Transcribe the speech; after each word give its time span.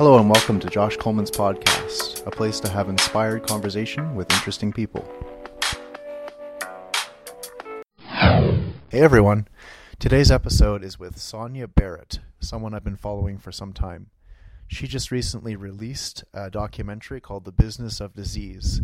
Hello 0.00 0.18
and 0.18 0.30
welcome 0.30 0.58
to 0.60 0.70
Josh 0.70 0.96
Coleman's 0.96 1.30
podcast, 1.30 2.26
a 2.26 2.30
place 2.30 2.58
to 2.60 2.70
have 2.70 2.88
inspired 2.88 3.46
conversation 3.46 4.14
with 4.14 4.32
interesting 4.32 4.72
people. 4.72 5.06
Hey 7.98 9.02
everyone. 9.02 9.46
Today's 9.98 10.30
episode 10.30 10.82
is 10.82 10.98
with 10.98 11.18
Sonia 11.18 11.68
Barrett, 11.68 12.20
someone 12.38 12.72
I've 12.72 12.82
been 12.82 12.96
following 12.96 13.36
for 13.36 13.52
some 13.52 13.74
time. 13.74 14.06
She 14.66 14.86
just 14.86 15.10
recently 15.10 15.54
released 15.54 16.24
a 16.32 16.48
documentary 16.48 17.20
called 17.20 17.44
The 17.44 17.52
Business 17.52 18.00
of 18.00 18.14
Disease. 18.14 18.80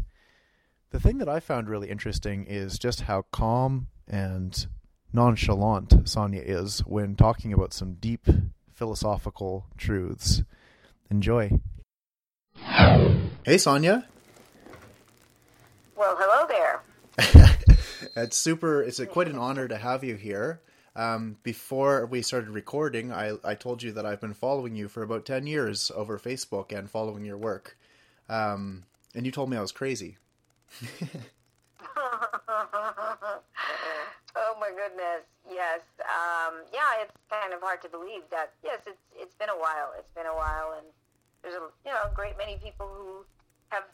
The 0.91 1.01
thing 1.01 1.17
that 1.17 1.31
I 1.31 1.41
found 1.41 1.71
really 1.71 1.89
interesting 1.89 2.45
is 2.45 2.79
just 2.79 3.01
how 3.01 3.23
calm 3.33 3.89
and 4.07 4.67
nonchalant 5.15 6.07
Sonia 6.07 6.43
is 6.45 6.81
when 6.81 7.17
talking 7.17 7.55
about 7.55 7.73
some 7.73 7.95
deep 7.95 8.27
philosophical 8.75 9.69
truths. 9.79 10.43
Enjoy. 11.11 11.51
Hey, 13.45 13.59
Sonia. 13.59 14.07
Well, 15.97 16.17
hello 16.19 16.47
there. 16.49 17.57
it's 18.17 18.37
super. 18.37 18.83
It's 18.83 18.99
a, 18.99 19.07
quite 19.07 19.29
an 19.29 19.39
honor 19.39 19.69
to 19.69 19.77
have 19.77 20.03
you 20.03 20.17
here. 20.17 20.61
Um, 20.97 21.37
before 21.43 22.07
we 22.07 22.23
started 22.23 22.49
recording, 22.51 23.13
I, 23.13 23.35
I 23.45 23.55
told 23.55 23.83
you 23.83 23.93
that 23.93 24.07
I've 24.07 24.21
been 24.21 24.35
following 24.35 24.75
you 24.75 24.89
for 24.89 25.03
about 25.03 25.27
10 25.27 25.47
years 25.47 25.93
over 25.95 26.19
Facebook 26.19 26.77
and 26.77 26.91
following 26.91 27.25
your 27.25 27.37
work. 27.37 27.77
Um, 28.29 28.85
and 29.15 29.27
you 29.27 29.33
told 29.33 29.51
me 29.51 29.57
I 29.57 29.61
was 29.61 29.73
crazy. 29.73 30.17
oh 31.97 33.41
my 34.59 34.71
goodness. 34.71 35.23
Yes. 35.51 35.81
Um, 36.01 36.55
yeah, 36.73 37.03
it's 37.03 37.13
kind 37.31 37.53
of 37.53 37.61
hard 37.61 37.83
to 37.83 37.89
believe 37.89 38.23
that. 38.31 38.53
Yes, 38.65 38.81
it's 38.87 39.01
it's 39.15 39.35
been 39.35 39.49
a 39.51 39.59
while. 39.59 39.93
It's 39.99 40.13
been 40.15 40.27
a 40.27 40.35
while, 40.35 40.75
and 40.77 40.87
there's 41.47 41.57
a 41.57 41.67
you 41.87 41.93
know 41.93 42.11
a 42.11 42.15
great 42.15 42.37
many 42.37 42.59
people 42.63 42.89
who 42.93 43.25
have 43.69 43.85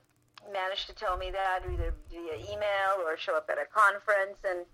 managed 0.53 0.87
to 0.87 0.95
tell 0.95 1.17
me 1.17 1.31
that 1.31 1.61
either 1.71 1.95
via 2.11 2.35
email 2.51 3.05
or 3.05 3.17
show 3.17 3.37
up 3.37 3.51
at 3.51 3.59
a 3.59 3.67
conference, 3.67 4.39
and 4.49 4.65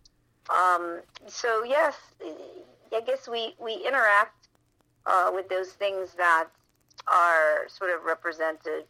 um, 0.48 1.00
so 1.26 1.64
yes, 1.64 1.96
I 2.94 3.00
guess 3.00 3.28
we 3.28 3.54
we 3.58 3.74
interact 3.74 4.48
uh, 5.06 5.30
with 5.34 5.48
those 5.48 5.70
things 5.70 6.14
that 6.14 6.46
are 7.08 7.68
sort 7.68 7.90
of 7.90 8.04
represented 8.04 8.84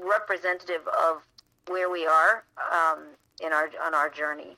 representative 0.00 0.82
of 0.86 1.22
where 1.66 1.90
we 1.90 2.06
are 2.06 2.44
um, 2.72 3.00
in 3.40 3.52
our 3.52 3.68
on 3.84 3.94
our 3.94 4.08
journey. 4.08 4.56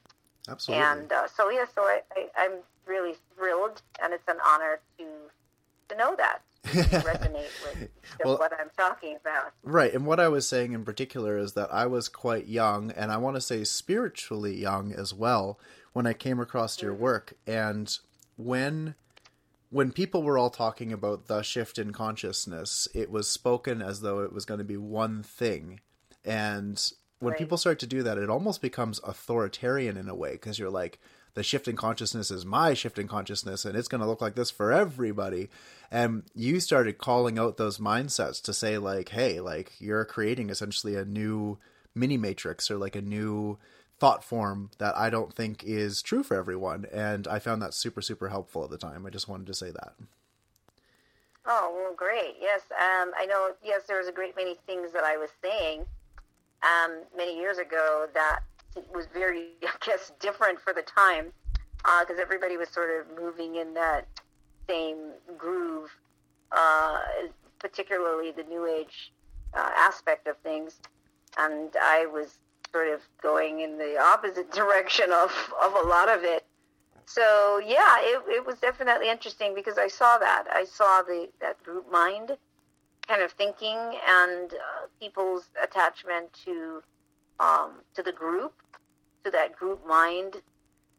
Absolutely. 0.49 0.85
And 0.85 1.13
uh, 1.13 1.27
so 1.35 1.51
yeah, 1.51 1.65
so 1.75 1.83
I, 1.83 2.03
I, 2.39 2.45
am 2.45 2.59
really 2.87 3.17
thrilled, 3.35 3.83
and 4.03 4.13
it's 4.13 4.29
an 4.29 4.37
honor 4.47 4.81
to 4.99 5.05
to 5.89 5.97
know 5.97 6.15
that 6.17 6.41
resonate 7.03 7.49
with 7.65 7.89
well, 8.25 8.39
what 8.39 8.53
I'm 8.59 8.71
talking 8.77 9.17
about. 9.21 9.53
Right, 9.63 9.93
and 9.93 10.07
what 10.07 10.21
I 10.21 10.29
was 10.29 10.47
saying 10.47 10.73
in 10.73 10.85
particular 10.85 11.39
is 11.39 11.53
that 11.53 11.73
I 11.73 11.87
was 11.87 12.09
quite 12.09 12.47
young, 12.47 12.91
and 12.93 13.13
I 13.13 13.17
want 13.17 13.37
to 13.37 13.41
say 13.41 13.65
spiritually 13.65 14.57
young 14.57 14.93
as 14.93 15.15
well 15.15 15.59
when 15.93 16.07
I 16.07 16.13
came 16.13 16.41
across 16.41 16.81
your 16.83 16.93
mm-hmm. 16.93 17.03
work, 17.03 17.35
and 17.47 17.97
when 18.37 18.95
when 19.71 19.93
people 19.93 20.23
were 20.23 20.39
all 20.39 20.51
talking 20.51 20.93
about 20.93 21.27
the 21.27 21.43
shift 21.43 21.79
in 21.79 21.93
consciousness, 21.93 22.87
it 22.95 23.11
was 23.11 23.29
spoken 23.29 23.83
as 23.83 24.01
though 24.01 24.21
it 24.21 24.33
was 24.33 24.45
going 24.45 24.59
to 24.59 24.65
be 24.65 24.77
one 24.77 25.23
thing, 25.23 25.81
and 26.25 26.93
when 27.19 27.33
right. 27.33 27.39
people 27.39 27.57
start 27.57 27.79
to 27.81 27.87
do 27.87 28.03
that, 28.03 28.19
it 28.19 28.31
almost 28.31 28.61
becomes 28.61 29.01
authoritarian 29.05 29.97
in 29.97 30.09
a 30.09 30.15
way 30.15 30.33
because 30.33 30.59
you're 30.59 30.71
like, 30.71 31.01
the 31.37 31.43
shift 31.43 31.69
in 31.69 31.77
consciousness 31.77 32.31
is 32.31 32.47
my 32.47 32.73
shift 32.73 32.99
in 32.99 33.07
consciousness, 33.07 33.67
and 33.67 33.77
it's 33.77 33.89
going 33.89 34.01
to 34.01 34.07
look 34.07 34.23
like 34.23 34.35
this 34.37 34.51
for 34.51 34.73
everybody. 34.73 35.51
And 35.91 36.23
you 36.35 36.61
started 36.61 36.97
calling 36.97 37.39
out 37.39 37.59
those 37.59 37.77
mindsets 37.77 38.41
to 38.45 38.55
say, 38.55 38.79
like, 38.79 39.11
hey, 39.11 39.39
like 39.41 39.73
you're 39.79 40.07
creating 40.07 40.49
essentially 40.49 40.97
a 40.97 41.05
new 41.05 41.59
mini 41.95 42.17
matrix 42.17 42.71
or 42.71 42.79
like 42.79 42.97
a 42.97 43.03
new 43.03 43.59
thought 43.99 44.25
form 44.25 44.71
that 44.79 44.97
I 44.97 45.11
don't 45.11 45.33
think 45.33 45.63
is 45.63 46.01
true 46.01 46.23
for 46.23 46.39
everyone. 46.39 46.87
And 46.91 47.29
I 47.29 47.39
found 47.39 47.61
that 47.61 47.75
super, 47.75 48.01
super 48.01 48.31
helpful 48.31 48.65
at 48.65 48.71
the 48.71 48.79
time. 48.79 49.05
I 49.05 49.11
just 49.11 49.29
wanted 49.29 49.47
to 49.49 49.55
say 49.55 49.71
that. 49.71 49.93
Oh, 51.45 51.71
well, 51.77 51.95
great. 51.95 52.37
Yes. 52.41 52.63
Um, 52.71 53.13
I 53.15 53.27
know, 53.27 53.53
yes, 53.63 53.83
there 53.87 53.99
was 53.99 54.09
a 54.09 54.13
great 54.13 54.37
many 54.37 54.55
things 54.67 54.91
that 54.93 55.05
I 55.05 55.19
was 55.19 55.31
saying 55.43 55.85
um, 56.63 57.03
many 57.15 57.39
years 57.39 57.59
ago 57.59 58.07
that 58.15 58.41
was 58.95 59.07
very, 59.13 59.49
I 59.63 59.85
guess, 59.85 60.13
different 60.21 60.61
for 60.61 60.73
the 60.73 60.83
time 60.83 61.33
because 62.01 62.19
uh, 62.19 62.23
everybody 62.23 62.57
was 62.57 62.69
sort 62.69 62.91
of 63.01 63.07
moving 63.17 63.57
in 63.57 63.75
that 63.75 64.07
same 64.69 65.13
groove, 65.39 65.91
uh, 66.53 66.99
particularly 67.59 68.33
the 68.33 68.43
New 68.45 68.67
Age 68.67 69.13
uh, 69.55 69.71
aspect 69.77 70.27
of 70.27 70.37
things. 70.39 70.81
And 71.39 71.71
I 71.81 72.07
was 72.07 72.39
sort 72.73 72.89
of 72.89 73.01
going 73.23 73.61
in 73.61 73.79
the 73.79 73.99
opposite 73.99 74.51
direction 74.63 75.13
of, 75.13 75.31
of 75.63 75.75
a 75.75 75.89
lot 75.89 76.09
of 76.09 76.25
it. 76.25 76.45
So 77.07 77.61
yeah, 77.65 77.99
it, 78.01 78.23
it 78.29 78.45
was 78.45 78.59
definitely 78.59 79.09
interesting 79.09 79.55
because 79.55 79.79
I 79.79 79.87
saw 79.87 80.19
that. 80.19 80.45
I 80.53 80.65
saw 80.65 81.03
the 81.03 81.29
that 81.41 81.63
group 81.63 81.91
mind 81.91 82.33
kind 83.07 83.23
of 83.23 83.31
thinking 83.33 83.77
and 83.77 84.53
uh, 84.53 84.87
people's 85.01 85.49
attachment 85.63 86.33
to 86.45 86.83
um, 87.41 87.73
to 87.95 88.03
the 88.03 88.13
group, 88.13 88.53
to 89.25 89.31
that 89.31 89.57
group 89.57 89.87
mind 89.87 90.37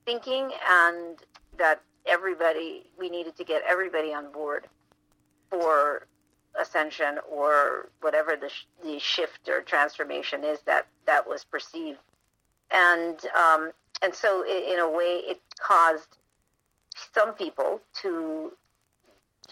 thinking, 0.06 0.52
and 0.70 1.18
that 1.58 1.82
everybody 2.06 2.84
we 2.98 3.10
needed 3.10 3.36
to 3.38 3.44
get 3.44 3.62
everybody 3.68 4.14
on 4.14 4.32
board 4.32 4.66
for 5.50 6.08
ascension 6.60 7.20
or 7.30 7.90
whatever 8.02 8.36
the 8.40 8.50
sh- 8.50 8.66
the 8.84 9.00
shift 9.00 9.48
or 9.48 9.62
transformation 9.62 10.44
is 10.44 10.60
that 10.62 10.88
that 11.06 11.28
was 11.28 11.44
perceived, 11.44 12.00
and 12.72 13.20
um, 13.36 13.72
and 14.02 14.14
so 14.14 14.44
in 14.46 14.80
a 14.80 14.90
way 14.90 15.22
it 15.26 15.42
caused 15.60 16.18
some 17.14 17.34
people 17.34 17.82
to 18.02 18.52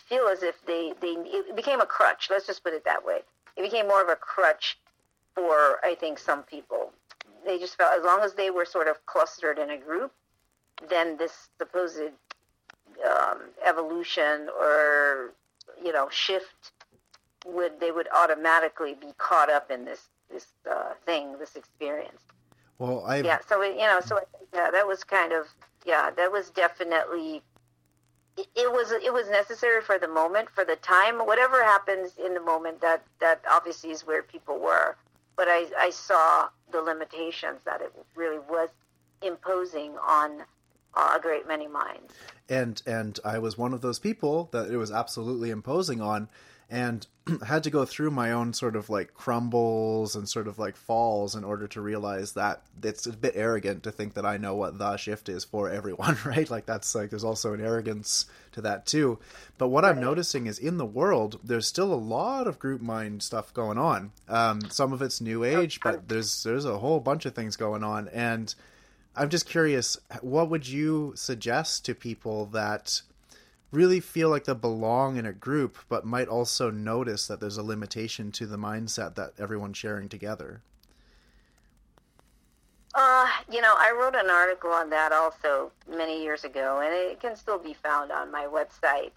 feel 0.07 0.27
as 0.27 0.43
if 0.43 0.55
they, 0.65 0.93
they 1.01 1.15
it 1.25 1.55
became 1.55 1.81
a 1.81 1.85
crutch. 1.85 2.27
Let's 2.29 2.47
just 2.47 2.63
put 2.63 2.73
it 2.73 2.85
that 2.85 3.05
way. 3.05 3.19
It 3.55 3.61
became 3.61 3.87
more 3.87 4.01
of 4.01 4.09
a 4.09 4.15
crutch 4.15 4.77
for 5.35 5.79
I 5.83 5.95
think 5.99 6.19
some 6.19 6.43
people. 6.43 6.91
They 7.45 7.59
just 7.59 7.77
felt 7.77 7.93
as 7.97 8.03
long 8.03 8.21
as 8.21 8.33
they 8.33 8.49
were 8.49 8.65
sort 8.65 8.87
of 8.87 9.05
clustered 9.05 9.59
in 9.59 9.69
a 9.69 9.77
group, 9.77 10.11
then 10.89 11.17
this 11.17 11.49
supposed 11.59 11.99
um, 13.05 13.41
evolution 13.63 14.49
or 14.59 15.33
you 15.83 15.91
know 15.91 16.09
shift 16.09 16.71
would 17.45 17.79
they 17.79 17.91
would 17.91 18.07
automatically 18.15 18.95
be 18.95 19.13
caught 19.17 19.49
up 19.49 19.69
in 19.69 19.85
this 19.85 20.09
this 20.31 20.47
uh, 20.69 20.93
thing, 21.05 21.37
this 21.37 21.55
experience. 21.55 22.21
Well, 22.79 23.03
I 23.05 23.17
yeah. 23.17 23.39
So 23.47 23.61
it, 23.61 23.75
you 23.75 23.85
know, 23.85 23.99
so 24.03 24.19
yeah, 24.53 24.71
that 24.71 24.87
was 24.87 25.03
kind 25.03 25.31
of 25.31 25.47
yeah, 25.85 26.09
that 26.11 26.31
was 26.31 26.49
definitely 26.49 27.41
it 28.37 28.71
was 28.71 28.91
it 28.91 29.13
was 29.13 29.29
necessary 29.29 29.81
for 29.81 29.97
the 29.97 30.07
moment, 30.07 30.49
for 30.49 30.65
the 30.65 30.75
time. 30.77 31.19
Whatever 31.19 31.63
happens 31.63 32.13
in 32.23 32.33
the 32.33 32.41
moment, 32.41 32.81
that 32.81 33.03
that 33.21 33.41
obviously 33.49 33.91
is 33.91 34.05
where 34.05 34.23
people 34.23 34.59
were. 34.59 34.95
But 35.35 35.47
I 35.47 35.65
I 35.77 35.89
saw 35.89 36.49
the 36.71 36.81
limitations 36.81 37.59
that 37.65 37.81
it 37.81 37.93
really 38.15 38.39
was 38.39 38.69
imposing 39.21 39.97
on 39.97 40.43
uh, 40.93 41.13
a 41.17 41.19
great 41.21 41.47
many 41.47 41.67
minds. 41.67 42.13
And 42.49 42.81
and 42.85 43.19
I 43.25 43.39
was 43.39 43.57
one 43.57 43.73
of 43.73 43.81
those 43.81 43.99
people 43.99 44.49
that 44.51 44.69
it 44.69 44.77
was 44.77 44.91
absolutely 44.91 45.49
imposing 45.49 46.01
on 46.01 46.29
and 46.69 47.05
had 47.45 47.63
to 47.63 47.69
go 47.69 47.85
through 47.85 48.11
my 48.11 48.31
own 48.31 48.53
sort 48.53 48.75
of 48.75 48.89
like 48.89 49.13
crumbles 49.13 50.15
and 50.15 50.27
sort 50.29 50.47
of 50.47 50.59
like 50.59 50.75
falls 50.75 51.35
in 51.35 51.43
order 51.43 51.67
to 51.67 51.81
realize 51.81 52.33
that 52.33 52.61
it's 52.83 53.05
a 53.05 53.13
bit 53.13 53.33
arrogant 53.35 53.83
to 53.83 53.91
think 53.91 54.13
that 54.13 54.25
I 54.25 54.37
know 54.37 54.55
what 54.55 54.77
the 54.77 54.97
shift 54.97 55.29
is 55.29 55.43
for 55.43 55.69
everyone, 55.69 56.17
right? 56.25 56.49
Like 56.49 56.65
that's 56.65 56.93
like 56.95 57.09
there's 57.09 57.23
also 57.23 57.53
an 57.53 57.61
arrogance 57.61 58.25
to 58.53 58.61
that 58.61 58.85
too. 58.85 59.19
But 59.57 59.69
what 59.69 59.85
I'm 59.85 59.99
noticing 59.99 60.47
is 60.47 60.59
in 60.59 60.77
the 60.77 60.85
world, 60.85 61.39
there's 61.43 61.67
still 61.67 61.93
a 61.93 61.95
lot 61.95 62.47
of 62.47 62.59
group 62.59 62.81
mind 62.81 63.23
stuff 63.23 63.53
going 63.53 63.77
on. 63.77 64.11
Um, 64.27 64.61
some 64.69 64.93
of 64.93 65.01
it's 65.01 65.21
new 65.21 65.43
age, 65.43 65.79
but 65.81 66.07
there's 66.07 66.43
there's 66.43 66.65
a 66.65 66.77
whole 66.77 66.99
bunch 66.99 67.25
of 67.25 67.33
things 67.33 67.55
going 67.57 67.83
on, 67.83 68.07
and 68.09 68.53
I'm 69.15 69.29
just 69.29 69.47
curious, 69.47 69.97
what 70.21 70.49
would 70.49 70.67
you 70.67 71.13
suggest 71.15 71.85
to 71.85 71.95
people 71.95 72.47
that 72.47 73.01
really 73.71 73.99
feel 73.99 74.29
like 74.29 74.45
they 74.45 74.53
belong 74.53 75.17
in 75.17 75.25
a 75.25 75.33
group, 75.33 75.77
but 75.89 76.05
might 76.05 76.27
also 76.27 76.71
notice 76.71 77.27
that 77.27 77.39
there's 77.39 77.57
a 77.57 77.63
limitation 77.63 78.31
to 78.33 78.45
the 78.45 78.57
mindset 78.57 79.15
that 79.15 79.33
everyone's 79.37 79.77
sharing 79.77 80.09
together? 80.09 80.61
Uh, 82.93 83.27
you 83.51 83.59
know, 83.61 83.73
I 83.77 83.91
wrote 83.91 84.15
an 84.15 84.29
article 84.29 84.71
on 84.71 84.89
that 84.91 85.11
also 85.11 85.71
many 85.89 86.23
years 86.23 86.45
ago, 86.45 86.79
and 86.79 86.93
it 86.93 87.19
can 87.19 87.35
still 87.35 87.59
be 87.59 87.73
found 87.73 88.11
on 88.11 88.31
my 88.31 88.45
website. 88.45 89.11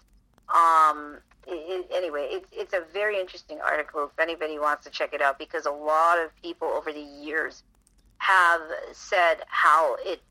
Um, 0.53 1.19
it, 1.47 1.53
it, 1.53 1.91
anyway, 1.93 2.27
it, 2.29 2.45
it's 2.51 2.73
a 2.73 2.83
very 2.91 3.17
interesting 3.17 3.61
article 3.61 4.03
if 4.03 4.19
anybody 4.19 4.59
wants 4.59 4.83
to 4.83 4.89
check 4.89 5.13
it 5.13 5.21
out 5.21 5.39
because 5.39 5.65
a 5.65 5.71
lot 5.71 6.19
of 6.19 6.35
people 6.41 6.67
over 6.67 6.91
the 6.91 6.99
years 6.99 7.63
have 8.17 8.61
said 8.91 9.37
how 9.47 9.95
it 10.05 10.21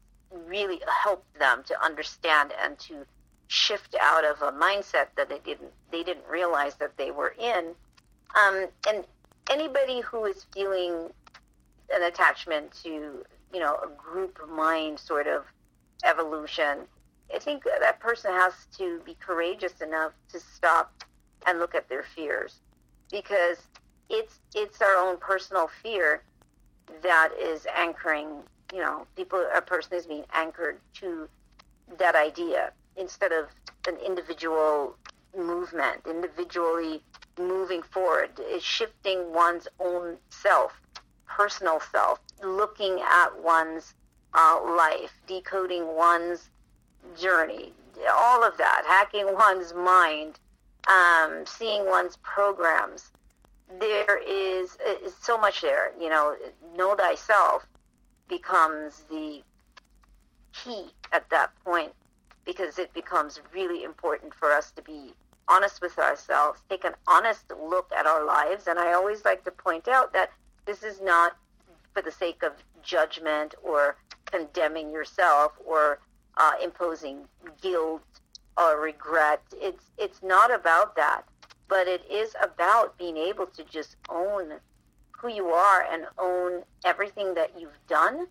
really 0.47 0.81
helped 1.03 1.39
them 1.39 1.63
to 1.67 1.83
understand 1.83 2.53
and 2.63 2.79
to 2.79 3.07
shift 3.49 3.97
out 4.01 4.25
of 4.25 4.41
a 4.43 4.53
mindset 4.53 5.09
that 5.17 5.29
they 5.29 5.39
didn't 5.39 5.73
they 5.91 6.03
didn't 6.03 6.27
realize 6.31 6.77
that 6.77 6.97
they 6.97 7.11
were 7.11 7.35
in. 7.39 7.75
Um, 8.37 8.67
and 8.89 9.05
anybody 9.51 10.01
who 10.01 10.27
is 10.27 10.47
feeling 10.53 11.11
an 11.93 12.03
attachment 12.03 12.73
to, 12.83 13.25
you 13.53 13.61
know, 13.61 13.77
a 13.77 13.89
group 13.97 14.39
mind 14.51 14.99
sort 14.99 15.27
of 15.27 15.45
evolution, 16.05 16.81
I 17.35 17.39
think 17.39 17.65
that 17.65 18.01
person 18.01 18.31
has 18.33 18.53
to 18.77 19.01
be 19.07 19.17
courageous 19.19 19.81
enough 19.81 20.13
to 20.31 20.39
stop 20.39 21.05
and 21.47 21.59
look 21.59 21.75
at 21.75 21.89
their 21.89 22.05
fears. 22.15 22.61
Because 23.11 23.59
it's 24.11 24.41
it's 24.55 24.83
our 24.83 24.97
own 24.97 25.17
personal 25.17 25.71
fear 25.83 26.23
that 27.03 27.31
is 27.41 27.67
anchoring 27.77 28.29
you 28.73 28.81
know 28.81 29.07
people 29.17 29.47
a 29.55 29.61
person 29.61 29.95
is 29.95 30.07
being 30.07 30.25
anchored 30.33 30.79
to 30.95 31.29
that 31.99 32.15
idea 32.15 32.73
instead 32.99 33.33
of 33.33 33.47
an 33.87 33.97
individual 34.05 34.95
movement 35.37 36.01
individually 36.09 37.03
moving 37.39 37.83
forward 37.83 38.31
is 38.51 38.63
shifting 38.63 39.33
one's 39.33 39.69
own 39.79 40.17
self 40.31 40.81
personal 41.27 41.81
self 41.93 42.19
looking 42.43 43.01
at 43.01 43.29
one's 43.43 43.95
uh, 44.35 44.59
life 44.77 45.13
decoding 45.27 45.87
one's 45.95 46.51
journey 47.19 47.73
all 48.11 48.43
of 48.43 48.57
that 48.57 48.83
hacking 48.87 49.27
one's 49.35 49.73
mind 49.75 50.39
um, 50.89 51.45
seeing 51.47 51.87
one's 51.87 52.17
programs 52.17 53.11
there 53.81 54.19
is, 54.19 54.77
is 55.05 55.15
so 55.21 55.39
much 55.39 55.61
there. 55.61 55.93
You 56.01 56.09
know, 56.09 56.37
know 56.77 56.95
thyself 56.95 57.67
becomes 58.29 59.05
the 59.11 59.43
key 60.53 60.87
at 61.13 61.29
that 61.31 61.51
point 61.65 61.93
because 62.49 62.81
it 62.81 62.93
becomes 62.95 63.41
really 63.55 63.85
important 63.85 64.35
for 64.35 64.51
us 64.51 64.73
to 64.73 64.83
be 64.83 65.13
honest 65.47 65.81
with 65.81 65.97
ourselves, 65.99 66.61
take 66.69 66.85
an 66.85 66.95
honest 67.07 67.45
look 67.63 67.93
at 67.97 68.07
our 68.07 68.25
lives. 68.25 68.67
And 68.67 68.79
I 68.79 68.95
always 68.95 69.25
like 69.25 69.45
to 69.45 69.53
point 69.53 69.87
out 69.87 70.13
that 70.15 70.31
this 70.67 70.83
is 70.83 71.01
not 71.01 71.37
for 71.95 72.03
the 72.03 72.11
sake 72.11 72.43
of 72.43 72.53
judgment 72.83 73.55
or 73.63 73.97
condemning 74.27 74.91
yourself 74.91 75.53
or 75.65 76.01
uh, 76.39 76.53
imposing 76.63 77.21
guilt 77.63 78.03
or 78.57 78.81
regret. 78.81 79.43
It's 79.55 79.85
it's 79.97 80.23
not 80.23 80.53
about 80.53 80.97
that 80.97 81.23
but 81.69 81.87
it 81.87 82.03
is 82.11 82.35
about 82.43 82.97
being 82.99 83.17
able 83.17 83.47
to 83.47 83.63
just 83.65 83.97
own 84.09 84.55
who 85.13 85.29
you 85.29 85.49
are 85.49 85.87
and 85.93 86.07
own 86.19 86.63
everything 86.85 87.35
that 87.35 87.53
you've 87.59 87.79
done, 87.87 88.27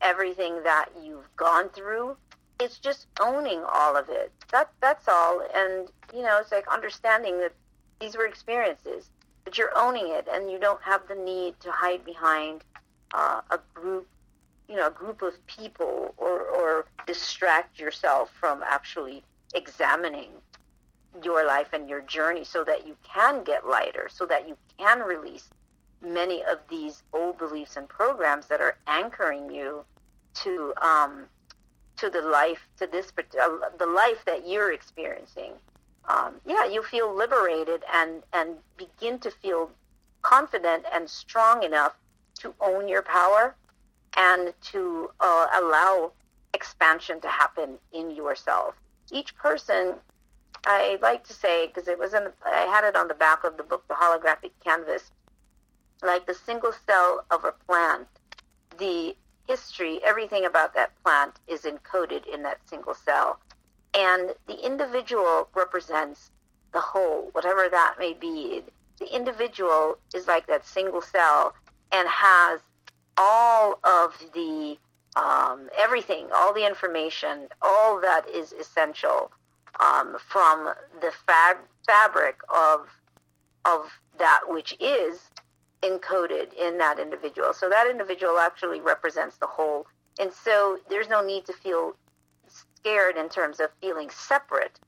everything 0.00 0.62
that 0.62 0.90
you've 1.02 1.34
gone 1.36 1.68
through. 1.70 2.16
It's 2.62 2.78
just 2.78 3.06
owning 3.20 3.62
all 3.72 3.96
of 3.96 4.08
it. 4.08 4.30
That 4.52 4.70
that's 4.80 5.08
all. 5.08 5.42
And 5.54 5.88
you 6.14 6.22
know, 6.22 6.38
it's 6.40 6.52
like 6.52 6.66
understanding 6.68 7.38
that 7.40 7.52
these 8.00 8.16
were 8.16 8.26
experiences, 8.26 9.10
but 9.44 9.58
you're 9.58 9.76
owning 9.76 10.08
it, 10.08 10.28
and 10.32 10.50
you 10.50 10.58
don't 10.58 10.82
have 10.82 11.06
the 11.08 11.14
need 11.14 11.58
to 11.60 11.70
hide 11.72 12.04
behind 12.04 12.62
uh, 13.14 13.40
a 13.50 13.58
group, 13.74 14.06
you 14.68 14.76
know, 14.76 14.86
a 14.86 14.90
group 14.90 15.22
of 15.22 15.34
people, 15.46 16.14
or 16.16 16.40
or 16.42 16.86
distract 17.06 17.80
yourself 17.80 18.30
from 18.38 18.62
actually 18.64 19.24
examining 19.54 20.30
your 21.22 21.44
life 21.46 21.68
and 21.72 21.88
your 21.88 22.00
journey 22.02 22.44
so 22.44 22.64
that 22.64 22.86
you 22.86 22.96
can 23.02 23.42
get 23.44 23.66
lighter, 23.66 24.08
so 24.08 24.24
that 24.26 24.48
you 24.48 24.56
can 24.78 25.00
release 25.00 25.48
many 26.00 26.42
of 26.44 26.58
these 26.70 27.02
old 27.12 27.38
beliefs 27.38 27.76
and 27.76 27.88
programs 27.88 28.46
that 28.46 28.60
are 28.60 28.76
anchoring 28.86 29.52
you 29.52 29.84
to 30.34 30.72
um, 30.80 31.24
to 32.02 32.10
the 32.10 32.20
life 32.20 32.68
to 32.76 32.86
this 32.88 33.12
uh, 33.16 33.48
the 33.78 33.86
life 33.86 34.24
that 34.26 34.48
you're 34.48 34.72
experiencing. 34.72 35.52
Um, 36.08 36.34
yeah, 36.44 36.66
you 36.66 36.82
feel 36.82 37.14
liberated 37.14 37.84
and 37.94 38.22
and 38.32 38.56
begin 38.76 39.20
to 39.20 39.30
feel 39.30 39.70
confident 40.22 40.84
and 40.92 41.08
strong 41.08 41.62
enough 41.62 41.94
to 42.40 42.52
own 42.60 42.88
your 42.88 43.02
power 43.02 43.54
and 44.16 44.52
to 44.72 45.10
uh, 45.20 45.46
allow 45.60 46.10
expansion 46.54 47.20
to 47.20 47.28
happen 47.28 47.78
in 47.92 48.10
yourself. 48.10 48.74
Each 49.12 49.34
person 49.36 49.94
I 50.66 50.98
like 51.00 51.24
to 51.28 51.32
say 51.32 51.68
because 51.68 51.86
it 51.86 52.00
was 52.00 52.14
in 52.14 52.24
the, 52.24 52.32
I 52.44 52.66
had 52.74 52.82
it 52.82 52.96
on 52.96 53.06
the 53.06 53.14
back 53.14 53.44
of 53.44 53.56
the 53.56 53.62
book, 53.62 53.86
the 53.86 53.94
holographic 53.94 54.50
canvas, 54.64 55.12
like 56.02 56.26
the 56.26 56.34
single 56.34 56.72
cell 56.84 57.24
of 57.30 57.44
a 57.44 57.52
plant, 57.52 58.08
the 58.78 59.14
history, 59.52 60.00
everything 60.02 60.46
about 60.46 60.74
that 60.74 60.90
plant 61.02 61.34
is 61.46 61.62
encoded 61.62 62.22
in 62.32 62.42
that 62.42 62.58
single 62.66 62.94
cell, 62.94 63.38
and 63.92 64.30
the 64.46 64.58
individual 64.64 65.46
represents 65.54 66.30
the 66.72 66.80
whole, 66.80 67.28
whatever 67.32 67.68
that 67.70 67.96
may 67.98 68.14
be. 68.14 68.62
The 68.98 69.14
individual 69.14 69.98
is 70.14 70.26
like 70.26 70.46
that 70.46 70.64
single 70.64 71.02
cell 71.02 71.54
and 71.90 72.08
has 72.08 72.60
all 73.18 73.78
of 73.84 74.08
the 74.32 74.78
um, 75.16 75.68
everything, 75.78 76.28
all 76.34 76.54
the 76.54 76.66
information, 76.66 77.48
all 77.60 78.00
that 78.00 78.26
is 78.26 78.52
essential 78.52 79.30
um, 79.80 80.16
from 80.18 80.72
the 81.02 81.12
fab- 81.26 81.68
fabric 81.86 82.36
of 82.48 82.88
of 83.66 83.80
that 84.18 84.40
which 84.48 84.74
is 84.80 85.20
encoded 85.82 86.52
in 86.54 86.78
that 86.78 86.98
individual. 86.98 87.52
So 87.52 87.68
that 87.68 87.88
individual 87.88 88.38
actually 88.38 88.80
represents 88.80 89.36
the 89.36 89.46
whole. 89.46 89.86
And 90.18 90.32
so 90.32 90.78
there's 90.88 91.08
no 91.08 91.24
need 91.24 91.44
to 91.46 91.52
feel 91.52 91.96
scared 92.48 93.16
in 93.16 93.28
terms 93.28 93.60
of 93.60 93.70
feeling 93.80 94.10
separate 94.10 94.78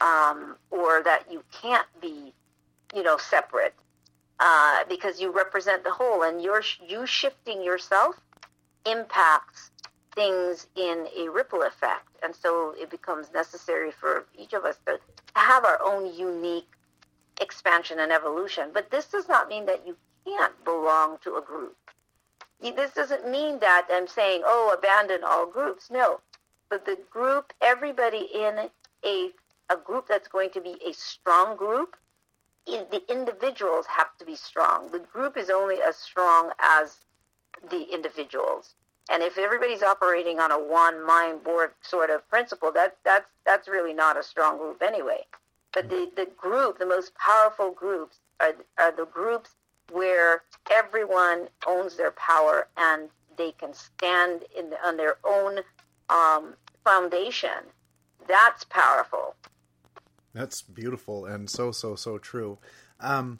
um, 0.00 0.56
or 0.70 1.02
that 1.02 1.30
you 1.30 1.42
can't 1.52 1.86
be, 2.00 2.32
you 2.94 3.02
know, 3.02 3.16
separate 3.16 3.74
uh, 4.40 4.84
because 4.88 5.20
you 5.20 5.30
represent 5.30 5.84
the 5.84 5.90
whole 5.90 6.22
and 6.22 6.42
you're, 6.42 6.62
you 6.86 7.06
shifting 7.06 7.62
yourself 7.62 8.16
impacts 8.86 9.70
things 10.14 10.66
in 10.76 11.06
a 11.16 11.28
ripple 11.28 11.62
effect. 11.62 12.08
And 12.22 12.34
so 12.34 12.74
it 12.78 12.90
becomes 12.90 13.32
necessary 13.32 13.90
for 13.90 14.26
each 14.38 14.52
of 14.52 14.64
us 14.64 14.76
to 14.86 14.98
have 15.34 15.64
our 15.64 15.80
own 15.82 16.14
unique 16.14 16.68
expansion 17.40 17.98
and 17.98 18.12
evolution. 18.12 18.70
But 18.72 18.90
this 18.90 19.06
does 19.06 19.28
not 19.28 19.48
mean 19.48 19.66
that 19.66 19.86
you 19.86 19.96
can't 20.24 20.64
belong 20.64 21.18
to 21.24 21.36
a 21.36 21.42
group. 21.42 21.76
This 22.60 22.92
doesn't 22.92 23.30
mean 23.30 23.58
that 23.60 23.86
I'm 23.90 24.08
saying, 24.08 24.42
oh, 24.44 24.74
abandon 24.76 25.22
all 25.24 25.46
groups. 25.46 25.90
No. 25.90 26.20
But 26.70 26.86
the 26.86 26.98
group, 27.10 27.52
everybody 27.60 28.28
in 28.34 28.70
a, 29.04 29.30
a 29.70 29.76
group 29.76 30.08
that's 30.08 30.28
going 30.28 30.50
to 30.50 30.60
be 30.60 30.76
a 30.86 30.92
strong 30.92 31.56
group, 31.56 31.96
the 32.66 33.02
individuals 33.10 33.86
have 33.86 34.16
to 34.18 34.24
be 34.24 34.34
strong. 34.34 34.90
The 34.90 35.00
group 35.00 35.36
is 35.36 35.50
only 35.50 35.76
as 35.86 35.96
strong 35.96 36.52
as 36.58 36.96
the 37.70 37.92
individuals. 37.92 38.74
And 39.10 39.22
if 39.22 39.36
everybody's 39.36 39.82
operating 39.82 40.40
on 40.40 40.50
a 40.50 40.58
one 40.58 41.04
mind 41.04 41.44
board 41.44 41.72
sort 41.82 42.08
of 42.08 42.26
principle, 42.30 42.72
that 42.72 42.96
that's 43.04 43.26
that's 43.44 43.68
really 43.68 43.92
not 43.92 44.16
a 44.16 44.22
strong 44.22 44.56
group 44.56 44.82
anyway. 44.82 45.26
But 45.74 45.90
the, 45.90 46.10
the 46.16 46.26
group, 46.36 46.78
the 46.78 46.86
most 46.86 47.12
powerful 47.16 47.70
groups 47.70 48.20
are 48.40 48.54
are 48.78 48.92
the 48.92 49.04
groups 49.04 49.50
where 49.92 50.42
everyone 50.70 51.48
owns 51.66 51.96
their 51.96 52.12
power 52.12 52.68
and 52.76 53.08
they 53.36 53.52
can 53.52 53.74
stand 53.74 54.44
in 54.56 54.72
on 54.84 54.96
their 54.96 55.16
own 55.24 55.60
um, 56.08 56.54
foundation. 56.84 57.50
That's 58.26 58.64
powerful. 58.64 59.34
That's 60.32 60.62
beautiful 60.62 61.26
and 61.26 61.48
so 61.48 61.70
so 61.70 61.94
so 61.94 62.18
true. 62.18 62.58
Um, 63.00 63.38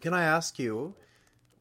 can 0.00 0.14
I 0.14 0.24
ask 0.24 0.58
you? 0.58 0.94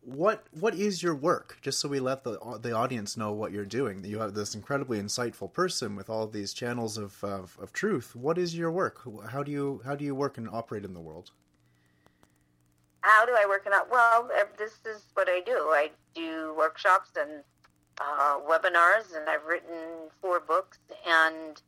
what 0.07 0.45
what 0.51 0.73
is 0.73 1.03
your 1.03 1.13
work? 1.13 1.57
Just 1.61 1.81
so 1.81 1.89
we 1.89 1.99
let 1.99 2.23
the 2.23 2.39
the 2.61 2.71
audience 2.71 3.17
know 3.17 3.33
what 3.33 3.51
you're 3.51 3.65
doing. 3.65 4.05
You 4.05 4.19
have 4.19 4.33
this 4.33 4.55
incredibly 4.55 5.01
insightful 5.01 5.51
person 5.51 5.97
with 5.97 6.09
all 6.09 6.27
these 6.27 6.53
channels 6.53 6.97
of, 6.97 7.21
of, 7.23 7.57
of 7.61 7.73
truth. 7.73 8.15
What 8.15 8.37
is 8.37 8.55
your 8.55 8.71
work? 8.71 9.01
How 9.29 9.43
do 9.43 9.51
you 9.51 9.81
how 9.83 9.95
do 9.95 10.05
you 10.05 10.15
work 10.15 10.37
and 10.37 10.47
operate 10.49 10.85
in 10.85 10.93
the 10.93 11.01
world? 11.01 11.31
How 13.01 13.25
do 13.25 13.34
I 13.38 13.46
work 13.48 13.66
in 13.66 13.72
that? 13.72 13.89
Well, 13.89 14.30
this 14.58 14.74
is 14.86 15.04
what 15.13 15.27
I 15.30 15.42
do. 15.42 15.70
I 15.72 15.92
do 16.16 16.54
workshops 16.58 17.12
and 17.20 17.44
uh, 18.00 18.39
webinars, 18.48 19.16
and 19.16 19.30
I've 19.30 19.46
written 19.46 20.10
four 20.22 20.39
books, 20.39 20.80
and 21.08 21.62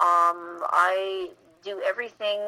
um, 0.00 0.62
I 0.70 1.30
do 1.62 1.80
everything 1.86 2.40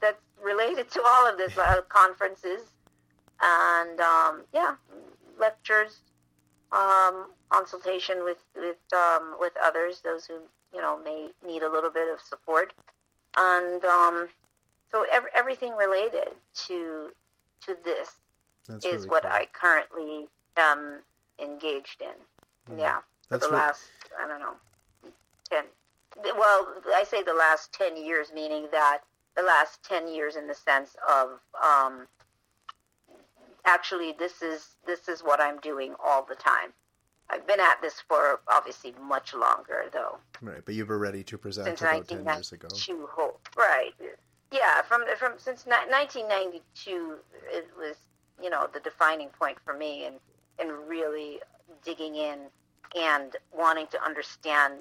that's 0.00 0.20
related 0.42 0.90
to 0.92 1.02
all 1.06 1.30
of 1.30 1.38
this. 1.38 1.56
Uh, 1.56 1.80
conferences, 1.88 2.60
and 3.40 4.00
um, 4.00 4.42
yeah, 4.52 4.74
lectures, 5.38 6.00
um, 6.72 7.30
consultation 7.48 8.24
with 8.24 8.38
with 8.56 8.76
um, 8.92 9.36
with 9.40 9.52
others, 9.62 10.00
those 10.04 10.26
who 10.26 10.34
you 10.74 10.80
know 10.80 10.98
may 11.02 11.28
need 11.46 11.62
a 11.62 11.70
little 11.70 11.90
bit 11.90 12.12
of 12.12 12.20
support, 12.20 12.72
and 13.36 13.84
um, 13.84 14.28
so 14.90 15.06
ev- 15.12 15.28
everything 15.34 15.72
related 15.74 16.28
to 16.66 17.10
to 17.62 17.76
this 17.84 18.10
That's 18.68 18.84
is 18.84 18.92
really 18.92 19.08
what 19.08 19.22
cool. 19.22 19.32
I 19.32 19.46
currently 19.52 20.28
am 20.56 21.00
engaged 21.42 22.02
in. 22.02 22.74
Mm. 22.74 22.80
Yeah, 22.80 22.98
for 22.98 23.04
That's 23.30 23.46
the 23.46 23.52
last 23.52 23.82
I 24.22 24.28
don't 24.28 24.40
know 24.40 24.54
ten. 25.48 25.64
Well, 26.38 26.74
I 26.94 27.04
say 27.04 27.22
the 27.22 27.34
last 27.34 27.72
ten 27.72 27.96
years, 27.96 28.28
meaning 28.34 28.68
that 28.72 29.00
the 29.36 29.42
last 29.42 29.82
ten 29.82 30.08
years 30.08 30.36
in 30.36 30.46
the 30.46 30.54
sense 30.54 30.96
of 31.08 31.40
um, 31.62 32.06
actually 33.64 34.14
this 34.18 34.42
is 34.42 34.76
this 34.86 35.08
is 35.08 35.20
what 35.20 35.40
I'm 35.40 35.58
doing 35.60 35.94
all 36.04 36.24
the 36.24 36.36
time. 36.36 36.72
I've 37.30 37.46
been 37.46 37.60
at 37.60 37.80
this 37.80 38.02
for 38.06 38.40
obviously 38.48 38.94
much 39.00 39.34
longer 39.34 39.84
though. 39.92 40.18
Right, 40.40 40.60
but 40.64 40.74
you 40.74 40.84
were 40.86 40.98
ready 40.98 41.24
to 41.24 41.38
present 41.38 41.66
Since 41.66 41.80
about 41.80 42.08
ten 42.08 42.24
years 42.24 42.52
ago. 42.52 42.68
right? 43.56 43.92
Yeah, 44.54 44.82
from 44.82 45.02
from 45.18 45.32
since 45.36 45.66
ni- 45.66 45.72
1992, 45.90 47.16
it 47.52 47.68
was 47.76 47.96
you 48.40 48.50
know 48.50 48.68
the 48.72 48.78
defining 48.78 49.28
point 49.30 49.58
for 49.64 49.74
me, 49.74 50.04
and 50.06 50.20
and 50.60 50.70
really 50.88 51.40
digging 51.84 52.14
in 52.14 52.38
and 52.96 53.34
wanting 53.52 53.88
to 53.88 54.00
understand 54.00 54.74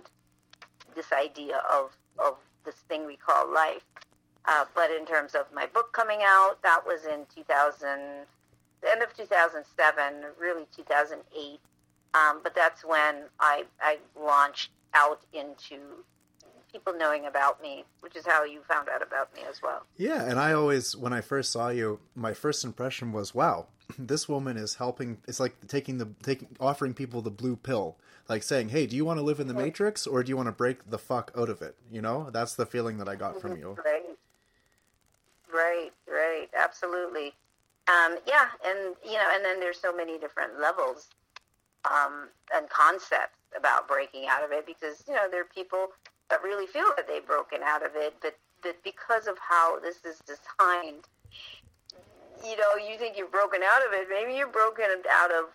this 0.95 1.11
idea 1.11 1.57
of 1.73 1.89
of 2.23 2.35
this 2.65 2.75
thing 2.87 3.07
we 3.07 3.17
call 3.17 3.51
life. 3.51 3.81
Uh, 4.45 4.65
but 4.75 4.91
in 4.91 5.07
terms 5.07 5.33
of 5.33 5.47
my 5.51 5.65
book 5.65 5.91
coming 5.91 6.19
out, 6.21 6.61
that 6.61 6.81
was 6.85 7.05
in 7.05 7.25
2000, 7.33 8.25
the 8.81 8.91
end 8.91 9.01
of 9.01 9.15
2007, 9.15 10.13
really 10.39 10.65
2008. 10.75 11.59
Um, 12.13 12.41
but 12.43 12.53
that's 12.53 12.83
when 12.83 13.23
I, 13.39 13.63
I 13.81 13.99
launched 14.19 14.71
out 14.93 15.21
into 15.31 15.79
people 16.73 16.93
knowing 16.97 17.27
about 17.27 17.61
me, 17.61 17.85
which 18.01 18.15
is 18.15 18.25
how 18.25 18.43
you 18.43 18.61
found 18.67 18.89
out 18.89 19.01
about 19.01 19.33
me 19.33 19.41
as 19.49 19.61
well. 19.61 19.85
Yeah, 19.95 20.23
and 20.23 20.39
I 20.39 20.51
always, 20.53 20.95
when 20.95 21.13
I 21.13 21.21
first 21.21 21.51
saw 21.51 21.69
you, 21.69 21.99
my 22.15 22.33
first 22.33 22.65
impression 22.65 23.13
was, 23.13 23.33
"Wow, 23.33 23.67
this 23.97 24.27
woman 24.27 24.57
is 24.57 24.75
helping." 24.75 25.19
It's 25.27 25.39
like 25.39 25.67
taking 25.67 25.99
the 25.99 26.09
taking, 26.23 26.49
offering 26.59 26.93
people 26.93 27.21
the 27.21 27.31
blue 27.31 27.55
pill, 27.55 27.97
like 28.27 28.43
saying, 28.43 28.69
"Hey, 28.69 28.87
do 28.87 28.95
you 28.95 29.05
want 29.05 29.19
to 29.19 29.23
live 29.23 29.39
in 29.39 29.47
the 29.47 29.53
matrix, 29.53 30.05
or 30.07 30.23
do 30.23 30.29
you 30.29 30.35
want 30.35 30.47
to 30.47 30.53
break 30.53 30.89
the 30.89 30.97
fuck 30.97 31.31
out 31.37 31.49
of 31.49 31.61
it?" 31.61 31.75
You 31.91 32.01
know, 32.01 32.29
that's 32.31 32.55
the 32.55 32.65
feeling 32.65 32.97
that 32.97 33.07
I 33.07 33.15
got 33.15 33.39
from 33.39 33.57
you. 33.57 33.77
Right, 33.85 34.17
right, 35.53 35.91
right, 36.09 36.49
absolutely. 36.59 37.33
Um, 37.87 38.17
yeah, 38.25 38.47
and 38.65 38.95
you 39.05 39.13
know, 39.13 39.29
and 39.33 39.45
then 39.45 39.59
there's 39.59 39.79
so 39.79 39.95
many 39.95 40.17
different 40.17 40.59
levels 40.59 41.09
um, 41.85 42.29
and 42.53 42.69
concepts 42.69 43.37
about 43.57 43.87
breaking 43.87 44.25
out 44.27 44.43
of 44.43 44.51
it 44.51 44.65
because 44.65 45.03
you 45.07 45.13
know 45.13 45.29
there 45.29 45.41
are 45.41 45.49
people 45.53 45.89
that 46.33 46.41
really 46.43 46.65
feel 46.65 46.89
that 46.97 47.07
they've 47.07 47.25
broken 47.25 47.59
out 47.63 47.85
of 47.85 47.91
it, 47.93 48.15
but 48.21 48.35
but 48.63 48.81
because 48.83 49.27
of 49.27 49.37
how 49.37 49.79
this 49.79 49.97
is 50.05 50.19
designed, 50.25 51.05
you 52.43 52.57
know, 52.57 52.75
you 52.75 52.97
think 52.97 53.17
you've 53.17 53.31
broken 53.31 53.61
out 53.61 53.85
of 53.85 53.93
it. 53.93 54.07
Maybe 54.09 54.35
you're 54.35 54.47
broken 54.47 54.85
out 55.11 55.31
of 55.31 55.45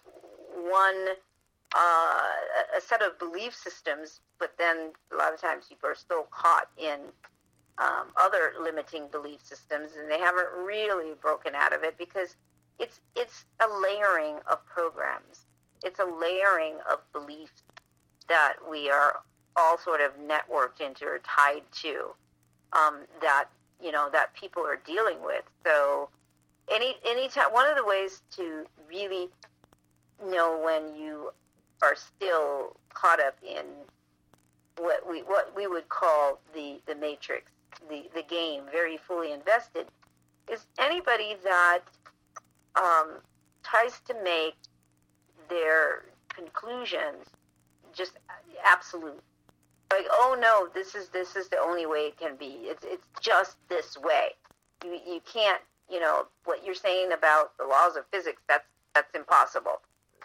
one 0.54 1.16
uh, 1.74 2.76
a 2.76 2.80
set 2.80 3.02
of 3.02 3.18
belief 3.18 3.54
systems, 3.56 4.20
but 4.38 4.52
then 4.56 4.92
a 5.12 5.16
lot 5.16 5.34
of 5.34 5.40
times 5.40 5.64
people 5.68 5.88
are 5.88 5.96
still 5.96 6.28
caught 6.30 6.68
in 6.76 6.98
um, 7.78 8.08
other 8.16 8.52
limiting 8.62 9.08
belief 9.10 9.40
systems, 9.42 9.92
and 9.98 10.08
they 10.08 10.18
haven't 10.18 10.48
really 10.64 11.14
broken 11.20 11.54
out 11.56 11.74
of 11.74 11.82
it 11.82 11.98
because 11.98 12.36
it's 12.78 13.00
it's 13.16 13.46
a 13.60 13.66
layering 13.82 14.36
of 14.46 14.64
programs. 14.66 15.46
It's 15.82 15.98
a 15.98 16.04
layering 16.04 16.74
of 16.90 17.00
beliefs 17.12 17.62
that 18.28 18.54
we 18.70 18.90
are 18.90 19.20
all 19.58 19.78
sort 19.78 20.00
of 20.00 20.12
networked 20.18 20.80
into 20.80 21.04
or 21.04 21.18
tied 21.18 21.62
to 21.82 22.14
um, 22.72 23.00
that 23.20 23.46
you 23.82 23.92
know 23.92 24.08
that 24.12 24.34
people 24.34 24.62
are 24.62 24.80
dealing 24.86 25.18
with. 25.24 25.42
So 25.64 26.08
any 26.70 26.96
anytime 27.06 27.52
one 27.52 27.68
of 27.68 27.76
the 27.76 27.84
ways 27.84 28.22
to 28.36 28.64
really 28.88 29.28
know 30.24 30.60
when 30.64 30.94
you 30.96 31.32
are 31.82 31.94
still 31.94 32.76
caught 32.92 33.20
up 33.20 33.36
in 33.42 33.64
what 34.78 35.08
we 35.08 35.20
what 35.20 35.52
we 35.56 35.66
would 35.66 35.88
call 35.88 36.40
the 36.54 36.80
the 36.86 36.94
matrix, 36.94 37.50
the 37.88 38.04
the 38.14 38.22
game, 38.22 38.62
very 38.70 38.96
fully 38.96 39.32
invested, 39.32 39.86
is 40.50 40.66
anybody 40.78 41.36
that 41.44 41.80
um, 42.76 43.18
tries 43.62 44.00
to 44.06 44.14
make 44.22 44.54
their 45.48 46.04
conclusions 46.28 47.26
just 47.92 48.12
absolute. 48.64 49.22
Like, 49.90 50.06
oh 50.10 50.36
no, 50.38 50.68
this 50.74 50.94
is 50.94 51.08
this 51.08 51.34
is 51.36 51.48
the 51.48 51.58
only 51.58 51.86
way 51.86 52.00
it 52.00 52.18
can 52.18 52.36
be. 52.36 52.58
It's 52.64 52.84
it's 52.84 53.06
just 53.20 53.56
this 53.68 53.96
way. 53.96 54.30
You 54.84 54.98
you 55.06 55.20
can't 55.30 55.62
you 55.90 56.00
know 56.00 56.26
what 56.44 56.64
you're 56.64 56.74
saying 56.74 57.12
about 57.12 57.56
the 57.58 57.64
laws 57.64 57.96
of 57.96 58.04
physics. 58.10 58.42
That's 58.48 58.66
that's 58.94 59.14
impossible. 59.14 59.80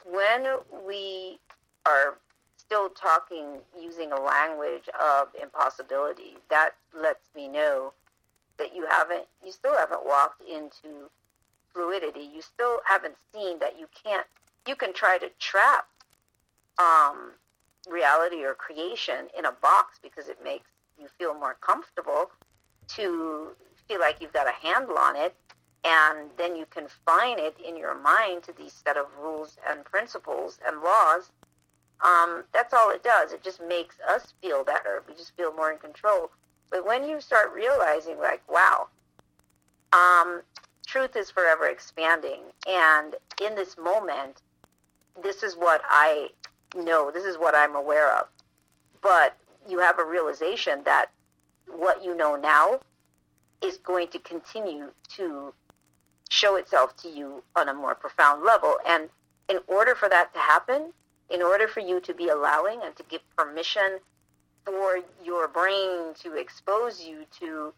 When 0.05 0.57
we 0.85 1.39
are 1.85 2.17
still 2.57 2.89
talking 2.89 3.59
using 3.79 4.11
a 4.11 4.19
language 4.19 4.89
of 5.01 5.27
impossibility, 5.41 6.37
that 6.49 6.71
lets 6.93 7.29
me 7.35 7.47
know 7.47 7.93
that 8.57 8.75
you 8.75 8.85
haven't 8.89 9.25
you 9.45 9.51
still 9.51 9.77
haven't 9.77 10.05
walked 10.05 10.41
into 10.41 11.09
fluidity. 11.73 12.29
You 12.33 12.41
still 12.41 12.79
haven't 12.85 13.15
seen 13.33 13.59
that 13.59 13.79
you 13.79 13.87
can't 14.03 14.27
you 14.67 14.75
can 14.75 14.93
try 14.93 15.17
to 15.17 15.29
trap 15.39 15.87
um, 16.77 17.31
reality 17.89 18.43
or 18.43 18.53
creation 18.53 19.27
in 19.37 19.45
a 19.45 19.51
box 19.51 19.99
because 20.01 20.27
it 20.27 20.37
makes 20.43 20.69
you 20.99 21.07
feel 21.17 21.33
more 21.33 21.57
comfortable 21.61 22.31
to 22.87 23.49
feel 23.87 23.99
like 23.99 24.17
you've 24.21 24.33
got 24.33 24.47
a 24.47 24.67
handle 24.67 24.97
on 24.97 25.15
it. 25.15 25.35
And 25.85 26.29
then 26.37 26.55
you 26.55 26.65
confine 26.69 27.39
it 27.39 27.57
in 27.65 27.75
your 27.75 27.99
mind 27.99 28.43
to 28.43 28.53
these 28.53 28.71
set 28.71 28.95
of 28.95 29.07
rules 29.21 29.57
and 29.69 29.83
principles 29.83 30.59
and 30.65 30.81
laws. 30.81 31.31
Um, 32.01 32.45
that's 32.53 32.73
all 32.73 32.89
it 32.89 33.03
does. 33.03 33.33
It 33.33 33.43
just 33.43 33.61
makes 33.61 33.97
us 34.07 34.33
feel 34.41 34.63
better. 34.63 35.03
We 35.07 35.13
just 35.15 35.35
feel 35.35 35.53
more 35.53 35.71
in 35.71 35.79
control. 35.79 36.31
But 36.71 36.85
when 36.85 37.07
you 37.07 37.19
start 37.19 37.53
realizing 37.53 38.17
like 38.17 38.41
wow 38.49 38.87
um, 39.91 40.41
truth 40.87 41.15
is 41.15 41.29
forever 41.29 41.67
expanding. 41.67 42.39
And 42.65 43.15
in 43.41 43.55
this 43.55 43.77
moment 43.77 44.41
this 45.21 45.43
is 45.43 45.55
what 45.55 45.81
i 45.89 46.29
know 46.75 47.11
this 47.11 47.25
is 47.25 47.37
what 47.37 47.55
i'm 47.55 47.75
aware 47.75 48.15
of 48.17 48.27
but 49.01 49.37
you 49.67 49.79
have 49.79 49.99
a 49.99 50.03
realization 50.03 50.81
that 50.85 51.07
what 51.67 52.03
you 52.03 52.15
know 52.15 52.35
now 52.35 52.79
is 53.61 53.77
going 53.77 54.07
to 54.09 54.19
continue 54.19 54.91
to 55.15 55.53
show 56.29 56.55
itself 56.55 56.95
to 56.97 57.09
you 57.09 57.43
on 57.55 57.69
a 57.69 57.73
more 57.73 57.95
profound 57.95 58.43
level. 58.43 58.75
And 58.87 59.09
in 59.49 59.59
order 59.67 59.95
for 59.95 60.09
that 60.09 60.33
to 60.33 60.39
happen, 60.39 60.91
in 61.29 61.41
order 61.41 61.67
for 61.67 61.79
you 61.79 61.99
to 62.01 62.13
be 62.13 62.29
allowing 62.29 62.81
and 62.83 62.95
to 62.95 63.03
give 63.03 63.21
permission 63.37 63.99
for 64.65 64.99
your 65.23 65.47
brain 65.47 66.13
to 66.21 66.35
expose 66.35 67.03
you 67.03 67.25
to 67.39 67.73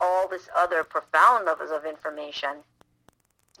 all 0.00 0.28
this 0.28 0.48
other 0.56 0.84
profound 0.84 1.46
levels 1.46 1.70
of 1.70 1.84
information, 1.84 2.56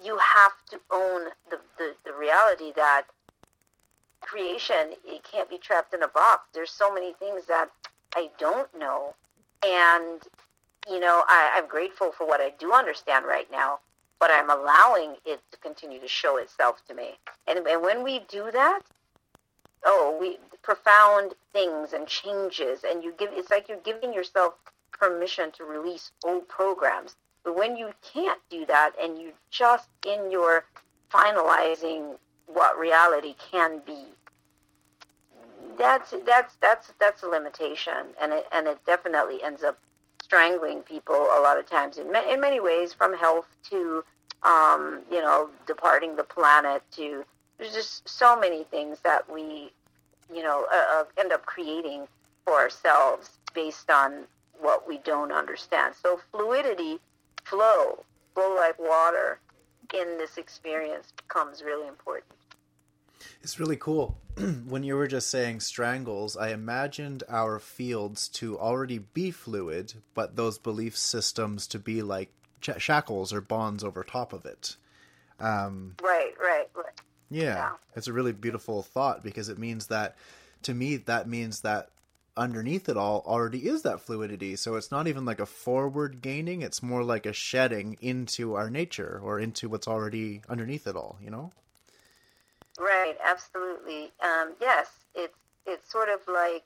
you 0.02 0.18
have 0.18 0.52
to 0.70 0.80
own 0.90 1.26
the, 1.50 1.58
the, 1.78 1.94
the 2.04 2.12
reality 2.12 2.72
that 2.76 3.04
creation 4.24 4.94
it 5.04 5.22
can't 5.30 5.48
be 5.48 5.58
trapped 5.58 5.94
in 5.94 6.02
a 6.02 6.08
box. 6.08 6.48
There's 6.52 6.70
so 6.70 6.92
many 6.92 7.12
things 7.14 7.46
that 7.46 7.68
I 8.16 8.30
don't 8.38 8.68
know. 8.78 9.14
And, 9.64 10.20
you 10.90 11.00
know, 11.00 11.22
I, 11.28 11.54
I'm 11.56 11.68
grateful 11.68 12.12
for 12.12 12.26
what 12.26 12.40
I 12.40 12.52
do 12.58 12.72
understand 12.72 13.24
right 13.26 13.50
now, 13.50 13.78
but 14.20 14.30
I'm 14.32 14.50
allowing 14.50 15.16
it 15.24 15.40
to 15.52 15.58
continue 15.58 16.00
to 16.00 16.08
show 16.08 16.36
itself 16.36 16.84
to 16.88 16.94
me. 16.94 17.18
And, 17.46 17.66
and 17.66 17.82
when 17.82 18.02
we 18.02 18.20
do 18.28 18.50
that, 18.52 18.80
oh, 19.84 20.16
we 20.20 20.38
profound 20.62 21.34
things 21.52 21.92
and 21.92 22.06
changes, 22.06 22.84
and 22.88 23.02
you 23.04 23.14
give 23.18 23.30
it's 23.32 23.50
like 23.50 23.68
you're 23.68 23.78
giving 23.78 24.12
yourself 24.12 24.54
permission 24.92 25.50
to 25.52 25.64
release 25.64 26.10
old 26.24 26.48
programs. 26.48 27.16
But 27.44 27.56
when 27.56 27.76
you 27.76 27.90
can't 28.02 28.40
do 28.48 28.64
that, 28.66 28.92
and 29.00 29.18
you 29.18 29.32
just 29.50 29.88
in 30.06 30.30
your 30.30 30.64
finalizing 31.12 32.16
what 32.46 32.78
reality 32.78 33.34
can 33.50 33.80
be, 33.86 34.04
that's 35.78 36.14
that's 36.26 36.54
that's 36.60 36.92
that's 37.00 37.22
a 37.22 37.26
limitation, 37.26 38.14
and 38.20 38.32
it 38.32 38.46
and 38.52 38.66
it 38.66 38.78
definitely 38.86 39.42
ends 39.42 39.62
up 39.62 39.78
strangling 40.22 40.80
people 40.82 41.14
a 41.36 41.40
lot 41.42 41.58
of 41.58 41.68
times 41.68 41.98
in 41.98 42.10
ma- 42.12 42.28
in 42.30 42.40
many 42.40 42.60
ways, 42.60 42.92
from 42.92 43.16
health 43.16 43.46
to 43.70 44.04
um, 44.42 45.00
you 45.10 45.20
know 45.20 45.48
departing 45.66 46.16
the 46.16 46.24
planet 46.24 46.82
to 46.92 47.24
there's 47.58 47.72
just 47.72 48.08
so 48.08 48.38
many 48.38 48.64
things 48.64 48.98
that 49.00 49.30
we 49.32 49.72
you 50.32 50.42
know 50.42 50.66
uh, 50.72 51.00
uh, 51.00 51.04
end 51.18 51.32
up 51.32 51.44
creating 51.46 52.06
for 52.44 52.54
ourselves 52.54 53.30
based 53.54 53.90
on 53.90 54.24
what 54.60 54.86
we 54.88 54.98
don't 54.98 55.32
understand. 55.32 55.94
So 56.00 56.20
fluidity, 56.30 56.98
flow, 57.44 58.04
flow 58.34 58.54
like 58.54 58.78
water 58.78 59.38
in 59.94 60.18
this 60.18 60.36
experience 60.38 61.12
becomes 61.16 61.62
really 61.62 61.88
important. 61.88 62.32
It's 63.42 63.58
really 63.60 63.76
cool. 63.76 64.18
when 64.68 64.82
you 64.82 64.96
were 64.96 65.06
just 65.06 65.30
saying 65.30 65.60
strangles, 65.60 66.36
I 66.36 66.50
imagined 66.50 67.22
our 67.28 67.58
fields 67.58 68.28
to 68.30 68.58
already 68.58 68.98
be 68.98 69.30
fluid, 69.30 69.94
but 70.14 70.36
those 70.36 70.58
belief 70.58 70.96
systems 70.96 71.66
to 71.68 71.78
be 71.78 72.02
like 72.02 72.30
ch- 72.60 72.80
shackles 72.80 73.32
or 73.32 73.40
bonds 73.40 73.84
over 73.84 74.02
top 74.02 74.32
of 74.32 74.44
it. 74.44 74.76
Um, 75.40 75.94
Right, 76.02 76.32
right, 76.40 76.68
right. 76.74 77.00
yeah, 77.30 77.54
Yeah. 77.54 77.70
it's 77.96 78.08
a 78.08 78.12
really 78.12 78.32
beautiful 78.32 78.82
thought 78.82 79.22
because 79.22 79.48
it 79.48 79.58
means 79.58 79.86
that, 79.88 80.16
to 80.62 80.74
me, 80.74 80.96
that 80.98 81.28
means 81.28 81.60
that 81.62 81.90
underneath 82.36 82.88
it 82.88 82.96
all 82.96 83.22
already 83.26 83.66
is 83.66 83.82
that 83.82 84.00
fluidity. 84.00 84.56
So 84.56 84.76
it's 84.76 84.90
not 84.90 85.06
even 85.06 85.24
like 85.24 85.40
a 85.40 85.46
forward 85.46 86.20
gaining, 86.20 86.62
it's 86.62 86.82
more 86.82 87.02
like 87.02 87.26
a 87.26 87.32
shedding 87.32 87.96
into 88.00 88.54
our 88.54 88.70
nature 88.70 89.20
or 89.22 89.38
into 89.38 89.68
what's 89.68 89.88
already 89.88 90.42
underneath 90.48 90.86
it 90.86 90.96
all, 90.96 91.18
you 91.22 91.30
know? 91.30 91.50
Right, 92.78 93.16
absolutely. 93.24 94.12
Um, 94.20 94.54
yes, 94.60 94.88
it's 95.14 95.38
it's 95.66 95.90
sort 95.90 96.08
of 96.08 96.20
like 96.26 96.64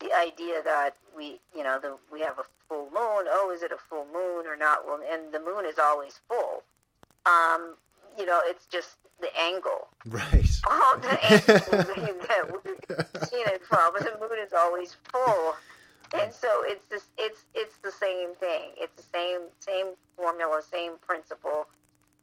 the 0.00 0.12
idea 0.14 0.62
that 0.62 0.96
we, 1.16 1.40
you 1.56 1.62
know, 1.62 1.78
the, 1.80 1.96
we 2.12 2.20
have 2.20 2.38
a 2.38 2.44
full 2.68 2.84
moon. 2.84 3.26
Oh, 3.28 3.52
is 3.54 3.62
it 3.62 3.72
a 3.72 3.76
full 3.76 4.06
moon 4.12 4.46
or 4.46 4.56
not? 4.56 4.86
Well, 4.86 5.00
and 5.10 5.32
the 5.32 5.40
moon 5.40 5.64
is 5.66 5.78
always 5.78 6.20
full. 6.28 6.62
Um, 7.26 7.74
you 8.18 8.26
know, 8.26 8.40
it's 8.44 8.66
just 8.66 8.96
the 9.20 9.36
angle. 9.38 9.88
Right. 10.06 10.48
All 10.70 10.98
the 10.98 11.18
angles 11.32 11.46
that 11.46 12.62
we've 12.64 13.28
seen 13.28 13.46
it 13.46 13.62
from, 13.64 13.92
but 13.92 14.02
the 14.02 14.16
moon 14.20 14.38
is 14.44 14.52
always 14.52 14.96
full. 15.12 15.54
And 16.12 16.32
so 16.32 16.48
it's 16.64 16.84
this, 16.86 17.04
it's 17.18 17.44
it's 17.54 17.76
the 17.84 17.92
same 17.92 18.34
thing. 18.34 18.70
It's 18.76 18.94
the 18.96 19.08
same 19.12 19.42
same 19.60 19.94
formula, 20.16 20.60
same 20.68 20.92
principle. 21.06 21.68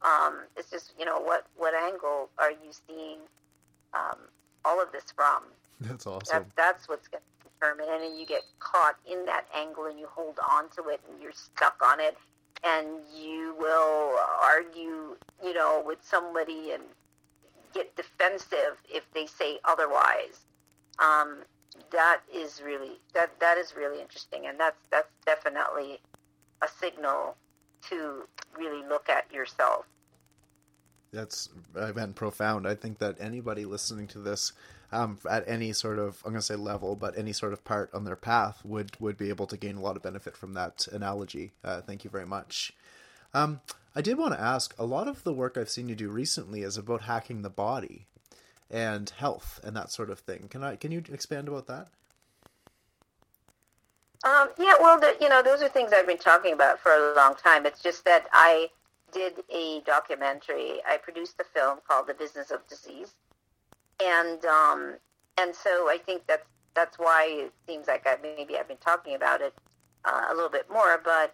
Um, 0.01 0.39
it's 0.57 0.69
just 0.69 0.93
you 0.99 1.05
know 1.05 1.19
what 1.21 1.47
what 1.55 1.73
angle 1.73 2.29
are 2.37 2.51
you 2.51 2.71
seeing 2.87 3.19
um, 3.93 4.17
all 4.65 4.81
of 4.81 4.91
this 4.91 5.05
from? 5.15 5.43
That's 5.79 6.05
awesome. 6.05 6.43
That, 6.43 6.55
that's 6.57 6.89
what's 6.89 7.07
going 7.07 7.21
to 7.21 7.49
determine, 7.49 7.85
and 7.93 8.03
then 8.03 8.19
you 8.19 8.25
get 8.25 8.41
caught 8.59 8.95
in 9.09 9.25
that 9.25 9.45
angle 9.55 9.85
and 9.85 9.97
you 9.97 10.07
hold 10.07 10.37
on 10.51 10.69
to 10.75 10.89
it 10.89 10.99
and 11.09 11.21
you're 11.21 11.31
stuck 11.31 11.79
on 11.83 11.99
it, 11.99 12.17
and 12.63 12.87
you 13.15 13.55
will 13.59 14.17
argue, 14.41 15.15
you 15.43 15.53
know, 15.53 15.83
with 15.85 15.99
somebody 16.03 16.71
and 16.71 16.83
get 17.73 17.95
defensive 17.95 18.81
if 18.89 19.03
they 19.13 19.25
say 19.25 19.59
otherwise. 19.65 20.45
Um, 20.99 21.43
that 21.91 22.21
is 22.33 22.61
really 22.63 22.99
that 23.13 23.39
that 23.39 23.57
is 23.57 23.75
really 23.75 24.01
interesting, 24.01 24.47
and 24.47 24.59
that's 24.59 24.79
that's 24.89 25.09
definitely 25.25 25.99
a 26.61 26.67
signal 26.67 27.35
to 27.89 28.23
really 28.57 28.83
look 28.87 29.09
at 29.09 29.31
yourself. 29.31 29.85
That's 31.13 31.49
meant 31.95 32.15
profound. 32.15 32.67
I 32.67 32.75
think 32.75 32.97
that 32.99 33.15
anybody 33.19 33.65
listening 33.65 34.07
to 34.07 34.19
this 34.19 34.53
um, 34.91 35.17
at 35.29 35.47
any 35.47 35.73
sort 35.73 35.99
of 35.99 36.21
I'm 36.25 36.31
going 36.31 36.39
to 36.39 36.45
say 36.45 36.55
level, 36.55 36.95
but 36.95 37.17
any 37.17 37.33
sort 37.33 37.53
of 37.53 37.63
part 37.63 37.93
on 37.93 38.05
their 38.05 38.15
path 38.15 38.63
would 38.63 38.99
would 38.99 39.17
be 39.17 39.29
able 39.29 39.47
to 39.47 39.57
gain 39.57 39.77
a 39.77 39.81
lot 39.81 39.95
of 39.95 40.03
benefit 40.03 40.37
from 40.37 40.53
that 40.53 40.87
analogy. 40.91 41.51
Uh, 41.63 41.81
thank 41.81 42.03
you 42.03 42.09
very 42.09 42.25
much. 42.25 42.73
Um, 43.33 43.61
I 43.95 44.01
did 44.01 44.17
want 44.17 44.33
to 44.33 44.41
ask. 44.41 44.75
A 44.77 44.85
lot 44.85 45.07
of 45.07 45.23
the 45.23 45.33
work 45.33 45.57
I've 45.57 45.69
seen 45.69 45.89
you 45.89 45.95
do 45.95 46.09
recently 46.09 46.61
is 46.61 46.77
about 46.77 47.01
hacking 47.01 47.41
the 47.41 47.49
body 47.49 48.05
and 48.69 49.09
health 49.09 49.59
and 49.63 49.75
that 49.75 49.91
sort 49.91 50.09
of 50.09 50.19
thing. 50.19 50.47
Can 50.49 50.63
I 50.63 50.75
can 50.75 50.91
you 50.91 51.03
expand 51.11 51.47
about 51.47 51.67
that? 51.67 51.87
Um, 54.23 54.49
yeah, 54.57 54.73
well, 54.79 54.99
the, 54.99 55.15
you 55.21 55.29
know, 55.29 55.43
those 55.43 55.61
are 55.61 55.69
things 55.69 55.91
I've 55.93 56.07
been 56.07 56.17
talking 56.17 56.53
about 56.53 56.79
for 56.79 56.91
a 56.91 57.13
long 57.15 57.35
time. 57.35 57.65
It's 57.65 57.81
just 57.81 58.03
that 58.05 58.27
I 58.33 58.69
did 59.11 59.33
a 59.53 59.81
documentary. 59.85 60.81
I 60.87 60.97
produced 60.97 61.35
a 61.39 61.43
film 61.43 61.79
called 61.87 62.07
The 62.07 62.13
Business 62.13 62.51
of 62.51 62.67
Disease, 62.67 63.13
and 64.03 64.43
um, 64.45 64.95
and 65.37 65.55
so 65.55 65.89
I 65.89 65.97
think 66.03 66.23
that's 66.27 66.47
that's 66.75 66.97
why 66.99 67.27
it 67.45 67.53
seems 67.67 67.87
like 67.87 68.05
I 68.05 68.17
maybe 68.21 68.57
I've 68.57 68.67
been 68.67 68.77
talking 68.77 69.15
about 69.15 69.41
it 69.41 69.53
uh, 70.05 70.25
a 70.29 70.33
little 70.33 70.49
bit 70.49 70.69
more. 70.71 71.01
But 71.03 71.33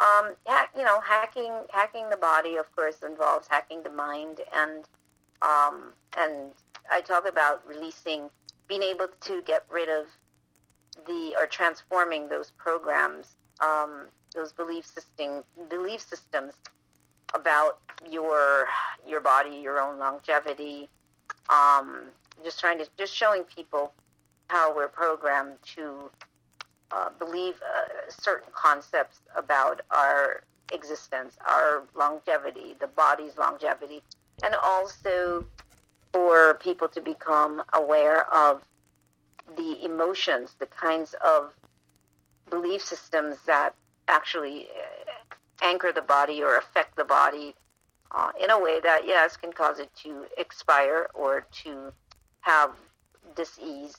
um, 0.00 0.34
you 0.76 0.84
know, 0.84 1.00
hacking 1.00 1.52
hacking 1.70 2.08
the 2.10 2.16
body, 2.16 2.56
of 2.56 2.74
course, 2.74 3.02
involves 3.06 3.48
hacking 3.48 3.82
the 3.82 3.90
mind, 3.90 4.40
and 4.54 4.84
um, 5.42 5.92
and 6.16 6.52
I 6.90 7.00
talk 7.00 7.28
about 7.28 7.66
releasing, 7.66 8.30
being 8.68 8.82
able 8.82 9.08
to 9.22 9.42
get 9.42 9.64
rid 9.70 9.88
of 9.88 10.06
the 11.06 11.34
or 11.38 11.46
transforming 11.46 12.28
those 12.28 12.50
programs, 12.56 13.36
um, 13.60 14.06
those 14.34 14.52
belief 14.52 14.86
system 14.86 15.44
belief 15.68 16.00
systems 16.00 16.54
about 17.34 17.78
your 18.10 18.66
your 19.06 19.20
body, 19.20 19.56
your 19.56 19.80
own 19.80 19.98
longevity. 19.98 20.88
Um, 21.50 22.10
just 22.44 22.60
trying 22.60 22.78
to 22.78 22.86
just 22.96 23.14
showing 23.14 23.44
people 23.44 23.92
how 24.48 24.74
we're 24.74 24.88
programmed 24.88 25.56
to 25.74 26.10
uh, 26.90 27.08
believe 27.18 27.54
uh, 27.54 28.10
certain 28.10 28.50
concepts 28.54 29.20
about 29.36 29.82
our 29.90 30.42
existence, 30.72 31.36
our 31.46 31.82
longevity, 31.94 32.74
the 32.80 32.86
body's 32.86 33.36
longevity, 33.36 34.02
and 34.42 34.54
also 34.62 35.44
for 36.12 36.54
people 36.54 36.88
to 36.88 37.00
become 37.00 37.62
aware 37.72 38.32
of 38.32 38.62
the 39.56 39.84
emotions, 39.84 40.54
the 40.58 40.66
kinds 40.66 41.14
of 41.24 41.52
belief 42.50 42.82
systems 42.82 43.36
that 43.46 43.74
actually 44.08 44.66
uh, 44.66 45.34
anchor 45.62 45.92
the 45.92 46.02
body 46.02 46.42
or 46.42 46.56
affect 46.56 46.96
the 46.96 47.04
body 47.04 47.54
uh, 48.10 48.30
in 48.42 48.50
a 48.50 48.58
way 48.58 48.80
that, 48.80 49.02
yes, 49.06 49.36
can 49.36 49.52
cause 49.52 49.78
it 49.78 49.90
to 50.02 50.24
expire 50.36 51.08
or 51.14 51.46
to 51.64 51.92
have 52.40 52.70
disease. 53.36 53.96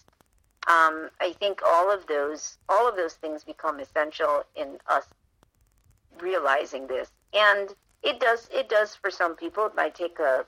Um, 0.68 1.10
I 1.20 1.34
think 1.40 1.62
all 1.66 1.92
of 1.92 2.06
those, 2.08 2.58
all 2.68 2.88
of 2.88 2.96
those 2.96 3.14
things 3.14 3.44
become 3.44 3.80
essential 3.80 4.44
in 4.56 4.78
us 4.88 5.06
realizing 6.20 6.88
this, 6.88 7.10
and 7.34 7.70
it 8.04 8.20
does. 8.20 8.50
It 8.54 8.70
does 8.70 8.96
for 8.96 9.10
some 9.10 9.36
people. 9.36 9.66
It 9.66 9.76
might 9.76 9.96
take 9.96 10.20
a. 10.20 10.46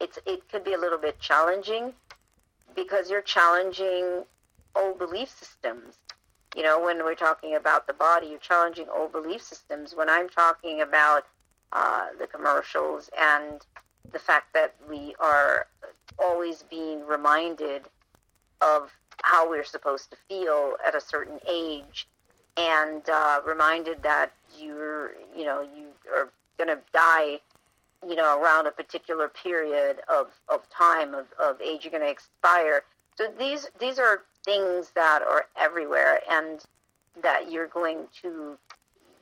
It's. 0.00 0.18
It 0.26 0.48
could 0.50 0.64
be 0.64 0.72
a 0.72 0.78
little 0.78 0.98
bit 0.98 1.20
challenging 1.20 1.92
because 2.74 3.10
you're 3.10 3.22
challenging 3.22 4.24
old 4.74 4.98
belief 4.98 5.30
systems. 5.38 5.96
You 6.56 6.62
know, 6.62 6.80
when 6.80 6.98
we're 6.98 7.14
talking 7.14 7.56
about 7.56 7.86
the 7.86 7.92
body, 7.92 8.28
you're 8.28 8.38
challenging 8.38 8.86
old 8.94 9.12
belief 9.12 9.42
systems. 9.42 9.94
When 9.94 10.08
I'm 10.08 10.28
talking 10.28 10.80
about 10.80 11.26
uh, 11.74 12.06
the 12.18 12.26
commercials 12.26 13.10
and 13.18 13.60
the 14.12 14.18
fact 14.18 14.52
that 14.54 14.74
we 14.88 15.14
are 15.18 15.66
always 16.18 16.62
being 16.70 17.04
reminded 17.06 17.82
of 18.60 18.90
how 19.22 19.48
we're 19.48 19.64
supposed 19.64 20.10
to 20.10 20.16
feel 20.28 20.76
at 20.86 20.94
a 20.94 21.00
certain 21.00 21.38
age 21.48 22.06
and 22.56 23.08
uh, 23.08 23.40
reminded 23.46 24.02
that 24.02 24.32
you're, 24.58 25.12
you 25.36 25.44
know, 25.44 25.62
you 25.62 25.88
are 26.14 26.30
going 26.58 26.68
to 26.68 26.78
die 26.92 27.40
you 28.08 28.16
know, 28.16 28.40
around 28.40 28.66
a 28.66 28.70
particular 28.70 29.28
period 29.28 29.98
of, 30.08 30.28
of 30.48 30.68
time 30.70 31.14
of, 31.14 31.26
of 31.42 31.60
age, 31.60 31.84
you're 31.84 31.90
going 31.90 32.02
to 32.02 32.10
expire. 32.10 32.82
So 33.16 33.28
these 33.38 33.70
these 33.80 33.98
are 33.98 34.22
things 34.44 34.90
that 34.94 35.22
are 35.22 35.46
everywhere, 35.56 36.20
and 36.30 36.60
that 37.22 37.50
you're 37.50 37.68
going 37.68 38.06
to, 38.22 38.58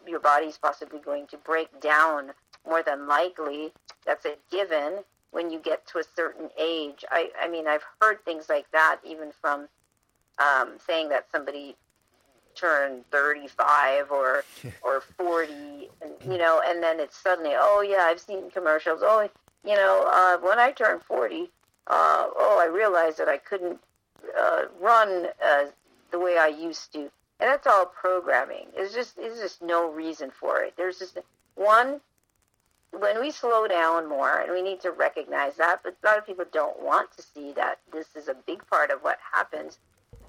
your 0.07 0.19
body's 0.19 0.59
possibly 0.59 0.99
going 0.99 1.27
to 1.29 1.37
break 1.37 1.81
down 1.81 2.33
more 2.67 2.83
than 2.83 3.07
likely. 3.07 3.73
That's 4.07 4.25
a 4.25 4.37
given 4.51 4.99
when 5.31 5.51
you 5.51 5.59
get 5.59 5.87
to 5.89 5.99
a 5.99 6.05
certain 6.15 6.51
age. 6.59 7.05
I, 7.11 7.31
I 7.41 7.49
mean, 7.49 7.67
I've 7.67 7.85
heard 8.01 8.25
things 8.25 8.49
like 8.49 8.71
that 8.73 9.01
even 9.05 9.33
from 9.41 9.69
um, 10.39 10.73
saying 10.87 11.09
that 11.11 11.27
somebody 11.31 11.77
turned 12.55 13.05
35 13.11 14.11
or 14.11 14.45
or 14.83 15.01
40 15.01 15.89
and, 16.03 16.13
you 16.31 16.39
know 16.39 16.61
and 16.65 16.83
then 16.83 17.01
it's 17.01 17.17
suddenly 17.17 17.53
oh 17.55 17.81
yeah 17.81 18.03
i've 18.03 18.21
seen 18.21 18.51
commercials 18.51 19.01
oh 19.03 19.29
you 19.65 19.75
know 19.75 20.07
uh, 20.13 20.47
when 20.47 20.59
i 20.59 20.71
turned 20.71 21.03
40 21.03 21.51
uh, 21.87 22.27
oh 22.37 22.61
i 22.63 22.67
realized 22.67 23.19
that 23.19 23.29
i 23.29 23.39
couldn't 23.39 23.79
uh, 24.39 24.63
run 24.81 25.29
uh, 25.43 25.65
the 26.11 26.19
way 26.19 26.37
i 26.39 26.47
used 26.47 26.93
to 26.93 26.99
and 26.99 27.11
that's 27.51 27.67
all 27.67 27.87
programming 27.87 28.67
there's 28.75 28.93
just 28.93 29.17
there's 29.17 29.39
just 29.39 29.63
no 29.63 29.91
reason 29.91 30.31
for 30.31 30.63
it 30.63 30.75
there's 30.77 30.99
just 30.99 31.19
one 31.55 32.01
when 32.99 33.21
we 33.21 33.31
slow 33.31 33.67
down 33.67 34.09
more 34.09 34.41
and 34.41 34.53
we 34.53 34.63
need 34.63 34.81
to 34.81 34.91
recognize 34.91 35.57
that 35.57 35.81
but 35.83 35.97
a 36.03 36.07
lot 36.07 36.19
of 36.19 36.27
people 36.27 36.45
don't 36.53 36.83
want 36.83 37.11
to 37.17 37.23
see 37.23 37.53
that 37.53 37.79
this 37.93 38.07
is 38.15 38.29
a 38.29 38.37
big 38.47 38.67
part 38.67 38.91
of 38.91 39.01
what 39.01 39.19
happens 39.33 39.79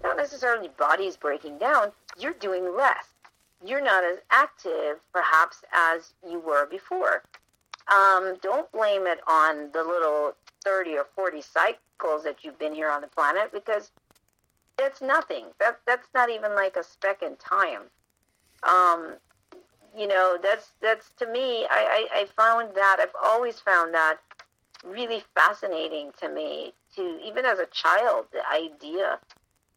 not 0.03 0.17
necessarily 0.17 0.67
bodies 0.77 1.15
breaking 1.15 1.57
down, 1.57 1.91
you're 2.19 2.33
doing 2.33 2.75
less. 2.75 3.05
You're 3.65 3.83
not 3.83 4.03
as 4.03 4.17
active, 4.29 4.99
perhaps, 5.13 5.63
as 5.73 6.13
you 6.29 6.39
were 6.39 6.65
before. 6.65 7.23
Um, 7.87 8.37
don't 8.41 8.69
blame 8.71 9.07
it 9.07 9.21
on 9.27 9.69
the 9.71 9.83
little 9.83 10.35
30 10.63 10.97
or 10.97 11.05
40 11.15 11.41
cycles 11.41 12.23
that 12.23 12.43
you've 12.43 12.59
been 12.59 12.75
here 12.75 12.89
on 12.89 13.01
the 13.01 13.07
planet 13.07 13.51
because 13.53 13.91
it's 14.77 15.01
nothing. 15.01 15.45
That, 15.59 15.79
that's 15.87 16.07
not 16.13 16.29
even 16.29 16.53
like 16.53 16.75
a 16.75 16.83
speck 16.83 17.23
in 17.23 17.37
time. 17.37 17.83
Um, 18.63 19.15
you 19.95 20.07
know, 20.07 20.37
that's, 20.41 20.71
that's 20.81 21.09
to 21.19 21.27
me, 21.27 21.65
I, 21.69 22.07
I, 22.13 22.21
I 22.21 22.25
found 22.25 22.75
that, 22.75 22.97
I've 22.99 23.15
always 23.23 23.59
found 23.59 23.93
that 23.93 24.17
really 24.83 25.23
fascinating 25.35 26.11
to 26.19 26.29
me 26.29 26.73
to, 26.95 27.19
even 27.23 27.45
as 27.45 27.59
a 27.59 27.65
child, 27.67 28.25
the 28.31 28.47
idea 28.49 29.19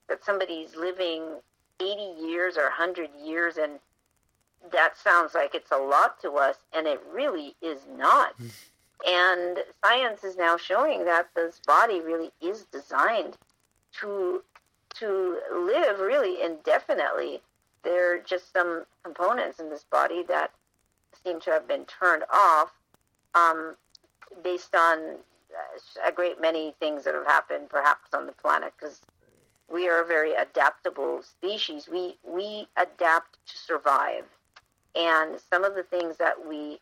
that 0.09 0.25
somebody's 0.25 0.77
living 0.77 1.23
80 1.81 2.27
years 2.27 2.57
or 2.57 2.65
100 2.65 3.11
years 3.23 3.57
and 3.57 3.79
that 4.73 4.97
sounds 4.97 5.35
like 5.35 5.55
it's 5.55 5.71
a 5.71 5.77
lot 5.77 6.21
to 6.23 6.33
us 6.33 6.57
and 6.75 6.87
it 6.87 7.01
really 7.13 7.55
is 7.63 7.81
not 7.97 8.33
hmm. 8.37 8.47
and 9.07 9.59
science 9.85 10.25
is 10.25 10.37
now 10.37 10.57
showing 10.57 11.05
that 11.05 11.29
this 11.37 11.61
body 11.67 12.01
really 12.01 12.33
is 12.41 12.65
designed 12.73 13.37
to 14.01 14.43
to 14.99 15.39
live 15.53 16.01
really 16.01 16.43
indefinitely. 16.43 17.41
There 17.87 18.17
are 18.17 18.19
just 18.19 18.53
some 18.53 18.85
components 19.05 19.61
in 19.61 19.71
this 19.71 19.85
body 19.85 20.25
that 20.25 20.51
seem 21.23 21.39
to 21.43 21.53
have 21.53 21.69
been 21.69 21.85
turned 21.85 22.25
off 22.33 22.73
um, 23.37 23.77
based 24.43 24.75
on 24.75 24.99
uh, 24.99 26.09
a 26.09 26.11
great 26.11 26.41
many 26.41 26.75
things 26.81 27.05
that 27.05 27.15
have 27.15 27.27
happened 27.27 27.69
perhaps 27.71 28.13
on 28.13 28.27
the 28.27 28.33
planet 28.33 28.73
because 28.77 29.03
we 29.73 29.89
are 29.89 30.03
a 30.03 30.05
very 30.05 30.33
adaptable 30.35 31.23
species. 31.23 31.89
We 31.89 32.17
we 32.25 32.67
adapt 32.77 33.39
to 33.47 33.57
survive, 33.57 34.25
and 34.97 35.39
some 35.49 35.63
of 35.63 35.77
the 35.77 35.85
things 35.85 36.17
that 36.17 36.35
we 36.45 36.81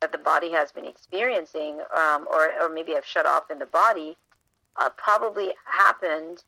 that 0.00 0.12
the 0.12 0.18
body 0.18 0.50
has 0.52 0.72
been 0.72 0.86
experiencing, 0.86 1.80
um, 1.94 2.26
or 2.30 2.52
or 2.58 2.70
maybe 2.72 2.92
have 2.94 3.04
shut 3.04 3.26
off 3.26 3.50
in 3.50 3.58
the 3.58 3.66
body, 3.66 4.16
uh, 4.76 4.88
probably 4.96 5.52
happened 5.66 6.42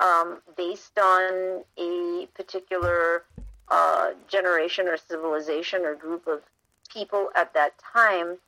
um, 0.00 0.40
based 0.56 0.98
on 0.98 1.62
a 1.78 2.26
particular 2.34 3.24
uh, 3.68 4.10
generation 4.28 4.88
or 4.88 4.96
civilization 4.96 5.82
or 5.84 5.94
group 5.94 6.26
of 6.26 6.42
people 6.92 7.30
at 7.34 7.52
that 7.54 7.74
time 7.92 8.38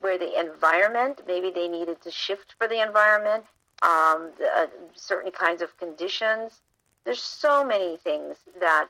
where 0.00 0.18
the 0.18 0.38
environment, 0.38 1.20
maybe 1.26 1.50
they 1.50 1.68
needed 1.68 2.00
to 2.02 2.10
shift 2.10 2.54
for 2.58 2.66
the 2.66 2.82
environment, 2.82 3.44
um, 3.82 4.30
the, 4.38 4.48
uh, 4.54 4.66
certain 4.94 5.30
kinds 5.30 5.62
of 5.62 5.76
conditions. 5.78 6.60
There's 7.04 7.22
so 7.22 7.64
many 7.64 7.96
things 7.98 8.36
that 8.60 8.88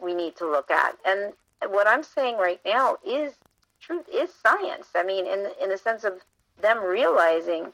we 0.00 0.14
need 0.14 0.36
to 0.36 0.50
look 0.50 0.70
at. 0.70 0.96
And 1.04 1.32
what 1.68 1.86
I'm 1.86 2.02
saying 2.02 2.36
right 2.36 2.60
now 2.64 2.96
is 3.06 3.34
truth, 3.80 4.06
is 4.12 4.30
science. 4.32 4.88
I 4.94 5.02
mean, 5.02 5.26
in, 5.26 5.50
in 5.62 5.68
the 5.70 5.78
sense 5.78 6.04
of 6.04 6.14
them 6.60 6.82
realizing 6.82 7.72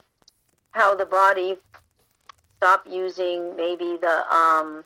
how 0.71 0.95
the 0.95 1.05
body 1.05 1.57
stopped 2.57 2.87
using 2.87 3.55
maybe 3.55 3.97
the 3.99 4.33
um, 4.33 4.83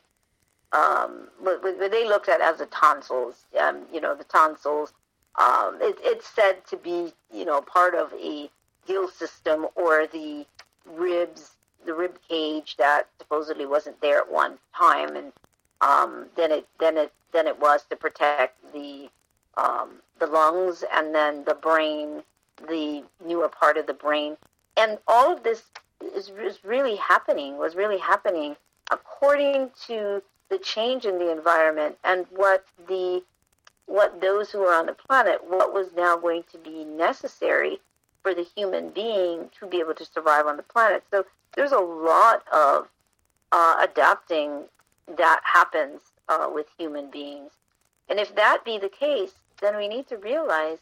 um, 0.74 1.30
they 1.44 2.08
looked 2.08 2.30
at 2.30 2.42
as 2.42 2.58
the 2.58 2.66
tonsils, 2.68 3.46
um, 3.60 3.84
you 3.94 4.02
know, 4.02 4.16
the 4.16 4.26
tonsils. 4.26 4.94
Um, 5.36 5.78
it, 5.82 5.98
it's 6.02 6.28
said 6.28 6.66
to 6.68 6.78
be, 6.78 7.14
you 7.32 7.46
know, 7.46 7.62
part 7.62 7.96
of 7.96 8.12
a 8.14 8.50
gill 8.86 9.08
system 9.08 9.68
or 9.76 10.08
the 10.08 10.46
ribs, 10.86 11.52
the 11.86 11.94
rib 11.94 12.18
cage 12.28 12.76
that 12.78 13.08
supposedly 13.20 13.66
wasn't 13.66 14.00
there 14.02 14.20
at 14.20 14.32
one 14.32 14.58
time, 14.76 15.16
and 15.16 15.32
um, 15.82 16.26
then 16.36 16.52
it 16.52 16.68
then 16.80 16.98
it 16.98 17.14
then 17.34 17.48
it 17.48 17.60
was 17.60 17.84
to 17.90 17.96
protect 17.96 18.58
the 18.74 19.10
um, 19.58 20.02
the 20.20 20.28
lungs 20.28 20.84
and 20.94 21.14
then 21.14 21.44
the 21.46 21.54
brain, 21.54 22.24
the 22.68 23.04
newer 23.26 23.48
part 23.48 23.78
of 23.78 23.88
the 23.88 23.94
brain, 23.94 24.36
and 24.76 24.98
all 25.08 25.32
of 25.32 25.44
this 25.44 25.64
is, 26.16 26.30
is 26.30 26.64
really 26.64 26.96
happening. 26.96 27.58
Was 27.58 27.76
really 27.76 28.00
happening 28.00 28.56
according 28.92 29.70
to 29.86 30.22
the 30.50 30.58
change 30.58 31.06
in 31.06 31.20
the 31.20 31.32
environment 31.32 31.98
and 32.04 32.26
what 32.32 32.66
the 32.88 33.24
what 33.86 34.20
those 34.22 34.50
who 34.52 34.62
are 34.64 34.78
on 34.78 34.86
the 34.86 34.94
planet 34.94 35.40
what 35.48 35.74
was 35.74 35.88
now 35.96 36.18
going 36.18 36.44
to 36.52 36.58
be 36.58 36.84
necessary 36.84 37.80
for 38.22 38.34
the 38.34 38.46
human 38.56 38.90
being 38.90 39.50
to 39.58 39.66
be 39.66 39.80
able 39.80 39.94
to 39.94 40.06
survive 40.06 40.46
on 40.46 40.58
the 40.58 40.64
planet 40.64 41.04
so 41.12 41.26
there's 41.56 41.72
a 41.72 41.80
lot 41.80 42.44
of 42.52 42.88
uh, 43.52 43.76
adapting 43.82 44.64
that 45.18 45.40
happens 45.44 46.02
uh, 46.28 46.50
with 46.54 46.68
human 46.78 47.10
beings 47.10 47.52
and 48.10 48.20
if 48.20 48.36
that 48.36 48.64
be 48.66 48.78
the 48.78 48.90
case 48.90 49.34
then 49.62 49.78
we 49.78 49.88
need 49.88 50.08
to 50.08 50.18
realize 50.18 50.80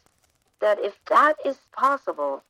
that 0.60 0.78
if 0.80 0.98
that 1.08 1.36
is 1.44 1.58
possible 1.72 2.42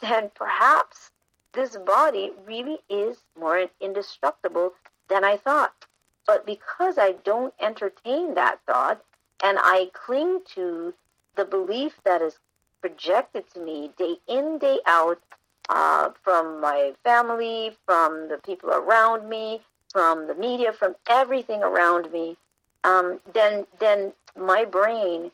then 0.00 0.30
perhaps 0.34 1.10
this 1.54 1.76
body 1.76 2.32
really 2.46 2.78
is 2.90 3.18
more 3.38 3.66
indestructible 3.80 4.72
than 5.08 5.24
I 5.24 5.36
thought. 5.36 5.83
But 6.26 6.46
because 6.46 6.96
I 6.98 7.12
don't 7.24 7.54
entertain 7.60 8.34
that 8.34 8.58
thought 8.66 9.02
and 9.42 9.58
I 9.60 9.90
cling 9.92 10.40
to 10.54 10.94
the 11.36 11.44
belief 11.44 12.00
that 12.04 12.22
is 12.22 12.38
projected 12.80 13.44
to 13.52 13.60
me 13.60 13.90
day 13.98 14.16
in, 14.26 14.58
day 14.58 14.78
out 14.86 15.20
uh, 15.68 16.10
from 16.22 16.60
my 16.60 16.92
family, 17.02 17.76
from 17.86 18.28
the 18.28 18.38
people 18.44 18.70
around 18.70 19.28
me, 19.28 19.60
from 19.92 20.26
the 20.26 20.34
media, 20.34 20.72
from 20.72 20.94
everything 21.08 21.62
around 21.62 22.12
me, 22.12 22.36
um, 22.84 23.20
then 23.32 23.66
then 23.78 24.12
my 24.38 24.64
brain 24.64 25.30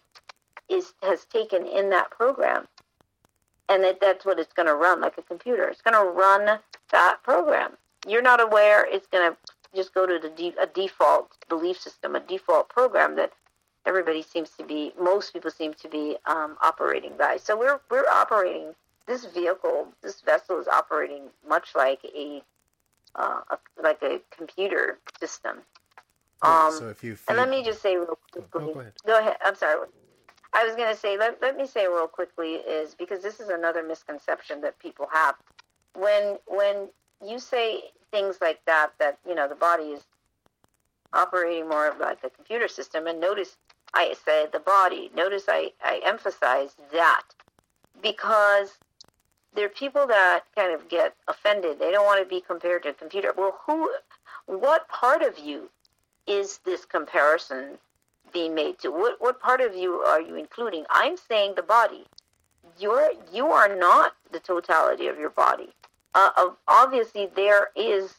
is 0.68 0.92
has 1.02 1.24
taken 1.24 1.66
in 1.66 1.90
that 1.90 2.10
program, 2.10 2.68
and 3.68 3.82
that 3.82 4.00
that's 4.00 4.24
what 4.24 4.38
it's 4.38 4.52
going 4.52 4.68
to 4.68 4.74
run 4.74 5.00
like 5.00 5.18
a 5.18 5.22
computer. 5.22 5.64
It's 5.68 5.82
going 5.82 5.94
to 5.94 6.10
run 6.10 6.60
that 6.92 7.22
program. 7.24 7.72
You're 8.06 8.22
not 8.22 8.40
aware. 8.40 8.86
It's 8.88 9.08
going 9.08 9.32
to 9.32 9.36
just 9.74 9.94
go 9.94 10.06
to 10.06 10.18
the 10.18 10.30
de- 10.30 10.60
a 10.60 10.66
default 10.66 11.30
belief 11.48 11.80
system, 11.80 12.16
a 12.16 12.20
default 12.20 12.68
program 12.68 13.16
that 13.16 13.32
everybody 13.86 14.22
seems 14.22 14.50
to 14.50 14.64
be, 14.64 14.92
most 15.00 15.32
people 15.32 15.50
seem 15.50 15.74
to 15.74 15.88
be 15.88 16.16
um, 16.26 16.56
operating 16.62 17.16
by. 17.16 17.36
So 17.36 17.58
we're 17.58 17.80
we're 17.90 18.08
operating 18.08 18.74
this 19.06 19.24
vehicle, 19.26 19.88
this 20.02 20.20
vessel 20.20 20.60
is 20.60 20.68
operating 20.68 21.24
much 21.48 21.74
like 21.74 22.00
a, 22.04 22.42
uh, 23.14 23.40
a 23.50 23.58
like 23.82 24.02
a 24.02 24.20
computer 24.30 24.98
system. 25.18 25.58
Um, 26.42 26.72
so 26.72 26.88
if 26.88 27.02
you 27.04 27.16
feed... 27.16 27.24
and 27.28 27.38
let 27.38 27.50
me 27.50 27.62
just 27.62 27.82
say 27.82 27.96
real 27.96 28.18
quickly. 28.32 28.48
Oh, 28.54 28.72
go 28.72 28.80
ahead. 28.80 28.92
Go 29.06 29.18
ahead. 29.18 29.36
I'm 29.44 29.56
sorry. 29.56 29.88
I 30.52 30.64
was 30.64 30.74
going 30.74 30.92
to 30.92 30.98
say 30.98 31.16
let, 31.18 31.40
let 31.42 31.56
me 31.56 31.66
say 31.66 31.86
real 31.86 32.08
quickly 32.08 32.54
is 32.54 32.94
because 32.94 33.22
this 33.22 33.40
is 33.40 33.48
another 33.48 33.82
misconception 33.82 34.60
that 34.62 34.78
people 34.78 35.06
have 35.12 35.34
when 35.94 36.38
when 36.46 36.88
you 37.26 37.38
say 37.38 37.82
things 38.10 38.38
like 38.40 38.60
that, 38.66 38.90
that, 38.98 39.18
you 39.26 39.34
know, 39.34 39.48
the 39.48 39.54
body 39.54 39.84
is 39.84 40.02
operating 41.12 41.68
more 41.68 41.94
like 42.00 42.18
a 42.24 42.30
computer 42.30 42.68
system. 42.68 43.06
And 43.06 43.20
notice 43.20 43.56
I 43.94 44.14
said 44.24 44.52
the 44.52 44.60
body. 44.60 45.10
Notice 45.14 45.44
I, 45.48 45.72
I 45.82 46.00
emphasize 46.04 46.76
that 46.92 47.22
because 48.02 48.78
there 49.54 49.66
are 49.66 49.70
people 49.70 50.06
that 50.06 50.42
kind 50.54 50.72
of 50.72 50.88
get 50.88 51.14
offended. 51.28 51.78
They 51.78 51.90
don't 51.90 52.06
want 52.06 52.22
to 52.22 52.28
be 52.28 52.40
compared 52.40 52.84
to 52.84 52.90
a 52.90 52.94
computer. 52.94 53.32
Well, 53.36 53.58
who, 53.66 53.92
what 54.46 54.88
part 54.88 55.22
of 55.22 55.38
you 55.38 55.70
is 56.26 56.60
this 56.64 56.84
comparison 56.84 57.78
being 58.32 58.54
made 58.54 58.78
to? 58.80 58.90
What, 58.90 59.20
what 59.20 59.40
part 59.40 59.60
of 59.60 59.74
you 59.74 59.94
are 59.94 60.20
you 60.20 60.36
including? 60.36 60.84
I'm 60.90 61.16
saying 61.16 61.54
the 61.56 61.62
body. 61.62 62.06
You're, 62.78 63.10
you 63.32 63.48
are 63.48 63.74
not 63.74 64.14
the 64.30 64.38
totality 64.38 65.08
of 65.08 65.18
your 65.18 65.30
body 65.30 65.70
uh, 66.14 66.50
obviously 66.66 67.28
there 67.34 67.68
is 67.76 68.14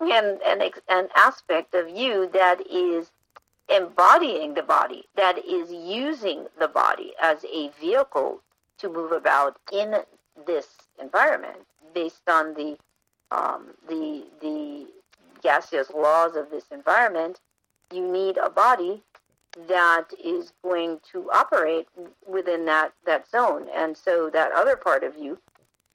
an, 0.00 0.38
an, 0.46 0.70
an 0.88 1.08
aspect 1.14 1.74
of 1.74 1.88
you 1.88 2.28
that 2.32 2.60
is 2.70 3.10
embodying 3.68 4.54
the 4.54 4.62
body, 4.62 5.04
that 5.16 5.38
is 5.38 5.70
using 5.70 6.46
the 6.58 6.68
body 6.68 7.12
as 7.22 7.44
a 7.44 7.70
vehicle 7.80 8.40
to 8.78 8.88
move 8.88 9.12
about 9.12 9.58
in 9.72 9.96
this 10.46 10.66
environment 11.00 11.58
based 11.94 12.28
on 12.28 12.54
the 12.54 12.76
um, 13.30 13.68
the 13.88 14.24
the 14.40 14.86
gaseous 15.42 15.90
laws 15.90 16.34
of 16.34 16.50
this 16.50 16.64
environment. 16.72 17.40
You 17.92 18.10
need 18.10 18.38
a 18.38 18.50
body 18.50 19.02
that 19.68 20.06
is 20.22 20.52
going 20.62 21.00
to 21.12 21.30
operate 21.30 21.86
within 22.26 22.64
that 22.66 22.92
that 23.06 23.28
zone, 23.28 23.66
and 23.74 23.96
so 23.96 24.30
that 24.30 24.52
other 24.52 24.76
part 24.76 25.04
of 25.04 25.16
you 25.16 25.38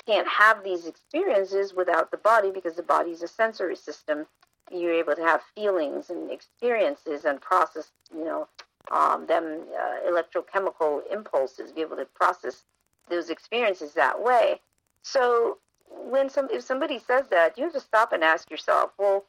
can't 0.05 0.27
have 0.27 0.63
these 0.63 0.85
experiences 0.85 1.73
without 1.73 2.11
the 2.11 2.17
body 2.17 2.51
because 2.51 2.75
the 2.75 2.83
body 2.83 3.11
is 3.11 3.23
a 3.23 3.27
sensory 3.27 3.75
system. 3.75 4.25
You're 4.71 4.93
able 4.93 5.15
to 5.15 5.21
have 5.21 5.41
feelings 5.55 6.09
and 6.09 6.31
experiences 6.31 7.25
and 7.25 7.39
process, 7.41 7.91
you 8.15 8.23
know, 8.23 8.47
um, 8.91 9.25
them 9.25 9.61
uh, 9.77 10.09
electrochemical 10.09 11.01
impulses, 11.11 11.71
be 11.71 11.81
able 11.81 11.97
to 11.97 12.05
process 12.05 12.63
those 13.09 13.29
experiences 13.29 13.93
that 13.93 14.21
way. 14.21 14.59
So 15.03 15.57
when 15.89 16.29
some 16.29 16.49
if 16.51 16.63
somebody 16.63 16.99
says 16.99 17.27
that, 17.29 17.57
you 17.57 17.63
have 17.63 17.73
to 17.73 17.79
stop 17.79 18.11
and 18.11 18.23
ask 18.23 18.49
yourself, 18.49 18.91
well, 18.97 19.25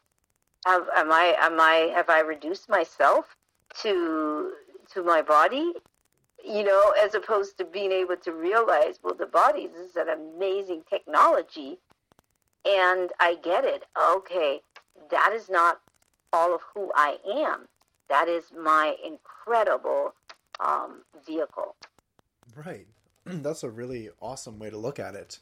have, 0.66 0.86
am 0.94 1.12
I 1.12 1.36
am 1.38 1.60
I 1.60 1.92
have 1.94 2.08
I 2.08 2.20
reduced 2.20 2.68
myself 2.68 3.36
to 3.82 4.52
to 4.94 5.02
my 5.02 5.22
body 5.22 5.72
you 6.44 6.64
know, 6.64 6.94
as 7.02 7.14
opposed 7.14 7.58
to 7.58 7.64
being 7.64 7.92
able 7.92 8.16
to 8.16 8.32
realize, 8.32 8.98
well, 9.02 9.14
the 9.14 9.26
body 9.26 9.62
is 9.62 9.96
an 9.96 10.08
amazing 10.08 10.82
technology, 10.88 11.78
and 12.64 13.10
I 13.20 13.36
get 13.42 13.64
it. 13.64 13.84
Okay, 14.14 14.60
that 15.10 15.32
is 15.32 15.48
not 15.48 15.80
all 16.32 16.54
of 16.54 16.60
who 16.74 16.92
I 16.94 17.18
am. 17.26 17.68
That 18.08 18.28
is 18.28 18.52
my 18.56 18.94
incredible 19.04 20.14
um, 20.60 21.02
vehicle. 21.26 21.74
Right. 22.54 22.86
That's 23.24 23.62
a 23.62 23.70
really 23.70 24.10
awesome 24.20 24.58
way 24.58 24.70
to 24.70 24.78
look 24.78 24.98
at 24.98 25.14
it. 25.14 25.38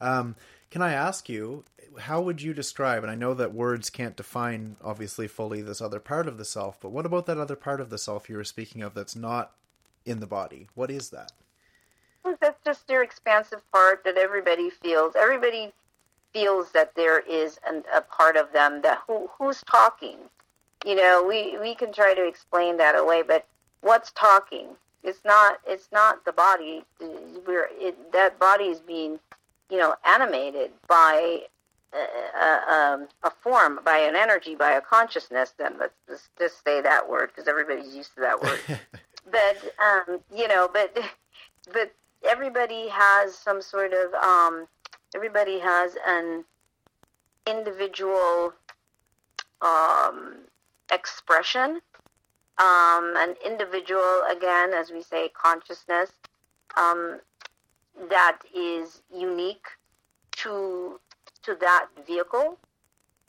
Um, 0.00 0.36
can 0.70 0.82
I 0.82 0.92
ask 0.92 1.28
you, 1.28 1.64
how 2.00 2.20
would 2.20 2.42
you 2.42 2.52
describe, 2.52 3.02
and 3.02 3.10
I 3.10 3.14
know 3.14 3.34
that 3.34 3.54
words 3.54 3.90
can't 3.90 4.16
define, 4.16 4.76
obviously, 4.82 5.26
fully 5.26 5.62
this 5.62 5.80
other 5.80 5.98
part 5.98 6.28
of 6.28 6.38
the 6.38 6.44
self, 6.44 6.78
but 6.80 6.90
what 6.90 7.06
about 7.06 7.26
that 7.26 7.38
other 7.38 7.56
part 7.56 7.80
of 7.80 7.90
the 7.90 7.98
self 7.98 8.28
you 8.28 8.36
were 8.36 8.44
speaking 8.44 8.82
of 8.82 8.94
that's 8.94 9.16
not 9.16 9.52
in 10.04 10.20
the 10.20 10.26
body. 10.26 10.68
What 10.74 10.90
is 10.90 11.10
that? 11.10 11.32
That's 12.40 12.58
just 12.64 12.88
your 12.88 13.02
expansive 13.02 13.62
part 13.72 14.04
that 14.04 14.16
everybody 14.18 14.70
feels. 14.70 15.14
Everybody 15.16 15.72
feels 16.32 16.72
that 16.72 16.94
there 16.94 17.20
is 17.20 17.58
an, 17.66 17.84
a 17.94 18.00
part 18.02 18.36
of 18.36 18.52
them 18.52 18.82
that 18.82 19.00
who, 19.06 19.30
who's 19.38 19.62
talking. 19.62 20.18
you 20.84 20.94
know, 20.94 21.24
we 21.26 21.58
we 21.58 21.74
can 21.74 21.92
try 21.92 22.14
to 22.14 22.26
explain 22.26 22.76
that 22.78 22.96
away, 22.96 23.22
but 23.22 23.46
what's 23.80 24.10
talking? 24.12 24.66
It's 25.02 25.20
not. 25.24 25.60
It's 25.66 25.88
not 25.92 26.24
the 26.24 26.32
body. 26.32 26.84
We're 27.46 27.68
it, 27.72 28.12
that 28.12 28.38
body 28.38 28.64
is 28.64 28.80
being, 28.80 29.18
you 29.70 29.78
know, 29.78 29.94
animated 30.04 30.72
by 30.86 31.42
a, 31.94 31.98
a, 32.40 32.74
um, 32.74 33.08
a 33.22 33.30
form, 33.30 33.80
by 33.84 33.98
an 33.98 34.16
energy, 34.16 34.54
by 34.54 34.72
a 34.72 34.80
consciousness. 34.80 35.54
Then 35.58 35.74
let's 35.78 35.94
just, 36.08 36.28
just 36.38 36.64
say 36.64 36.80
that 36.82 37.08
word 37.08 37.30
because 37.34 37.48
everybody's 37.48 37.94
used 37.94 38.14
to 38.16 38.20
that 38.20 38.42
word. 38.42 38.60
but 39.30 39.74
um, 39.78 40.20
you 40.34 40.48
know, 40.48 40.68
but 40.72 40.96
but 41.72 41.92
everybody 42.24 42.88
has 42.88 43.34
some 43.34 43.62
sort 43.62 43.92
of 43.92 44.14
um, 44.14 44.66
everybody 45.14 45.58
has 45.58 45.96
an 46.06 46.44
individual 47.46 48.52
um, 49.62 50.36
expression, 50.92 51.80
um, 52.58 53.14
an 53.16 53.34
individual 53.44 54.22
again, 54.30 54.72
as 54.72 54.90
we 54.90 55.02
say, 55.02 55.28
consciousness 55.30 56.10
um, 56.76 57.20
that 58.08 58.38
is 58.54 59.02
unique 59.14 59.66
to 60.32 61.00
to 61.42 61.54
that 61.60 61.86
vehicle, 62.06 62.58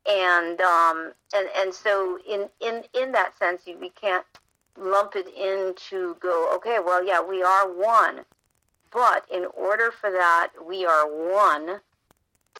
and 0.07 0.59
um, 0.61 1.13
and 1.35 1.47
and 1.57 1.73
so 1.73 2.19
in 2.27 2.49
in 2.59 2.83
in 2.93 3.11
that 3.11 3.37
sense, 3.37 3.61
we 3.79 3.89
can't 3.89 4.25
lump 4.79 5.15
it 5.15 5.27
into 5.27 6.15
go. 6.19 6.53
Okay, 6.55 6.77
well, 6.83 7.03
yeah, 7.05 7.21
we 7.21 7.43
are 7.43 7.67
one, 7.71 8.25
but 8.91 9.25
in 9.31 9.45
order 9.55 9.91
for 9.91 10.11
that, 10.11 10.49
we 10.65 10.85
are 10.85 11.07
one 11.07 11.65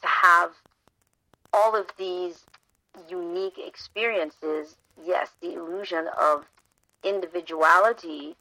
to 0.02 0.08
have 0.08 0.52
all 1.54 1.76
of 1.76 1.88
these 1.98 2.46
unique 3.10 3.58
experiences. 3.58 4.76
Yes, 5.04 5.32
the 5.42 5.54
illusion 5.54 6.08
of 6.20 6.46
individuality 7.04 8.36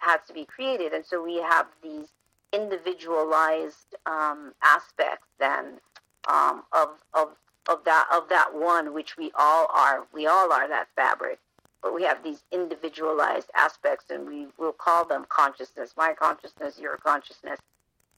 has 0.00 0.20
to 0.28 0.34
be 0.34 0.44
created, 0.44 0.92
and 0.92 1.04
so 1.04 1.22
we 1.22 1.36
have 1.36 1.66
these 1.82 2.08
individualized 2.52 3.96
um, 4.06 4.52
aspects 4.62 5.26
then 5.38 5.80
um, 6.28 6.62
of 6.72 6.90
of 7.12 7.28
of 7.68 7.84
that 7.84 8.06
of 8.12 8.28
that 8.28 8.54
one 8.54 8.92
which 8.94 9.16
we 9.16 9.30
all 9.34 9.66
are. 9.74 10.06
We 10.12 10.26
all 10.26 10.52
are 10.52 10.68
that 10.68 10.88
fabric, 10.94 11.38
but 11.84 11.94
we 11.94 12.02
have 12.02 12.24
these 12.24 12.42
individualized 12.50 13.50
aspects, 13.54 14.06
and 14.10 14.26
we 14.26 14.46
will 14.58 14.72
call 14.72 15.04
them 15.04 15.26
consciousness. 15.28 15.92
My 15.96 16.14
consciousness, 16.18 16.80
your 16.80 16.96
consciousness, 16.96 17.60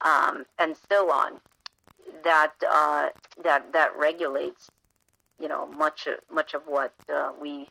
um, 0.03 0.47
and 0.61 0.77
so 0.89 1.11
on. 1.11 1.41
That 2.23 2.53
uh, 2.67 3.09
that 3.43 3.73
that 3.73 3.91
regulates, 3.99 4.71
you 5.41 5.49
know, 5.49 5.67
much 5.67 6.07
much 6.33 6.55
of 6.55 6.63
what 6.67 6.95
uh, 7.13 7.33
we 7.41 7.69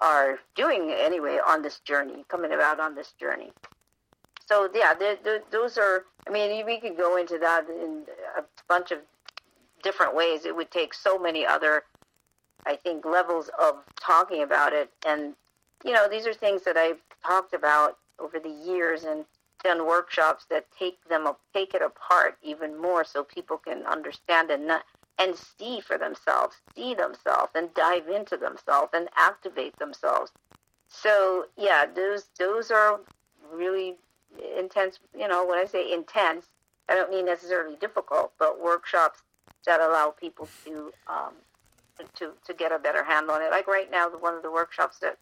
are 0.00 0.38
doing 0.54 0.92
anyway 0.96 1.40
on 1.44 1.62
this 1.62 1.80
journey, 1.80 2.24
coming 2.28 2.52
about 2.52 2.78
on 2.78 2.94
this 2.94 3.12
journey. 3.18 3.50
So 4.46 4.70
yeah, 4.72 4.94
those 5.50 5.76
are. 5.76 6.04
I 6.26 6.30
mean, 6.30 6.64
we 6.64 6.78
could 6.78 6.96
go 6.96 7.16
into 7.16 7.38
that 7.38 7.68
in 7.68 8.04
a 8.38 8.42
bunch 8.68 8.92
of 8.92 9.00
different 9.82 10.14
ways. 10.14 10.44
It 10.44 10.54
would 10.54 10.70
take 10.70 10.94
so 10.94 11.18
many 11.18 11.44
other, 11.44 11.82
I 12.68 12.76
think, 12.76 13.04
levels 13.04 13.50
of 13.58 13.76
talking 13.98 14.42
about 14.42 14.72
it. 14.72 14.90
And 15.06 15.34
you 15.84 15.92
know, 15.92 16.08
these 16.08 16.26
are 16.26 16.34
things 16.34 16.62
that 16.64 16.76
I've 16.76 17.00
talked 17.24 17.54
about 17.54 17.98
over 18.18 18.38
the 18.38 18.48
years 18.48 19.04
and 19.04 19.24
done 19.64 19.86
workshops 19.86 20.46
that 20.50 20.66
take 20.78 21.02
them 21.08 21.26
take 21.52 21.74
it 21.74 21.82
apart 21.82 22.36
even 22.42 22.80
more, 22.80 23.04
so 23.04 23.24
people 23.24 23.58
can 23.58 23.84
understand 23.86 24.50
and 24.50 24.66
not 24.66 24.84
and 25.18 25.34
see 25.34 25.80
for 25.80 25.98
themselves, 25.98 26.56
see 26.76 26.94
themselves, 26.94 27.50
and 27.54 27.74
dive 27.74 28.08
into 28.08 28.36
themselves 28.36 28.90
and 28.92 29.08
activate 29.16 29.76
themselves. 29.78 30.30
So 30.88 31.46
yeah, 31.56 31.86
those 31.86 32.26
those 32.38 32.70
are 32.70 33.00
really 33.52 33.96
intense. 34.56 35.00
You 35.18 35.26
know, 35.26 35.44
when 35.44 35.58
I 35.58 35.64
say 35.64 35.92
intense, 35.92 36.46
I 36.88 36.94
don't 36.94 37.10
mean 37.10 37.26
necessarily 37.26 37.76
difficult, 37.76 38.32
but 38.38 38.62
workshops 38.62 39.22
that 39.66 39.80
allow 39.80 40.10
people 40.10 40.48
to 40.64 40.92
um, 41.08 41.34
to 42.16 42.32
to 42.46 42.54
get 42.54 42.72
a 42.72 42.78
better 42.78 43.04
handle 43.04 43.34
on 43.34 43.42
it. 43.42 43.50
Like 43.50 43.66
right 43.66 43.90
now, 43.90 44.08
the 44.08 44.18
one 44.18 44.34
of 44.34 44.42
the 44.42 44.50
workshops 44.50 44.98
that 44.98 45.18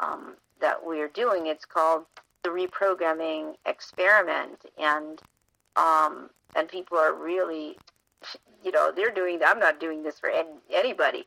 um, 0.00 0.34
that 0.60 0.84
we're 0.84 1.08
doing, 1.08 1.46
it's 1.46 1.64
called 1.64 2.04
the 2.42 2.50
reprogramming 2.50 3.54
experiment, 3.66 4.64
and 4.78 5.20
um, 5.76 6.30
and 6.56 6.68
people 6.68 6.98
are 6.98 7.14
really 7.14 7.76
you 8.64 8.70
know, 8.70 8.92
they're 8.94 9.10
doing. 9.10 9.40
I'm 9.44 9.58
not 9.58 9.80
doing 9.80 10.02
this 10.02 10.18
for 10.18 10.30
any, 10.30 10.48
anybody, 10.72 11.26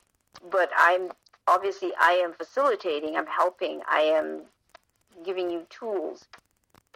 but 0.51 0.69
I'm 0.77 1.11
obviously 1.47 1.91
I 1.99 2.11
am 2.11 2.33
facilitating. 2.33 3.15
I'm 3.15 3.27
helping. 3.27 3.81
I 3.89 4.01
am 4.01 4.41
giving 5.25 5.49
you 5.49 5.65
tools, 5.69 6.25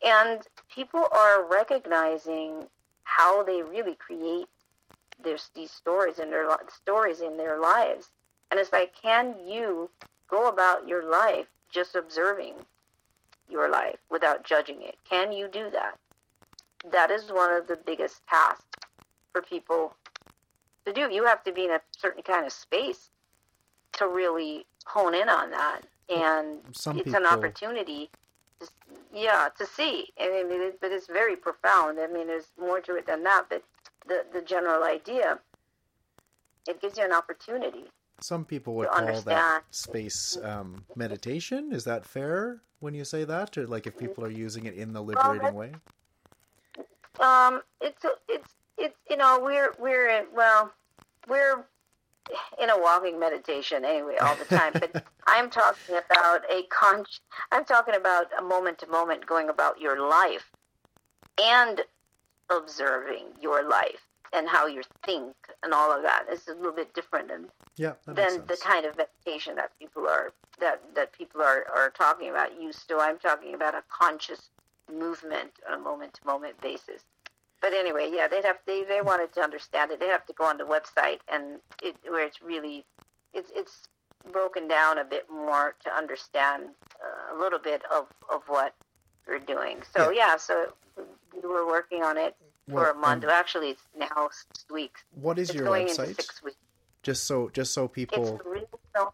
and 0.04 0.42
people 0.74 1.08
are 1.12 1.44
recognizing 1.48 2.68
how 3.04 3.44
they 3.44 3.62
really 3.62 3.96
create 3.96 4.48
this, 5.24 5.50
these 5.56 5.72
stories 5.72 6.20
in 6.20 6.30
their 6.30 6.48
stories 6.74 7.22
in 7.22 7.38
their 7.38 7.60
lives. 7.60 8.10
And 8.52 8.60
it's 8.60 8.72
like, 8.72 8.94
can 9.02 9.36
you 9.46 9.90
go 10.30 10.48
about 10.48 10.88
your 10.88 11.10
life 11.10 11.48
just 11.72 11.96
observing 11.96 12.54
your 13.50 13.70
life 13.70 13.98
without 14.10 14.44
judging 14.44 14.82
it? 14.82 14.96
Can 15.10 15.32
you 15.32 15.48
do 15.48 15.70
that? 15.72 15.98
That 16.92 17.12
is 17.12 17.32
one 17.32 17.52
of 17.52 17.68
the 17.68 17.76
biggest 17.76 18.26
tasks 18.28 18.64
for 19.32 19.42
people 19.42 19.96
to 20.86 20.94
do. 20.94 21.10
You 21.12 21.26
have 21.26 21.44
to 21.44 21.52
be 21.52 21.66
in 21.66 21.72
a 21.72 21.82
certain 21.98 22.24
kind 22.24 22.46
of 22.46 22.52
space 22.52 23.10
to 23.94 24.08
really 24.08 24.66
hone 24.86 25.14
in 25.14 25.28
on 25.28 25.52
that, 25.52 25.82
and 26.10 26.60
Some 26.72 26.98
it's 26.98 27.06
people... 27.06 27.20
an 27.20 27.26
opportunity. 27.26 28.10
To, 28.60 28.68
yeah, 29.14 29.50
to 29.58 29.66
see. 29.66 30.08
I 30.20 30.46
mean, 30.48 30.62
it, 30.62 30.80
but 30.80 30.92
it's 30.92 31.08
very 31.08 31.36
profound. 31.36 32.00
I 32.00 32.08
mean, 32.08 32.28
there's 32.28 32.52
more 32.60 32.80
to 32.82 32.96
it 32.96 33.06
than 33.06 33.24
that. 33.24 33.46
But 33.50 33.64
the 34.08 34.26
the 34.34 34.42
general 34.42 34.84
idea, 34.84 35.40
it 36.68 36.82
gives 36.82 36.98
you 36.98 37.06
an 37.06 37.14
opportunity. 37.14 37.86
Some 38.20 38.46
people 38.46 38.76
would 38.76 38.90
call 38.90 39.00
understand. 39.00 39.26
that 39.38 39.64
space 39.72 40.38
um, 40.44 40.86
meditation. 40.96 41.72
Is 41.72 41.84
that 41.84 42.06
fair 42.06 42.62
when 42.80 42.94
you 42.94 43.06
say 43.06 43.24
that, 43.26 43.58
or 43.58 43.68
like 43.68 43.86
if 43.86 43.98
people 43.98 44.24
are 44.24 44.32
using 44.32 44.66
it 44.66 44.74
in 44.74 44.94
the 44.94 45.02
liberating 45.02 45.42
well, 45.42 45.54
way? 45.54 45.74
Um, 47.20 47.62
it's 47.82 48.04
it's 48.28 48.54
it's 48.78 48.98
you 49.10 49.18
know 49.18 49.40
we're 49.42 49.74
we're 49.80 50.10
in, 50.10 50.26
well 50.36 50.72
we're 51.28 51.66
in 52.62 52.70
a 52.70 52.80
walking 52.80 53.20
meditation 53.20 53.86
anyway 53.86 54.16
all 54.22 54.36
the 54.36 54.46
time 54.46 54.74
but 54.74 55.06
i'm 55.28 55.50
talking 55.50 55.96
about 55.96 56.42
a 56.52 56.64
con 56.64 57.06
i'm 57.52 57.64
talking 57.64 57.96
about 57.96 58.28
a 58.38 58.42
moment 58.42 58.78
to 58.78 58.88
moment 58.88 59.26
going 59.26 59.50
about 59.50 59.80
your 59.80 60.10
life 60.10 60.52
and 61.42 61.82
observing 62.50 63.26
your 63.42 63.68
life 63.68 64.08
and 64.34 64.48
how 64.48 64.68
you 64.68 64.82
think 65.06 65.34
and 65.64 65.74
all 65.74 65.96
of 65.96 66.04
that 66.04 66.26
is 66.32 66.48
a 66.48 66.54
little 66.54 66.72
bit 66.72 66.94
different 66.94 67.30
than 67.30 67.48
yeah, 67.78 67.94
than 68.06 68.46
the 68.48 68.58
kind 68.62 68.86
of 68.86 68.98
meditation 68.98 69.56
that 69.56 69.72
people 69.80 70.08
are 70.08 70.34
that 70.60 70.82
that 70.96 71.14
people 71.14 71.42
are, 71.42 71.66
are 71.76 71.92
talking 71.92 72.30
about 72.30 72.60
used 72.60 72.88
to. 72.90 72.98
I'm 72.98 73.20
talking 73.20 73.54
about 73.54 73.76
a 73.76 73.84
conscious 73.90 74.50
movement 74.92 75.52
on 75.70 75.80
a 75.80 75.82
moment 75.82 76.14
to 76.16 76.26
moment 76.26 76.60
basis 76.62 77.04
but 77.62 77.74
anyway, 77.74 78.10
yeah, 78.14 78.28
they'd 78.28 78.46
have 78.46 78.58
they 78.66 78.84
they 78.84 79.02
wanted 79.02 79.34
to 79.34 79.42
understand 79.42 79.92
it. 79.92 80.00
They 80.00 80.08
have 80.08 80.26
to 80.28 80.34
go 80.34 80.46
on 80.46 80.58
the 80.58 80.64
website 80.64 81.20
and 81.28 81.60
it 81.82 81.96
where 82.08 82.26
it's 82.26 82.42
really 82.42 82.86
it's 83.34 83.52
it's 83.56 83.88
broken 84.32 84.68
down 84.68 84.98
a 84.98 85.04
bit 85.04 85.26
more 85.32 85.76
to 85.84 85.92
understand 85.92 86.66
uh, 87.02 87.36
a 87.36 87.40
little 87.40 87.60
bit 87.60 87.82
of 87.92 88.08
of 88.32 88.44
what 88.48 88.76
we're 89.28 89.40
doing. 89.40 89.78
So 89.96 90.12
yeah, 90.12 90.32
yeah 90.32 90.38
so 90.38 90.74
we 91.42 91.50
were 91.50 91.68
working 91.68 92.04
on 92.04 92.18
it 92.18 92.36
for 92.70 92.76
well, 92.76 92.92
a 92.92 92.94
month. 92.96 93.24
Um, 93.24 93.30
Actually, 93.30 93.70
it's 93.72 93.84
now 93.98 94.30
six 94.32 94.66
weeks. 94.72 95.04
What 95.14 95.40
is 95.40 95.50
it's 95.50 95.56
your 95.56 95.66
going 95.66 95.88
website? 95.88 96.10
Into 96.10 96.22
six 96.22 96.44
weeks. 96.44 96.58
Just 97.04 97.24
so 97.26 97.50
just 97.50 97.74
so 97.74 97.88
people. 97.88 98.36
It's 98.36 98.44
the 98.44 98.50
real, 98.50 99.14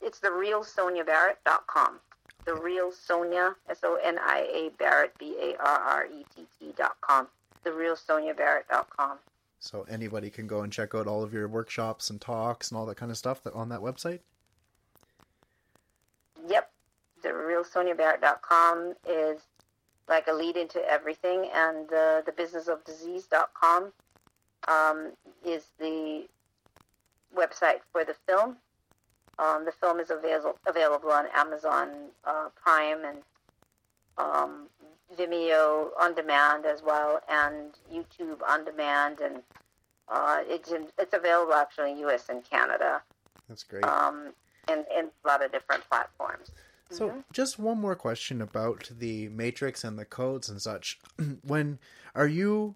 it's 0.00 0.18
the 0.20 0.32
real 0.32 0.62
SoniaBarrett.com 0.64 2.00
the 2.44 2.54
real 2.54 2.90
Sonia 2.92 3.54
S 3.68 3.78
O 3.82 3.98
N 4.02 4.18
I 4.18 4.40
A 4.52 4.70
Barrett 4.78 5.16
B 5.18 5.36
A 5.40 5.56
R 5.62 5.78
R 5.78 6.06
E 6.06 6.24
T 6.34 6.46
T 6.58 6.72
dot 6.76 6.96
com. 7.00 7.28
The 7.64 7.72
real 7.72 7.96
Sonia 7.96 8.34
Barrett 8.34 8.68
dot 8.68 8.88
com. 8.96 9.18
So 9.58 9.86
anybody 9.88 10.30
can 10.30 10.46
go 10.46 10.62
and 10.62 10.72
check 10.72 10.94
out 10.94 11.06
all 11.06 11.22
of 11.22 11.34
your 11.34 11.46
workshops 11.46 12.08
and 12.08 12.20
talks 12.20 12.70
and 12.70 12.78
all 12.78 12.86
that 12.86 12.96
kind 12.96 13.10
of 13.10 13.18
stuff 13.18 13.42
that 13.42 13.54
on 13.54 13.68
that 13.68 13.80
website. 13.80 14.20
Yep, 16.48 16.70
the 17.22 17.34
real 17.34 17.64
Sonia 17.64 17.94
Barrett 17.94 18.22
dot 18.22 18.42
com 18.42 18.94
is 19.08 19.40
like 20.10 20.26
a 20.26 20.32
lead 20.32 20.56
into 20.56 20.80
everything, 20.90 21.48
and 21.54 21.88
the 21.88 22.22
the 22.26 22.32
business 22.32 22.68
of 22.68 22.84
disease 22.84 23.26
dot 23.26 23.50
com 23.54 23.92
um, 24.68 25.12
is 25.46 25.64
the 25.78 26.26
website 27.34 27.80
for 27.92 28.04
the 28.04 28.14
film 28.26 28.56
um, 29.40 29.64
the 29.64 29.72
film 29.72 30.00
is 30.00 30.10
avail- 30.10 30.56
available 30.66 31.10
on 31.10 31.26
Amazon 31.34 31.88
uh, 32.24 32.48
Prime 32.62 33.04
and 33.04 33.18
um, 34.18 34.66
Vimeo 35.16 35.88
on 35.98 36.14
demand 36.14 36.66
as 36.66 36.82
well, 36.82 37.20
and 37.28 37.72
YouTube 37.92 38.38
on 38.46 38.64
demand, 38.64 39.20
and 39.20 39.42
uh, 40.08 40.40
it's 40.46 40.70
in, 40.70 40.86
it's 40.98 41.14
available 41.14 41.54
actually 41.54 41.92
in 41.92 41.98
U.S. 41.98 42.28
and 42.28 42.44
Canada. 42.44 43.02
That's 43.48 43.64
great. 43.64 43.84
Um, 43.84 44.34
and, 44.68 44.84
and 44.94 45.08
a 45.24 45.28
lot 45.28 45.42
of 45.44 45.50
different 45.52 45.88
platforms. 45.88 46.50
So, 46.90 47.08
mm-hmm. 47.08 47.20
just 47.32 47.58
one 47.58 47.80
more 47.80 47.94
question 47.94 48.40
about 48.40 48.90
the 48.98 49.28
matrix 49.28 49.84
and 49.84 49.98
the 49.98 50.04
codes 50.04 50.48
and 50.48 50.60
such. 50.60 50.98
when 51.42 51.78
are 52.14 52.26
you 52.26 52.74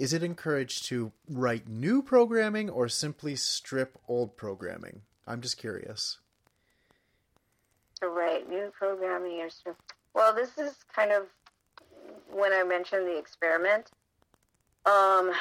is 0.00 0.14
it 0.14 0.22
encouraged 0.22 0.86
to 0.86 1.12
write 1.28 1.68
new 1.68 2.00
programming 2.00 2.70
or 2.70 2.88
simply 2.88 3.36
strip 3.36 3.98
old 4.08 4.34
programming? 4.34 5.02
I'm 5.26 5.42
just 5.42 5.58
curious. 5.58 6.18
To 8.00 8.08
write 8.08 8.48
new 8.48 8.72
programming 8.76 9.42
or 9.42 9.50
strip. 9.50 9.76
Well, 10.14 10.34
this 10.34 10.56
is 10.56 10.74
kind 10.94 11.12
of 11.12 11.26
when 12.32 12.50
I 12.54 12.62
mentioned 12.62 13.06
the 13.06 13.18
experiment. 13.18 13.90
Um, 14.86 15.32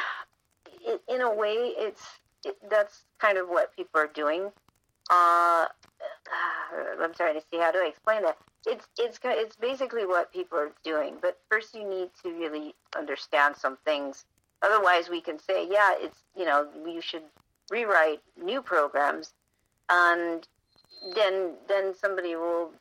it, 0.81 1.01
in 1.07 1.21
a 1.21 1.33
way, 1.33 1.53
it's 1.77 2.05
it, 2.43 2.57
that's 2.69 3.05
kind 3.17 3.37
of 3.37 3.47
what 3.47 3.73
people 3.73 4.01
are 4.01 4.07
doing. 4.07 4.51
Uh, 5.09 5.67
I'm 7.01 7.13
trying 7.13 7.35
to 7.35 7.45
see 7.49 7.57
how 7.57 7.71
to 7.71 7.85
explain 7.85 8.23
that. 8.23 8.37
It's 8.65 8.87
it's 8.97 9.19
it's 9.23 9.55
basically 9.55 10.05
what 10.05 10.31
people 10.31 10.57
are 10.57 10.71
doing, 10.83 11.15
but 11.21 11.39
first 11.49 11.73
you 11.73 11.87
need 11.87 12.09
to 12.23 12.29
really 12.31 12.75
understand 12.97 13.55
some 13.55 13.77
things. 13.85 14.25
Otherwise, 14.61 15.09
we 15.09 15.21
can 15.21 15.39
say, 15.39 15.67
yeah, 15.69 15.93
it's 15.97 16.23
you 16.35 16.45
know, 16.45 16.67
you 16.85 17.01
should 17.01 17.23
rewrite 17.71 18.21
new 18.41 18.61
programs, 18.61 19.33
and 19.89 20.47
then 21.15 21.53
then 21.67 21.95
somebody 21.95 22.35
will 22.35 22.71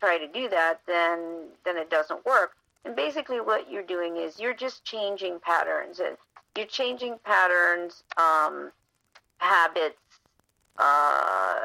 try 0.00 0.18
to 0.18 0.28
do 0.28 0.48
that. 0.48 0.80
Then 0.86 1.48
then 1.64 1.76
it 1.76 1.90
doesn't 1.90 2.24
work. 2.24 2.52
And 2.84 2.94
basically, 2.94 3.40
what 3.40 3.70
you're 3.70 3.82
doing 3.82 4.16
is 4.16 4.38
you're 4.38 4.54
just 4.54 4.84
changing 4.84 5.40
patterns. 5.40 6.00
You're 6.56 6.66
changing 6.66 7.18
patterns, 7.24 8.04
um, 8.16 8.70
habits, 9.38 9.98
uh, 10.78 11.56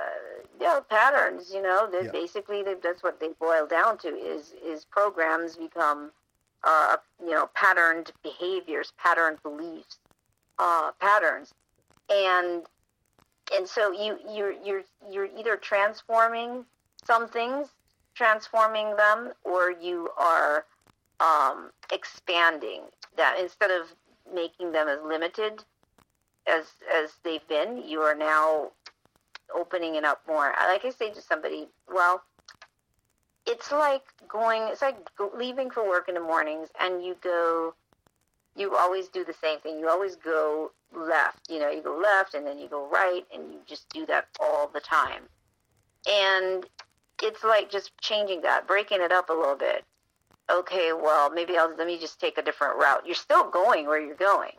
yeah, 0.60 0.80
patterns. 0.89 1.52
You 1.54 1.62
know, 1.62 1.89
yeah. 1.91 2.12
basically 2.12 2.63
that's 2.84 3.04
what 3.04 3.19
they 3.19 3.30
boil 3.39 3.65
down 3.67 3.98
to 4.00 4.10
is 4.10 4.54
is 4.65 4.86
programs 4.86 5.56
become, 5.56 6.12
uh, 6.63 6.98
you 7.22 7.32
know, 7.32 7.50
patterned 7.56 8.12
behaviors, 8.24 8.93
patterned 8.98 9.41
beliefs, 9.43 10.00
uh, 10.58 10.91
patterns, 11.00 11.54
and 12.10 12.63
and 13.56 13.67
so 13.67 13.91
you 13.91 14.17
you're 14.30 14.54
you're 14.63 14.84
you're 15.10 15.30
either 15.38 15.56
transforming 15.56 16.65
some 17.06 17.28
things, 17.28 17.69
transforming 18.13 18.95
them, 18.98 19.32
or 19.43 19.72
you 19.72 20.10
are 20.17 20.65
um, 21.19 21.72
expanding 21.91 22.82
that 23.15 23.38
instead 23.39 23.72
of 23.72 23.93
making 24.34 24.72
them 24.72 24.88
as 24.88 25.00
limited 25.04 25.63
as 26.48 26.65
as 26.93 27.12
they've 27.24 27.48
been, 27.48 27.82
you 27.86 28.02
are 28.02 28.15
now 28.15 28.72
opening 29.55 29.95
it 29.95 30.03
up 30.03 30.21
more. 30.27 30.53
Like 30.67 30.85
I 30.85 30.89
say 30.91 31.12
to 31.12 31.21
somebody, 31.21 31.67
well, 31.88 32.23
it's 33.45 33.71
like 33.71 34.03
going, 34.27 34.63
it's 34.63 34.81
like 34.81 34.97
leaving 35.35 35.71
for 35.71 35.88
work 35.88 36.07
in 36.07 36.15
the 36.15 36.21
mornings 36.21 36.69
and 36.79 37.03
you 37.03 37.15
go, 37.21 37.73
you 38.55 38.75
always 38.75 39.07
do 39.07 39.23
the 39.23 39.33
same 39.33 39.59
thing. 39.59 39.79
You 39.79 39.89
always 39.89 40.15
go 40.15 40.71
left. 40.93 41.49
You 41.49 41.59
know, 41.59 41.69
you 41.69 41.81
go 41.81 41.97
left 41.97 42.33
and 42.33 42.45
then 42.45 42.59
you 42.59 42.67
go 42.67 42.88
right 42.89 43.25
and 43.33 43.51
you 43.51 43.59
just 43.65 43.89
do 43.89 44.05
that 44.07 44.27
all 44.39 44.69
the 44.73 44.81
time. 44.81 45.23
And 46.09 46.65
it's 47.21 47.43
like 47.43 47.69
just 47.69 47.97
changing 47.99 48.41
that, 48.41 48.67
breaking 48.67 49.01
it 49.01 49.12
up 49.12 49.29
a 49.29 49.33
little 49.33 49.55
bit. 49.55 49.83
Okay, 50.51 50.93
well, 50.93 51.29
maybe 51.29 51.57
I'll 51.57 51.75
let 51.75 51.85
me 51.85 51.99
just 51.99 52.19
take 52.19 52.38
a 52.38 52.41
different 52.41 52.77
route. 52.77 53.05
You're 53.05 53.15
still 53.15 53.49
going 53.49 53.85
where 53.85 54.01
you're 54.01 54.15
going. 54.15 54.53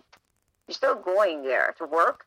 You're 0.68 0.74
still 0.74 0.94
going 0.94 1.42
there 1.42 1.74
to 1.78 1.86
work, 1.86 2.26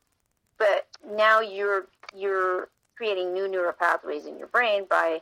but 0.57 0.87
now 1.09 1.39
you're 1.39 1.87
you're 2.15 2.69
creating 2.95 3.33
new 3.33 3.47
neural 3.47 3.73
pathways 3.73 4.25
in 4.25 4.37
your 4.37 4.47
brain 4.47 4.85
by 4.89 5.21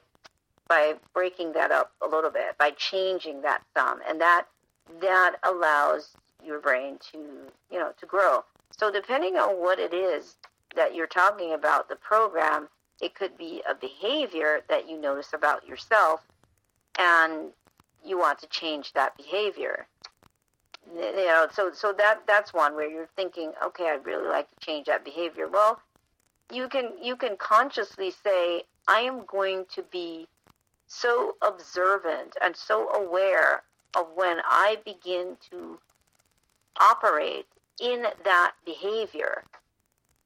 by 0.67 0.95
breaking 1.13 1.51
that 1.51 1.69
up 1.69 1.91
a 2.01 2.08
little 2.08 2.30
bit, 2.30 2.58
by 2.58 2.71
changing 2.71 3.41
that 3.41 3.62
sum, 3.75 3.99
and 4.08 4.21
that 4.21 4.45
that 5.01 5.36
allows 5.43 6.12
your 6.43 6.60
brain 6.60 6.97
to 7.12 7.17
you 7.69 7.80
know 7.80 7.91
to 7.99 8.06
grow. 8.06 8.43
So 8.77 8.91
depending 8.91 9.36
on 9.36 9.60
what 9.60 9.80
it 9.80 9.93
is 9.93 10.36
that 10.75 10.95
you're 10.95 11.08
talking 11.08 11.54
about, 11.54 11.89
the 11.89 11.97
program, 11.97 12.69
it 13.01 13.15
could 13.15 13.38
be 13.38 13.62
a 13.69 13.75
behavior 13.75 14.62
that 14.69 14.89
you 14.89 14.99
notice 14.99 15.34
about 15.34 15.67
yourself, 15.67 16.21
and 16.97 17.49
you 18.04 18.17
want 18.17 18.39
to 18.39 18.47
change 18.47 18.93
that 18.93 19.17
behavior. 19.17 19.88
You 20.95 21.15
know, 21.15 21.47
so 21.54 21.71
so 21.73 21.93
that 21.93 22.21
that's 22.27 22.54
one 22.54 22.75
where 22.75 22.89
you're 22.89 23.10
thinking, 23.15 23.51
okay, 23.63 23.89
I'd 23.89 24.06
really 24.06 24.27
like 24.27 24.49
to 24.49 24.65
change 24.65 24.88
that 24.88 25.06
behavior. 25.06 25.47
Well, 25.47 25.82
you 26.52 26.68
can 26.68 26.92
you 27.02 27.16
can 27.16 27.38
consciously 27.38 28.12
say 28.12 28.64
i 28.88 29.00
am 29.00 29.26
going 29.26 29.66
to 29.74 29.84
be 29.92 30.28
so 30.88 31.36
observant 31.42 32.36
and 32.44 32.56
so 32.56 32.90
aware 32.90 33.64
of 33.96 34.08
when 34.16 34.38
i 34.46 34.78
begin 34.86 35.38
to 35.50 35.80
operate 36.80 37.46
in 37.82 38.04
that 38.24 38.54
behavior. 38.66 39.44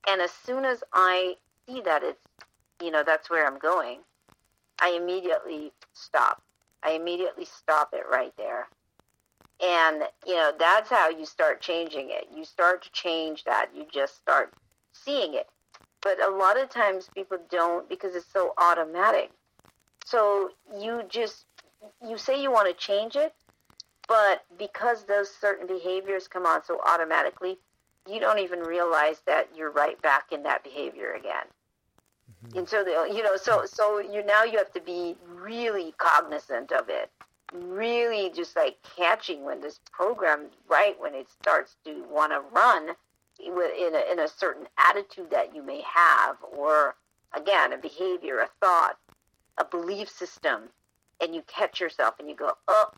And 0.08 0.22
as 0.22 0.32
soon 0.32 0.66
as 0.66 0.84
i 0.94 1.36
see 1.68 1.82
that 1.82 2.04
it's 2.04 2.22
you 2.82 2.92
know 2.92 3.04
that's 3.04 3.30
where 3.30 3.48
i'm 3.48 3.58
going 3.58 4.00
i 4.80 4.90
immediately 4.90 5.72
stop. 5.94 6.42
I 6.84 6.92
immediately 6.92 7.46
stop 7.46 7.94
it 7.94 8.04
right 8.12 8.34
there. 8.38 8.68
And 9.64 10.04
you 10.28 10.36
know 10.36 10.52
that's 10.60 10.90
how 10.90 11.10
you 11.10 11.26
start 11.26 11.62
changing 11.62 12.10
it. 12.10 12.28
You 12.36 12.46
start 12.46 12.84
to 12.84 12.92
change 12.92 13.44
that. 13.46 13.70
You 13.76 13.86
just 13.92 14.18
start 14.18 14.54
seeing 14.92 15.34
it 15.34 15.50
but 16.06 16.22
a 16.22 16.30
lot 16.30 16.62
of 16.62 16.70
times 16.70 17.10
people 17.16 17.40
don't 17.50 17.90
because 17.90 18.16
it's 18.16 18.32
so 18.32 18.54
automatic. 18.60 19.32
So 20.06 20.52
you 20.80 21.02
just 21.10 21.46
you 22.08 22.18
say 22.18 22.42
you 22.42 22.52
want 22.52 22.68
to 22.70 22.76
change 22.76 23.16
it, 23.16 23.34
but 24.08 24.46
because 24.58 25.06
those 25.06 25.30
certain 25.30 25.66
behaviors 25.66 26.28
come 26.28 26.46
on 26.46 26.64
so 26.64 26.80
automatically, 26.88 27.58
you 28.08 28.20
don't 28.20 28.38
even 28.38 28.60
realize 28.60 29.22
that 29.26 29.50
you're 29.56 29.72
right 29.72 30.00
back 30.04 30.32
in 30.32 30.44
that 30.44 30.64
behavior 30.64 31.14
again. 31.14 31.48
Mm-hmm. 32.46 32.60
And 32.60 32.70
so 32.70 32.84
the, 32.84 33.12
you 33.12 33.24
know, 33.24 33.36
so 33.36 33.66
so 33.66 33.98
you 33.98 34.24
now 34.24 34.44
you 34.44 34.60
have 34.60 34.72
to 34.74 34.82
be 34.82 35.16
really 35.34 35.96
cognizant 35.98 36.72
of 36.72 36.88
it, 36.88 37.10
really 37.52 38.30
just 38.30 38.56
like 38.56 38.78
catching 38.96 39.44
when 39.44 39.60
this 39.60 39.80
program 39.92 40.52
right 40.70 40.96
when 41.00 41.16
it 41.16 41.28
starts 41.42 41.78
to 41.86 42.06
want 42.12 42.32
to 42.32 42.42
run 42.54 42.96
in 43.40 43.96
a, 43.96 44.12
in 44.12 44.20
a 44.20 44.28
certain 44.28 44.68
attitude 44.78 45.30
that 45.32 45.56
you 45.56 45.64
may 45.64 45.82
have, 45.82 46.38
or 46.58 46.96
again, 47.34 47.74
a 47.74 47.78
behavior, 47.78 48.40
a 48.40 48.50
thought, 48.60 48.98
a 49.58 49.66
belief 49.66 50.10
system, 50.10 50.70
and 51.22 51.34
you 51.34 51.42
catch 51.48 51.80
yourself 51.80 52.16
and 52.20 52.30
you 52.30 52.36
go, 52.36 52.52
oh, 52.68 52.92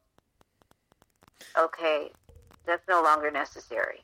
okay, 1.57 2.11
that's 2.65 2.87
no 2.87 3.01
longer 3.01 3.31
necessary. 3.31 4.01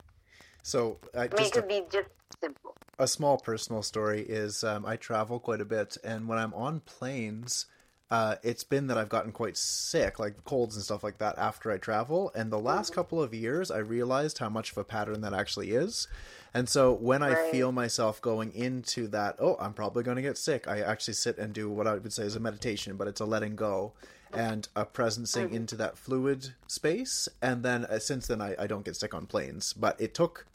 So, 0.64 0.98
uh, 1.16 1.20
I 1.20 1.22
mean, 1.24 1.48
it 1.48 1.52
could 1.52 1.66
a, 1.66 1.68
be 1.68 1.82
just 1.92 2.10
simple. 2.40 2.76
A 3.00 3.08
small 3.08 3.38
personal 3.38 3.82
story 3.82 4.22
is 4.22 4.64
um, 4.64 4.86
I 4.86 4.96
travel 4.96 5.40
quite 5.40 5.62
a 5.62 5.66
bit, 5.66 5.98
and 6.04 6.28
when 6.28 6.38
I'm 6.38 6.54
on 6.54 6.82
planes, 6.82 7.66
uh, 8.12 8.36
it's 8.44 8.64
been 8.64 8.88
that 8.88 8.98
I've 8.98 9.10
gotten 9.10 9.32
quite 9.32 9.58
sick, 9.58 10.20
like 10.20 10.44
colds 10.46 10.76
and 10.76 10.84
stuff 10.84 11.04
like 11.04 11.18
that, 11.18 11.38
after 11.38 11.72
I 11.72 11.78
travel. 11.78 12.32
And 12.36 12.52
the 12.52 12.60
last 12.60 12.94
couple 12.94 13.22
of 13.22 13.34
years, 13.34 13.72
I 13.72 13.80
realized 13.80 14.38
how 14.38 14.50
much 14.50 14.72
of 14.72 14.78
a 14.78 14.84
pattern 14.84 15.22
that 15.22 15.34
actually 15.34 15.72
is. 15.72 16.08
And 16.54 16.70
so 16.70 16.94
when 16.94 17.22
right. 17.22 17.36
I 17.36 17.52
feel 17.52 17.72
myself 17.72 18.22
going 18.22 18.54
into 18.54 19.08
that, 19.08 19.38
oh, 19.40 19.58
I'm 19.60 19.74
probably 19.74 20.04
going 20.04 20.18
to 20.18 20.22
get 20.22 20.38
sick, 20.38 20.68
I 20.68 20.82
actually 20.82 21.16
sit 21.16 21.40
and 21.40 21.54
do 21.54 21.70
what 21.70 21.88
I 21.88 21.96
would 21.96 22.14
say 22.14 22.24
is 22.24 22.36
a 22.36 22.40
meditation, 22.40 22.98
but 22.98 23.08
it's 23.08 23.22
a 23.22 23.26
letting 23.26 23.56
go 23.56 23.94
and 24.32 24.68
a 24.76 24.86
presencing 24.86 25.46
mm-hmm. 25.46 25.56
into 25.56 25.76
that 25.78 25.98
fluid 25.98 26.54
space. 26.68 27.28
And 27.42 27.64
then 27.64 27.86
uh, 27.86 28.00
since 28.00 28.28
then, 28.28 28.42
I, 28.42 28.56
I 28.60 28.68
don't 28.68 28.86
get 28.86 28.96
sick 28.96 29.14
on 29.14 29.26
planes. 29.26 29.74
But 29.74 30.00
it 30.00 30.14
took 30.14 30.46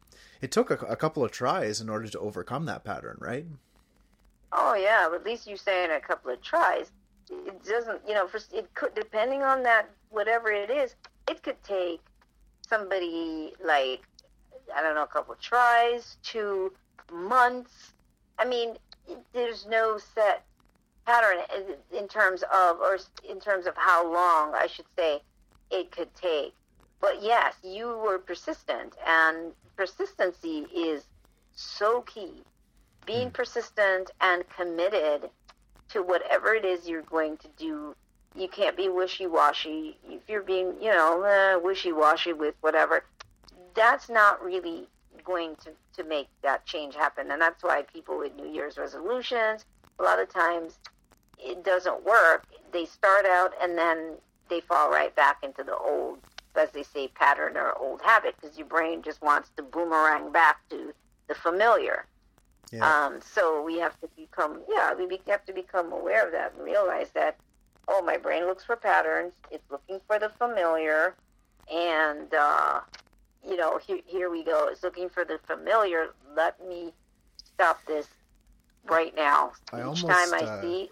it 0.41 0.53
took 0.53 0.71
a, 0.71 0.75
a 0.87 0.97
couple 0.97 1.25
of 1.25 1.33
tries 1.33 1.81
in 1.81 1.89
order 1.89 2.09
to 2.09 2.19
overcome 2.21 2.67
that 2.67 2.85
pattern, 2.85 3.17
right? 3.21 3.47
Oh 4.53 4.75
yeah, 4.75 5.09
at 5.13 5.25
least 5.25 5.47
you 5.47 5.57
say 5.57 5.85
in 5.85 5.91
a 5.91 6.01
couple 6.01 6.33
of 6.33 6.41
tries 6.43 6.91
it 7.31 7.65
doesn't, 7.65 8.01
you 8.07 8.15
know, 8.15 8.27
for, 8.27 8.41
it 8.53 8.73
could, 8.75 8.95
depending 8.95 9.43
on 9.43 9.63
that, 9.65 9.89
whatever 10.11 10.51
it 10.51 10.71
is, 10.71 10.95
it 11.29 11.43
could 11.43 11.63
take 11.63 12.01
somebody 12.69 13.53
like, 13.65 14.03
I 14.75 14.83
don't 14.83 14.95
know, 14.95 15.05
a 15.05 15.07
couple 15.07 15.35
tries, 15.41 16.17
two 16.23 16.73
months. 17.13 17.93
I 18.39 18.45
mean, 18.45 18.77
there's 19.33 19.67
no 19.67 19.99
set 20.15 20.45
pattern 21.07 21.39
in 21.97 22.07
terms 22.09 22.43
of, 22.53 22.79
or 22.81 22.99
in 23.29 23.41
terms 23.41 23.67
of 23.67 23.75
how 23.77 24.05
long, 24.05 24.55
I 24.55 24.67
should 24.67 24.85
say, 24.97 25.21
it 25.71 25.91
could 25.91 26.15
take. 26.15 26.55
But 27.01 27.23
yes, 27.23 27.55
you 27.63 27.97
were 28.05 28.19
persistent, 28.19 28.95
and 29.07 29.53
persistency 29.77 30.67
is 30.75 31.05
so 31.55 32.03
key. 32.03 32.43
Being 33.07 33.29
hmm. 33.29 33.33
persistent 33.33 34.11
and 34.21 34.45
committed 34.51 35.31
to 35.91 36.03
whatever 36.03 36.55
it 36.55 36.65
is 36.65 36.89
you're 36.89 37.03
going 37.03 37.37
to 37.39 37.49
do. 37.57 37.95
You 38.37 38.49
can't 38.49 38.77
be 38.77 38.89
wishy 38.89 39.27
washy. 39.27 39.97
If 40.09 40.23
you're 40.29 40.43
being, 40.43 40.75
you 40.81 40.91
know, 40.91 41.23
uh, 41.23 41.59
wishy 41.61 41.93
washy 41.93 42.33
with 42.33 42.55
whatever, 42.61 43.05
that's 43.75 44.09
not 44.09 44.43
really 44.45 44.89
going 45.25 45.57
to, 45.57 45.71
to 45.97 46.09
make 46.09 46.29
that 46.43 46.65
change 46.67 46.95
happen. 46.95 47.31
And 47.31 47.41
that's 47.41 47.63
why 47.63 47.83
people 47.83 48.19
with 48.19 48.35
New 48.37 48.49
Year's 48.49 48.79
resolutions, 48.79 49.65
a 49.99 50.03
lot 50.03 50.21
of 50.21 50.29
times 50.29 50.79
it 51.39 51.65
doesn't 51.65 52.05
work. 52.05 52.47
They 52.73 52.87
start 52.87 53.27
out 53.27 53.53
and 53.63 53.77
then 53.77 54.15
they 54.49 54.61
fall 54.61 54.91
right 54.91 55.15
back 55.15 55.39
into 55.43 55.63
the 55.63 55.77
old, 55.77 56.19
as 56.57 56.71
they 56.71 56.83
say, 56.83 57.09
pattern 57.09 57.57
or 57.57 57.77
old 57.79 58.03
habit 58.03 58.35
because 58.41 58.57
your 58.59 58.67
brain 58.67 59.03
just 59.03 59.21
wants 59.23 59.51
to 59.57 59.63
boomerang 59.63 60.33
back 60.33 60.67
to 60.71 60.93
the 61.29 61.35
familiar. 61.35 62.07
Yeah. 62.73 63.07
Um, 63.07 63.21
so 63.35 63.63
we 63.63 63.79
have 63.79 63.99
to 64.01 64.09
become, 64.17 64.61
yeah, 64.69 64.95
we 64.95 65.21
have 65.29 65.45
to 65.47 65.53
become 65.53 65.93
aware 65.93 66.27
of 66.27 66.33
that 66.33 66.55
and 66.55 66.65
realize 66.65 67.11
that, 67.15 67.39
oh, 67.89 68.03
my 68.03 68.17
brain 68.17 68.47
looks 68.47 68.65
for 68.65 68.77
patterns. 68.77 69.33
It's 69.51 69.71
looking 69.71 70.01
for 70.07 70.19
the 70.19 70.29
familiar, 70.29 71.15
and 71.73 72.33
uh, 72.35 72.81
you 73.47 73.57
know, 73.57 73.79
here, 73.79 74.01
here 74.07 74.31
we 74.31 74.45
go. 74.45 74.69
It's 74.71 74.83
looking 74.83 75.09
for 75.09 75.25
the 75.25 75.39
familiar. 75.47 76.09
Let 76.37 76.67
me 76.67 76.93
stop 77.55 77.85
this 77.87 78.07
right 78.85 79.15
now. 79.17 79.53
I 79.73 79.79
Each 79.79 79.85
almost, 79.85 80.07
time 80.07 80.35
I 80.35 80.45
uh, 80.45 80.61
see, 80.63 80.91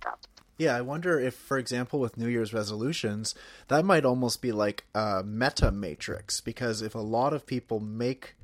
stop. 0.00 0.20
Yeah, 0.58 0.76
I 0.76 0.80
wonder 0.80 1.18
if, 1.18 1.34
for 1.34 1.58
example, 1.58 1.98
with 1.98 2.16
New 2.16 2.28
Year's 2.28 2.52
resolutions, 2.52 3.34
that 3.68 3.84
might 3.84 4.04
almost 4.04 4.42
be 4.42 4.52
like 4.52 4.84
a 4.94 5.22
meta 5.24 5.72
matrix 5.72 6.40
because 6.40 6.82
if 6.82 6.94
a 6.94 7.00
lot 7.00 7.32
of 7.32 7.46
people 7.46 7.80
make 7.80 8.36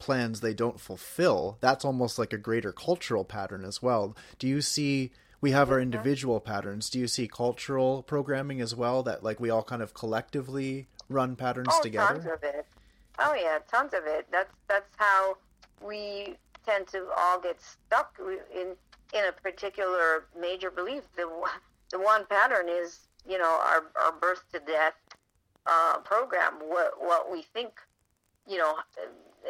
plans 0.00 0.40
they 0.40 0.54
don't 0.54 0.80
fulfill, 0.80 1.58
that's 1.60 1.84
almost 1.84 2.18
like 2.18 2.32
a 2.32 2.38
greater 2.38 2.72
cultural 2.72 3.24
pattern 3.24 3.64
as 3.64 3.80
well. 3.80 4.16
Do 4.38 4.48
you 4.48 4.60
see 4.60 5.12
we 5.40 5.52
have 5.52 5.70
our 5.70 5.80
individual 5.80 6.40
patterns. 6.40 6.90
Do 6.90 6.98
you 6.98 7.08
see 7.08 7.26
cultural 7.26 8.02
programming 8.02 8.60
as 8.60 8.74
well 8.74 9.02
that 9.04 9.24
like 9.24 9.40
we 9.40 9.50
all 9.50 9.62
kind 9.62 9.82
of 9.82 9.94
collectively 9.94 10.86
run 11.08 11.36
patterns 11.36 11.68
oh, 11.72 11.82
together? 11.82 12.14
Tons 12.14 12.26
of 12.26 12.42
it. 12.42 12.66
Oh 13.18 13.34
yeah, 13.34 13.58
tons 13.70 13.94
of 13.94 14.02
it. 14.06 14.26
That's 14.30 14.52
that's 14.68 14.90
how 14.96 15.38
we 15.82 16.36
tend 16.66 16.88
to 16.88 17.06
all 17.16 17.40
get 17.40 17.60
stuck 17.60 18.18
in 18.54 18.76
in 19.14 19.24
a 19.28 19.32
particular 19.32 20.24
major 20.38 20.70
belief. 20.70 21.04
The 21.16 21.28
the 21.90 21.98
one 21.98 22.26
pattern 22.26 22.68
is 22.68 23.00
you 23.26 23.38
know 23.38 23.60
our 23.62 23.84
our 24.02 24.12
birth 24.12 24.44
to 24.52 24.60
death 24.60 24.94
uh, 25.66 25.98
program. 26.04 26.54
What 26.60 26.94
what 26.98 27.32
we 27.32 27.42
think 27.42 27.80
you 28.46 28.58
know 28.58 28.76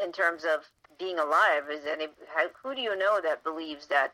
in 0.02 0.12
terms 0.12 0.44
of 0.44 0.68
being 0.98 1.18
alive 1.18 1.64
is 1.70 1.86
any 1.86 2.08
how, 2.34 2.46
who 2.62 2.74
do 2.74 2.80
you 2.80 2.96
know 2.96 3.20
that 3.22 3.42
believes 3.42 3.86
that 3.86 4.12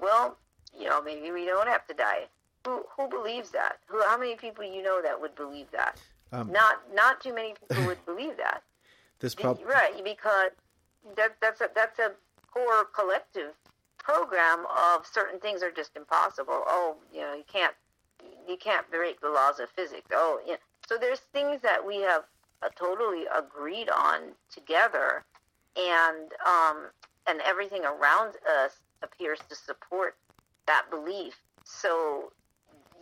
well 0.00 0.38
you 0.78 0.88
know 0.88 1.02
maybe 1.02 1.30
we 1.30 1.44
don't 1.44 1.68
have 1.68 1.86
to 1.86 1.94
die? 1.94 2.26
Who 2.66 2.84
who 2.96 3.08
believes 3.08 3.50
that? 3.50 3.78
Who 3.86 4.02
how 4.02 4.18
many 4.18 4.36
people 4.36 4.64
you 4.64 4.82
know 4.82 5.00
that 5.02 5.20
would 5.20 5.34
believe 5.34 5.70
that? 5.72 6.00
Um, 6.32 6.52
not 6.52 6.82
not 6.94 7.20
too 7.20 7.34
many 7.34 7.54
people 7.68 7.86
would 7.86 8.04
believe 8.06 8.36
that. 8.36 8.62
This 9.20 9.34
prob- 9.34 9.60
right 9.64 9.92
because 10.04 10.50
that 11.16 11.36
that's 11.40 11.60
a 11.60 11.68
that's 11.74 11.98
a 11.98 12.12
core 12.52 12.84
collective 12.94 13.52
program 13.98 14.64
of 14.94 15.06
certain 15.06 15.40
things 15.40 15.62
are 15.62 15.72
just 15.72 15.96
impossible. 15.96 16.62
Oh 16.66 16.96
you 17.12 17.20
know 17.20 17.34
you 17.34 17.44
can't 17.50 17.74
you 18.48 18.56
can't 18.56 18.88
break 18.90 19.20
the 19.20 19.28
laws 19.28 19.60
of 19.60 19.68
physics. 19.70 20.08
Oh 20.12 20.40
yeah. 20.46 20.56
So 20.88 20.96
there's 20.98 21.20
things 21.20 21.60
that 21.62 21.86
we 21.86 21.96
have 22.02 22.24
totally 22.76 23.24
agreed 23.36 23.88
on 23.88 24.32
together, 24.52 25.24
and 25.76 26.32
um, 26.46 26.86
and 27.26 27.40
everything 27.46 27.84
around 27.84 28.34
us 28.64 28.80
appears 29.02 29.38
to 29.48 29.54
support 29.54 30.16
that 30.66 30.86
belief. 30.90 31.34
So 31.64 32.32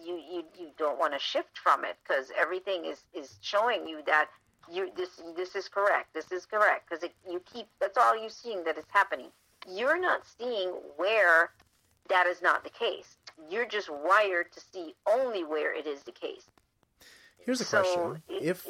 you 0.04 0.14
you, 0.16 0.44
you 0.58 0.68
don't 0.78 0.98
want 0.98 1.12
to 1.12 1.18
shift 1.18 1.58
from 1.58 1.84
it 1.84 1.96
because 2.06 2.30
everything 2.38 2.84
is 2.84 3.04
is 3.14 3.38
showing 3.40 3.86
you 3.86 4.00
that 4.06 4.28
you 4.70 4.90
this 4.96 5.20
this 5.36 5.54
is 5.54 5.68
correct. 5.68 6.12
This 6.14 6.32
is 6.32 6.46
correct 6.46 6.88
because 6.88 7.08
you 7.28 7.40
keep 7.52 7.66
that's 7.80 7.96
all 7.96 8.18
you're 8.18 8.30
seeing 8.30 8.64
that 8.64 8.76
is 8.78 8.84
happening. 8.90 9.28
You're 9.68 10.00
not 10.00 10.22
seeing 10.38 10.68
where 10.96 11.50
that 12.08 12.26
is 12.26 12.42
not 12.42 12.62
the 12.64 12.70
case. 12.70 13.16
You're 13.50 13.66
just 13.66 13.90
wired 13.90 14.52
to 14.52 14.60
see 14.72 14.94
only 15.06 15.44
where 15.44 15.74
it 15.74 15.86
is 15.86 16.02
the 16.02 16.12
case. 16.12 16.46
Here's 17.46 17.60
a 17.60 17.64
so 17.64 17.82
question: 17.82 18.22
If 18.28 18.66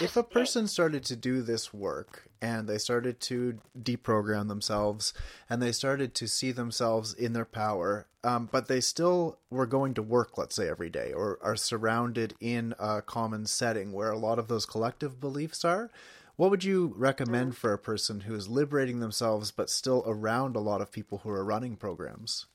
if 0.00 0.16
a 0.16 0.24
person 0.24 0.66
started 0.66 1.04
to 1.04 1.16
do 1.16 1.42
this 1.42 1.72
work 1.72 2.28
and 2.42 2.68
they 2.68 2.76
started 2.76 3.20
to 3.20 3.60
deprogram 3.80 4.48
themselves 4.48 5.14
and 5.48 5.62
they 5.62 5.70
started 5.70 6.12
to 6.16 6.26
see 6.26 6.50
themselves 6.50 7.14
in 7.14 7.34
their 7.34 7.44
power, 7.44 8.08
um, 8.24 8.48
but 8.50 8.66
they 8.66 8.80
still 8.80 9.38
were 9.48 9.66
going 9.66 9.94
to 9.94 10.02
work, 10.02 10.36
let's 10.36 10.56
say 10.56 10.68
every 10.68 10.90
day, 10.90 11.12
or 11.12 11.38
are 11.40 11.54
surrounded 11.54 12.34
in 12.40 12.74
a 12.80 13.00
common 13.00 13.46
setting 13.46 13.92
where 13.92 14.10
a 14.10 14.18
lot 14.18 14.40
of 14.40 14.48
those 14.48 14.66
collective 14.66 15.20
beliefs 15.20 15.64
are, 15.64 15.92
what 16.34 16.50
would 16.50 16.64
you 16.64 16.94
recommend 16.96 17.52
mm. 17.52 17.56
for 17.56 17.72
a 17.72 17.78
person 17.78 18.22
who 18.22 18.34
is 18.34 18.48
liberating 18.48 18.98
themselves 18.98 19.52
but 19.52 19.70
still 19.70 20.02
around 20.04 20.56
a 20.56 20.60
lot 20.60 20.80
of 20.80 20.90
people 20.90 21.18
who 21.18 21.30
are 21.30 21.44
running 21.44 21.76
programs? 21.76 22.46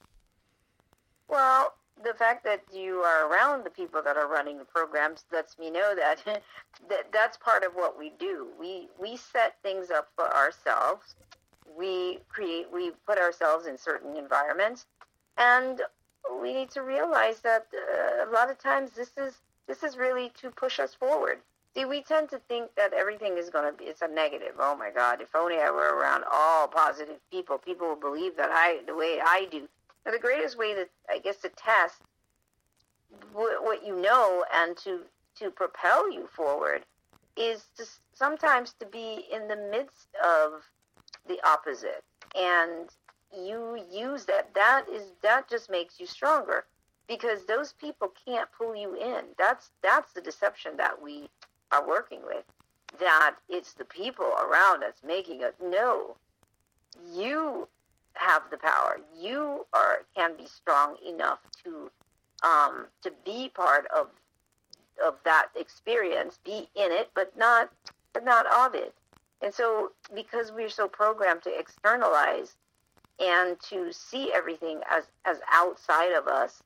Well, 1.30 1.76
the 2.04 2.14
fact 2.14 2.44
that 2.46 2.62
you 2.72 3.00
are 3.00 3.30
around 3.30 3.66
the 3.66 3.70
people 3.70 4.02
that 4.02 4.18
are 4.18 4.28
running 4.28 4.58
the 4.58 4.66
programs 4.66 5.26
lets 5.32 5.58
me 5.58 5.70
know 5.70 5.94
that, 5.96 6.24
that 6.90 7.12
that's 7.12 7.38
part 7.38 7.64
of 7.64 7.74
what 7.74 7.98
we 7.98 8.12
do. 8.20 8.48
We 8.60 8.90
we 9.00 9.18
set 9.18 9.56
things 9.64 9.92
up 9.92 10.10
for 10.16 10.34
ourselves. 10.34 11.16
We 11.78 12.20
create 12.30 12.68
we 12.74 12.92
put 13.06 13.18
ourselves 13.18 13.68
in 13.68 13.78
certain 13.78 14.16
environments, 14.16 14.86
and 15.38 15.82
we 16.42 16.54
need 16.54 16.70
to 16.72 16.82
realize 16.82 17.42
that 17.42 17.68
uh, 17.74 18.30
a 18.30 18.32
lot 18.32 18.50
of 18.50 18.58
times 18.58 18.92
this 18.92 19.12
is 19.18 19.36
this 19.68 19.84
is 19.84 19.98
really 19.98 20.32
to 20.42 20.50
push 20.52 20.80
us 20.80 20.94
forward. 20.94 21.40
See, 21.76 21.86
we 21.86 22.02
tend 22.02 22.30
to 22.30 22.40
think 22.48 22.72
that 22.76 22.94
everything 22.94 23.38
is 23.38 23.52
going 23.52 23.72
to 23.72 23.78
be 23.78 23.86
it's 23.86 24.02
a 24.02 24.08
negative. 24.08 24.54
Oh 24.60 24.76
my 24.76 24.90
God! 24.90 25.22
If 25.22 25.36
only 25.36 25.58
I 25.58 25.70
were 25.70 25.96
around 25.96 26.24
all 26.32 26.68
positive 26.68 27.18
people, 27.32 27.58
people 27.58 27.88
will 27.88 27.96
believe 27.96 28.38
that 28.38 28.50
I 28.52 28.80
the 28.88 28.96
way 28.96 29.20
I 29.24 29.48
do 29.52 29.68
now, 30.06 30.12
the 30.12 30.20
greatest 30.20 30.58
way 30.58 30.74
to, 30.74 30.88
I 31.10 31.20
guess, 31.20 31.38
to 31.38 31.50
test 31.50 32.02
what 33.34 33.86
you 33.86 34.00
know 34.00 34.46
and 34.54 34.78
to 34.78 35.02
to 35.36 35.50
propel 35.50 36.12
you 36.12 36.28
forward 36.28 36.86
is 37.36 37.66
to 37.78 37.86
sometimes 38.14 38.74
to 38.80 38.86
be 38.86 39.26
in 39.32 39.48
the 39.48 39.56
midst 39.56 40.10
of 40.24 40.64
the 41.28 41.40
opposite. 41.46 42.04
And 42.36 42.90
you 43.36 43.84
use 43.92 44.26
that 44.26 44.54
that 44.54 44.86
is 44.92 45.04
that 45.22 45.50
just 45.50 45.70
makes 45.70 46.00
you 46.00 46.06
stronger 46.06 46.66
because 47.08 47.46
those 47.46 47.74
people 47.74 48.12
can't 48.26 48.50
pull 48.56 48.76
you 48.76 48.96
in. 48.96 49.26
That's 49.38 49.72
that's 49.82 50.14
the 50.14 50.22
deception 50.22 50.78
that 50.78 51.02
we 51.02 51.30
are 51.72 51.88
working 51.88 52.22
with 52.26 52.44
that 53.00 53.36
it's 53.48 53.74
the 53.74 53.86
people 53.86 54.26
around 54.26 54.84
us 54.84 54.96
making 55.06 55.44
us 55.44 55.54
no 55.62 56.16
you 57.14 57.68
have 58.20 58.44
the 58.52 58.58
power. 58.58 59.00
You 59.18 59.66
are 59.74 60.06
can 60.16 60.36
be 60.38 60.46
strong 60.46 60.98
enough 61.08 61.40
to 61.64 61.90
um, 62.44 62.86
to 63.02 63.12
be 63.26 63.50
part 63.50 63.88
of 63.88 64.08
of 65.04 65.16
that 65.24 65.48
experience, 65.56 66.40
be 66.44 66.70
in 66.76 66.92
it, 66.92 67.10
but 67.16 67.36
not 67.38 67.72
but 68.14 68.24
not 68.24 68.46
of 68.48 68.76
it. 68.76 68.94
And 69.42 69.54
so, 69.54 69.92
because 70.14 70.52
we're 70.52 70.70
so 70.70 70.88
programmed 70.88 71.44
to 71.44 71.58
externalize 71.58 72.56
and 73.20 73.58
to 73.70 73.92
see 73.92 74.32
everything 74.34 74.82
as 74.90 75.06
as 75.26 75.38
outside 75.52 76.12
of 76.12 76.28
us, 76.28 76.62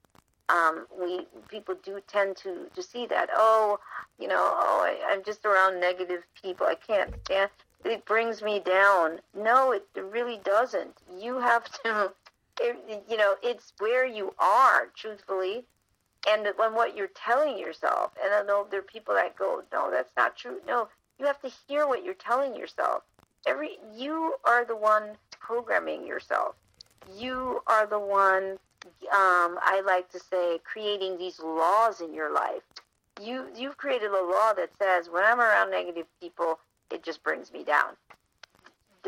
um, 0.49 0.87
we 0.99 1.27
people 1.47 1.75
do 1.83 1.99
tend 2.07 2.35
to 2.37 2.67
to 2.75 2.81
see 2.81 3.05
that. 3.07 3.29
Oh, 3.33 3.79
you 4.19 4.27
know, 4.27 4.35
oh, 4.39 4.81
I, 4.83 5.13
I'm 5.13 5.23
just 5.23 5.45
around 5.45 5.79
negative 5.79 6.23
people. 6.41 6.65
I 6.65 6.75
can't 6.75 7.13
stand 7.25 7.51
it 7.85 8.05
brings 8.05 8.41
me 8.41 8.59
down. 8.59 9.19
No, 9.35 9.71
it 9.71 9.85
really 9.95 10.39
doesn't. 10.43 10.97
You 11.19 11.39
have 11.39 11.65
to, 11.83 12.13
it, 12.61 13.03
you 13.09 13.17
know, 13.17 13.35
it's 13.43 13.73
where 13.79 14.05
you 14.05 14.33
are, 14.39 14.87
truthfully, 14.95 15.65
and 16.27 16.47
when 16.55 16.73
what 16.73 16.95
you're 16.95 17.09
telling 17.15 17.57
yourself. 17.57 18.11
And 18.23 18.33
I 18.33 18.43
know 18.43 18.67
there 18.69 18.79
are 18.79 18.83
people 18.83 19.13
that 19.15 19.35
go, 19.35 19.63
no, 19.71 19.91
that's 19.91 20.15
not 20.15 20.37
true. 20.37 20.59
No, 20.67 20.87
you 21.19 21.25
have 21.25 21.41
to 21.41 21.51
hear 21.67 21.87
what 21.87 22.03
you're 22.03 22.13
telling 22.13 22.55
yourself. 22.55 23.03
Every 23.45 23.77
you 23.95 24.35
are 24.45 24.63
the 24.63 24.75
one 24.75 25.17
programming 25.31 26.07
yourself. 26.07 26.55
You 27.17 27.61
are 27.67 27.85
the 27.85 27.99
one. 27.99 28.57
Um, 29.11 29.59
I 29.61 29.81
like 29.85 30.09
to 30.11 30.19
say, 30.19 30.59
creating 30.63 31.17
these 31.17 31.39
laws 31.39 32.01
in 32.01 32.13
your 32.13 32.33
life. 32.33 32.63
You 33.21 33.47
you've 33.55 33.77
created 33.77 34.11
a 34.11 34.25
law 34.25 34.53
that 34.53 34.69
says 34.81 35.09
when 35.09 35.23
I'm 35.23 35.39
around 35.39 35.71
negative 35.71 36.07
people, 36.19 36.59
it 36.93 37.03
just 37.03 37.23
brings 37.23 37.51
me 37.51 37.63
down. 37.63 37.95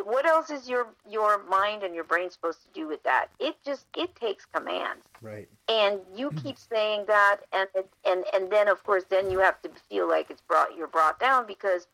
What 0.04 0.26
else 0.26 0.50
is 0.50 0.68
your 0.68 0.88
your 1.10 1.42
mind 1.46 1.84
and 1.84 1.96
your 1.96 2.04
brain 2.04 2.30
supposed 2.30 2.62
to 2.64 2.68
do 2.74 2.88
with 2.88 3.02
that? 3.04 3.28
It 3.40 3.56
just 3.64 3.86
it 3.96 4.14
takes 4.16 4.46
commands. 4.46 5.06
Right. 5.22 5.48
And 5.70 6.02
you 6.14 6.32
keep 6.32 6.58
saying 6.58 7.06
that, 7.08 7.38
and 7.54 7.70
and 8.06 8.26
and 8.34 8.52
then 8.52 8.68
of 8.68 8.84
course 8.84 9.06
then 9.10 9.32
you 9.32 9.40
have 9.40 9.62
to 9.62 9.70
feel 9.90 10.08
like 10.08 10.30
it's 10.30 10.42
brought 10.42 10.76
you're 10.76 10.88
brought 10.88 11.20
down 11.20 11.48
because 11.48 11.88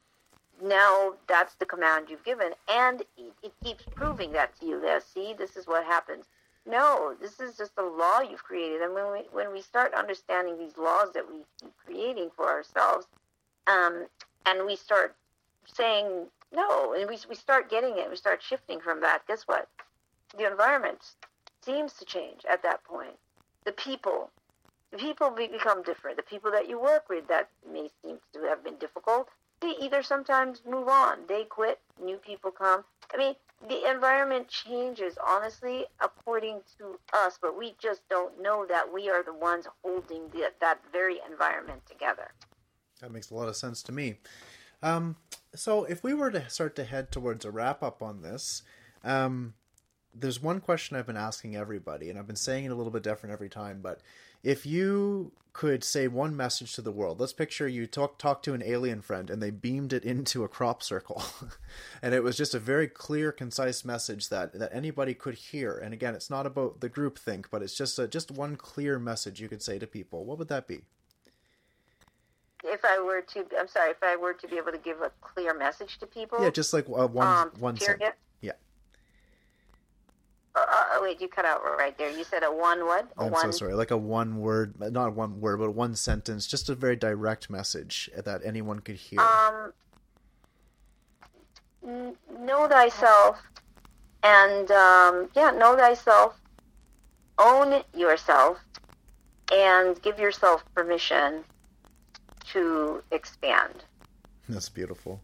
now 0.63 1.13
that's 1.27 1.55
the 1.55 1.65
command 1.65 2.07
you've 2.09 2.23
given, 2.23 2.53
and 2.69 3.01
it, 3.17 3.33
it 3.43 3.53
keeps 3.63 3.83
proving 3.95 4.31
that 4.31 4.59
to 4.59 4.65
you. 4.65 4.81
That 4.81 5.03
see, 5.03 5.35
this 5.37 5.55
is 5.55 5.67
what 5.67 5.85
happens. 5.85 6.25
No, 6.65 7.15
this 7.19 7.39
is 7.39 7.57
just 7.57 7.71
a 7.77 7.83
law 7.83 8.21
you've 8.21 8.43
created, 8.43 8.81
and 8.81 8.93
when 8.93 9.11
we 9.11 9.19
when 9.31 9.51
we 9.51 9.61
start 9.61 9.93
understanding 9.93 10.57
these 10.57 10.77
laws 10.77 11.13
that 11.13 11.27
we 11.27 11.45
keep 11.59 11.73
creating 11.85 12.29
for 12.35 12.47
ourselves, 12.49 13.07
um, 13.67 14.07
and 14.45 14.65
we 14.65 14.75
start 14.75 15.15
saying 15.65 16.27
No, 16.53 16.93
and 16.93 17.09
we 17.09 17.17
we 17.29 17.35
start 17.35 17.69
getting 17.69 17.97
it. 17.97 18.09
We 18.09 18.15
start 18.15 18.41
shifting 18.41 18.79
from 18.79 19.01
that. 19.01 19.25
Guess 19.27 19.43
what? 19.43 19.67
The 20.37 20.49
environment 20.49 20.99
seems 21.63 21.93
to 21.93 22.05
change 22.05 22.41
at 22.49 22.63
that 22.63 22.83
point. 22.83 23.17
The 23.65 23.71
people, 23.71 24.31
the 24.91 24.97
people 24.97 25.29
become 25.31 25.83
different. 25.83 26.17
The 26.17 26.23
people 26.23 26.51
that 26.51 26.67
you 26.67 26.79
work 26.79 27.09
with 27.09 27.27
that 27.27 27.49
may 27.71 27.89
seem 28.01 28.17
to 28.33 28.41
have 28.49 28.63
been 28.63 28.77
difficult, 28.77 29.29
they 29.61 29.75
either 29.79 30.01
sometimes 30.01 30.61
move 30.67 30.87
on. 30.87 31.19
They 31.27 31.43
quit. 31.43 31.79
New 32.03 32.17
people 32.17 32.51
come. 32.51 32.83
I 33.13 33.17
mean, 33.17 33.35
the 33.67 33.89
environment 33.89 34.47
changes 34.47 35.17
honestly 35.25 35.85
according 36.01 36.61
to 36.79 36.99
us, 37.13 37.37
but 37.39 37.57
we 37.57 37.75
just 37.79 38.01
don't 38.09 38.41
know 38.41 38.65
that 38.67 38.91
we 38.91 39.09
are 39.09 39.23
the 39.23 39.33
ones 39.33 39.67
holding 39.83 40.29
the, 40.29 40.51
that 40.59 40.79
very 40.91 41.19
environment 41.29 41.81
together. 41.87 42.31
That 43.01 43.11
makes 43.11 43.29
a 43.29 43.35
lot 43.35 43.47
of 43.47 43.55
sense 43.55 43.83
to 43.83 43.91
me. 43.91 44.17
Um, 44.81 45.15
so, 45.55 45.83
if 45.83 46.03
we 46.03 46.13
were 46.13 46.31
to 46.31 46.49
start 46.49 46.75
to 46.77 46.83
head 46.83 47.11
towards 47.11 47.45
a 47.45 47.51
wrap 47.51 47.83
up 47.83 48.01
on 48.01 48.21
this, 48.21 48.63
um, 49.03 49.53
there's 50.13 50.41
one 50.41 50.59
question 50.59 50.97
I've 50.97 51.07
been 51.07 51.17
asking 51.17 51.55
everybody, 51.55 52.09
and 52.09 52.17
I've 52.17 52.27
been 52.27 52.35
saying 52.35 52.65
it 52.65 52.71
a 52.71 52.75
little 52.75 52.91
bit 52.91 53.03
different 53.03 53.33
every 53.33 53.49
time. 53.49 53.81
But 53.81 54.01
if 54.43 54.65
you 54.65 55.31
could 55.53 55.83
say 55.83 56.07
one 56.07 56.35
message 56.35 56.73
to 56.75 56.81
the 56.81 56.91
world, 56.91 57.19
let's 57.19 57.33
picture 57.33 57.67
you 57.67 57.85
talk 57.85 58.17
talk 58.17 58.41
to 58.43 58.53
an 58.53 58.63
alien 58.63 59.01
friend, 59.01 59.29
and 59.29 59.41
they 59.41 59.51
beamed 59.51 59.93
it 59.93 60.03
into 60.03 60.43
a 60.43 60.47
crop 60.47 60.83
circle, 60.83 61.23
and 62.01 62.13
it 62.13 62.23
was 62.23 62.37
just 62.37 62.55
a 62.55 62.59
very 62.59 62.87
clear, 62.87 63.31
concise 63.31 63.85
message 63.85 64.29
that 64.29 64.53
that 64.57 64.73
anybody 64.73 65.13
could 65.13 65.35
hear. 65.35 65.77
And 65.77 65.93
again, 65.93 66.15
it's 66.15 66.29
not 66.29 66.45
about 66.45 66.81
the 66.81 66.89
group 66.89 67.17
think, 67.17 67.49
but 67.49 67.61
it's 67.61 67.75
just 67.75 67.99
a, 67.99 68.07
just 68.07 68.31
one 68.31 68.55
clear 68.55 68.99
message 68.99 69.41
you 69.41 69.49
could 69.49 69.61
say 69.61 69.79
to 69.79 69.87
people. 69.87 70.25
What 70.25 70.37
would 70.39 70.49
that 70.49 70.67
be? 70.67 70.83
If 72.63 72.85
I 72.85 72.99
were 72.99 73.21
to, 73.21 73.45
I'm 73.59 73.67
sorry, 73.67 73.91
if 73.91 74.03
I 74.03 74.15
were 74.15 74.33
to 74.33 74.47
be 74.47 74.57
able 74.57 74.71
to 74.71 74.77
give 74.77 75.01
a 75.01 75.11
clear 75.21 75.57
message 75.57 75.97
to 75.99 76.05
people. 76.05 76.43
Yeah, 76.43 76.51
just 76.51 76.73
like 76.73 76.85
uh, 76.87 77.07
one 77.07 77.27
um, 77.27 77.51
one 77.59 77.77
sentence. 77.77 78.15
Uh, 80.53 80.59
uh, 80.59 80.99
wait, 81.01 81.21
you 81.21 81.29
cut 81.29 81.45
out 81.45 81.61
right 81.77 81.97
there. 81.97 82.09
You 82.09 82.25
said 82.25 82.43
a 82.43 82.51
one 82.51 82.85
what? 82.85 83.09
A 83.17 83.23
I'm 83.23 83.31
one... 83.31 83.41
so 83.41 83.51
sorry. 83.51 83.73
Like 83.73 83.91
a 83.91 83.97
one 83.97 84.39
word, 84.39 84.75
not 84.79 85.13
one 85.13 85.39
word, 85.39 85.59
but 85.59 85.71
one 85.71 85.95
sentence. 85.95 86.45
Just 86.45 86.69
a 86.69 86.75
very 86.75 86.97
direct 86.97 87.49
message 87.49 88.09
that 88.17 88.41
anyone 88.43 88.79
could 88.79 88.97
hear. 88.97 89.21
Um, 89.21 89.73
know 92.39 92.67
thyself, 92.67 93.41
and 94.23 94.69
um, 94.71 95.29
yeah, 95.35 95.51
know 95.51 95.77
thyself. 95.77 96.37
Own 97.37 97.81
yourself, 97.95 98.57
and 99.53 99.99
give 100.01 100.19
yourself 100.19 100.65
permission 100.75 101.45
to 102.53 103.03
expand. 103.11 103.83
That's 104.47 104.69
beautiful. 104.69 105.21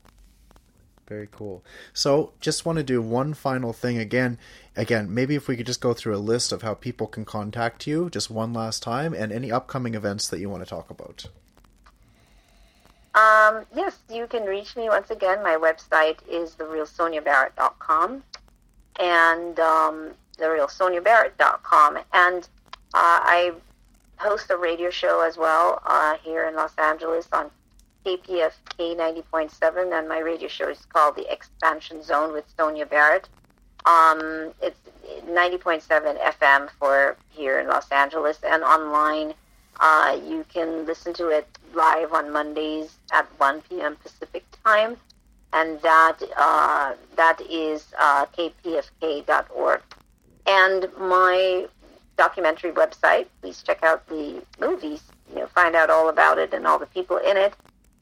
Very 1.07 1.29
cool. 1.31 1.63
So, 1.93 2.33
just 2.41 2.65
want 2.65 2.77
to 2.77 2.83
do 2.83 3.01
one 3.01 3.33
final 3.33 3.71
thing 3.71 3.97
again. 3.97 4.37
Again, 4.75 5.13
maybe 5.13 5.35
if 5.35 5.47
we 5.47 5.55
could 5.55 5.65
just 5.65 5.79
go 5.79 5.93
through 5.93 6.15
a 6.15 6.19
list 6.19 6.51
of 6.51 6.63
how 6.63 6.73
people 6.73 7.07
can 7.07 7.23
contact 7.23 7.87
you 7.87 8.09
just 8.09 8.29
one 8.29 8.53
last 8.53 8.83
time 8.83 9.13
and 9.13 9.31
any 9.31 9.49
upcoming 9.49 9.95
events 9.95 10.27
that 10.27 10.39
you 10.39 10.49
want 10.49 10.63
to 10.63 10.69
talk 10.69 10.89
about. 10.89 11.27
Um, 13.15 13.65
yes, 13.73 13.97
you 14.11 14.27
can 14.27 14.43
reach 14.43 14.75
me 14.75 14.89
once 14.89 15.09
again. 15.09 15.41
My 15.41 15.55
website 15.55 16.17
is 16.29 16.55
therealsoniabarrett.com 16.55 18.23
and 18.99 19.59
um, 19.59 20.11
therealsoniabarrett.com. 20.37 21.97
And 22.13 22.43
uh, 22.93 23.19
I 23.23 23.53
host 24.17 24.49
a 24.49 24.57
radio 24.57 24.89
show 24.89 25.21
as 25.21 25.37
well 25.37 25.81
uh, 25.85 26.15
here 26.23 26.47
in 26.47 26.55
Los 26.55 26.75
Angeles 26.77 27.27
on 27.31 27.51
KPFK 28.05 28.95
90.7, 28.95 29.97
and 29.97 30.07
my 30.07 30.19
radio 30.19 30.47
show 30.47 30.69
is 30.69 30.85
called 30.85 31.15
The 31.15 31.31
Expansion 31.31 32.01
Zone 32.03 32.33
with 32.33 32.45
Sonia 32.57 32.85
Barrett. 32.85 33.27
Um, 33.85 34.53
it's 34.61 34.79
90.7 35.25 36.19
FM 36.21 36.69
for 36.79 37.17
here 37.29 37.59
in 37.59 37.67
Los 37.67 37.89
Angeles, 37.91 38.39
and 38.43 38.63
online 38.63 39.33
uh, 39.79 40.19
you 40.25 40.45
can 40.51 40.85
listen 40.85 41.13
to 41.13 41.29
it 41.29 41.47
live 41.73 42.13
on 42.13 42.31
Mondays 42.31 42.97
at 43.11 43.25
1 43.39 43.61
p.m. 43.69 43.95
Pacific 43.97 44.43
time, 44.65 44.97
and 45.53 45.79
that 45.81 46.17
uh, 46.35 46.93
that 47.15 47.39
is 47.41 47.93
uh, 47.99 48.25
kpfk.org. 48.37 49.81
And 50.47 50.87
my 50.97 51.67
documentary 52.17 52.71
website, 52.71 53.27
please 53.41 53.61
check 53.61 53.83
out 53.83 54.07
the 54.07 54.41
movies. 54.59 55.03
You 55.29 55.41
know, 55.41 55.47
find 55.47 55.75
out 55.75 55.89
all 55.89 56.09
about 56.09 56.37
it 56.37 56.53
and 56.53 56.65
all 56.65 56.79
the 56.79 56.85
people 56.87 57.17
in 57.17 57.37
it 57.37 57.53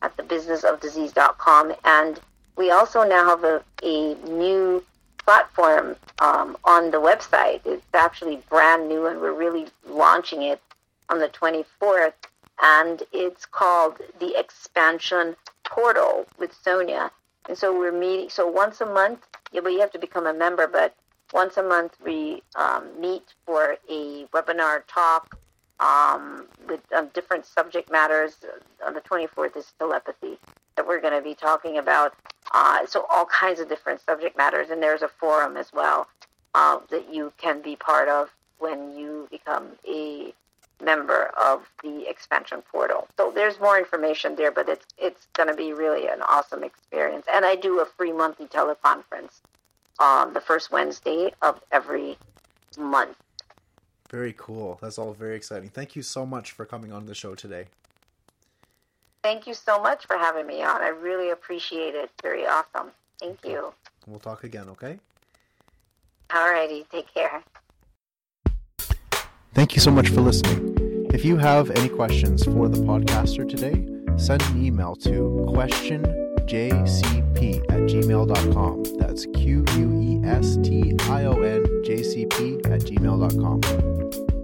at 0.02 0.16
thebusinessofdisease.com. 0.18 1.74
And 1.84 2.20
we 2.56 2.72
also 2.72 3.04
now 3.04 3.26
have 3.26 3.44
a, 3.44 3.64
a 3.84 4.16
new 4.30 4.84
platform 5.18 5.96
um, 6.20 6.56
on 6.64 6.92
the 6.92 6.98
website. 6.98 7.62
It's 7.66 7.86
actually 7.94 8.38
brand 8.50 8.88
new, 8.88 9.08
and 9.08 9.20
we're 9.20 9.34
really 9.34 9.68
launching 9.88 10.44
it 10.44 10.62
on 11.10 11.20
the 11.20 11.30
24th. 11.30 12.14
And 12.62 13.04
it's 13.12 13.46
called 13.46 13.98
the 14.20 14.40
Expansion 14.40 15.36
Portal 15.66 16.26
with 16.40 16.54
Sonia. 16.64 17.12
And 17.50 17.58
so 17.58 17.78
we're 17.78 17.92
meeting. 17.92 18.30
So 18.30 18.48
once 18.48 18.80
a 18.82 18.86
month, 18.86 19.26
yeah, 19.52 19.62
but 19.62 19.70
you 19.70 19.80
have 19.82 19.92
to 19.92 20.00
become 20.00 20.26
a 20.26 20.34
member. 20.34 20.68
But 20.68 20.96
once 21.36 21.58
a 21.58 21.64
month, 21.64 21.98
we 22.04 22.42
um, 22.56 22.90
meet 23.00 23.34
for 23.46 23.76
a 23.90 24.26
webinar 24.34 24.84
talk 24.88 25.38
um, 25.82 26.48
with 26.70 26.80
um, 26.94 27.10
different 27.14 27.46
subject 27.46 27.92
matters. 27.92 28.38
On 28.88 28.94
the 28.94 29.02
24th 29.02 29.58
is 29.58 29.74
telepathy 29.78 30.40
that 30.78 30.88
we're 30.88 31.02
going 31.02 31.14
to 31.14 31.22
be 31.22 31.36
talking 31.36 31.78
about. 31.78 32.14
Uh, 32.54 32.86
so 32.88 33.06
all 33.12 33.26
kinds 33.26 33.60
of 33.60 33.68
different 33.68 34.00
subject 34.00 34.38
matters, 34.38 34.70
and 34.70 34.82
there's 34.82 35.02
a 35.02 35.10
forum 35.10 35.58
as 35.58 35.74
well 35.74 36.08
uh, 36.54 36.80
that 36.90 37.14
you 37.14 37.34
can 37.38 37.62
be 37.62 37.76
part 37.76 38.08
of 38.08 38.30
when 38.60 38.96
you 38.96 39.28
become 39.30 39.68
a 39.86 40.34
member 40.82 41.32
of 41.38 41.64
the 41.84 42.10
expansion 42.10 42.64
portal. 42.72 43.10
So 43.18 43.34
there's 43.36 43.60
more 43.60 43.78
information 43.78 44.38
there, 44.38 44.52
but 44.52 44.70
it's 44.70 44.86
it's 44.98 45.28
going 45.34 45.50
to 45.50 45.56
be 45.56 45.74
really 45.74 46.08
an 46.08 46.22
awesome 46.22 46.64
experience. 46.64 47.26
And 47.30 47.44
I 47.44 47.56
do 47.56 47.82
a 47.82 47.86
free 47.86 48.14
monthly 48.14 48.48
teleconference 48.48 49.42
on 50.00 50.34
the 50.34 50.42
first 50.42 50.72
Wednesday 50.72 51.32
of 51.42 51.62
every 51.72 52.18
month. 52.78 53.18
Very 54.10 54.34
cool. 54.38 54.78
That's 54.82 54.98
all 54.98 55.14
very 55.14 55.36
exciting. 55.36 55.70
Thank 55.70 55.96
you 55.96 56.02
so 56.02 56.26
much 56.26 56.52
for 56.52 56.66
coming 56.66 56.92
on 56.92 57.06
the 57.06 57.16
show 57.16 57.36
today. 57.36 57.66
Thank 59.24 59.48
you 59.48 59.56
so 59.56 59.82
much 59.82 60.06
for 60.06 60.18
having 60.18 60.46
me 60.46 60.62
on. 60.62 60.82
I 60.82 60.90
really 60.90 61.32
appreciate 61.32 61.96
it. 61.96 62.12
Very 62.22 62.46
awesome. 62.46 62.92
Thank 63.20 63.44
you. 63.44 63.74
We'll 64.06 64.20
talk 64.20 64.44
again, 64.44 64.70
okay? 64.70 65.00
Alrighty. 66.30 66.88
Take 66.90 67.12
care. 67.14 67.44
Thank 69.54 69.74
you 69.74 69.82
so 69.82 69.90
much 69.90 70.10
for 70.10 70.22
listening. 70.22 71.08
If 71.14 71.26
you 71.26 71.38
have 71.38 71.72
any 71.72 71.90
questions 71.90 72.44
for 72.44 72.68
the 72.68 72.78
podcaster 72.78 73.50
today, 73.50 73.86
send 74.18 74.42
an 74.44 74.64
email 74.64 74.96
to 74.98 75.46
questionjcp 76.46 77.64
at 77.70 77.82
gmail.com. 77.82 78.84
That's 78.98 79.26
Q 79.26 79.66
U 79.78 80.02
E 80.02 80.22
S 80.26 80.58
T 80.64 80.96
I 81.10 81.26
O 81.26 81.42
N 81.42 81.84
J 81.84 82.04
C 82.04 82.26
P 82.26 82.56
at 82.66 82.82
gmail.com. 82.82 84.35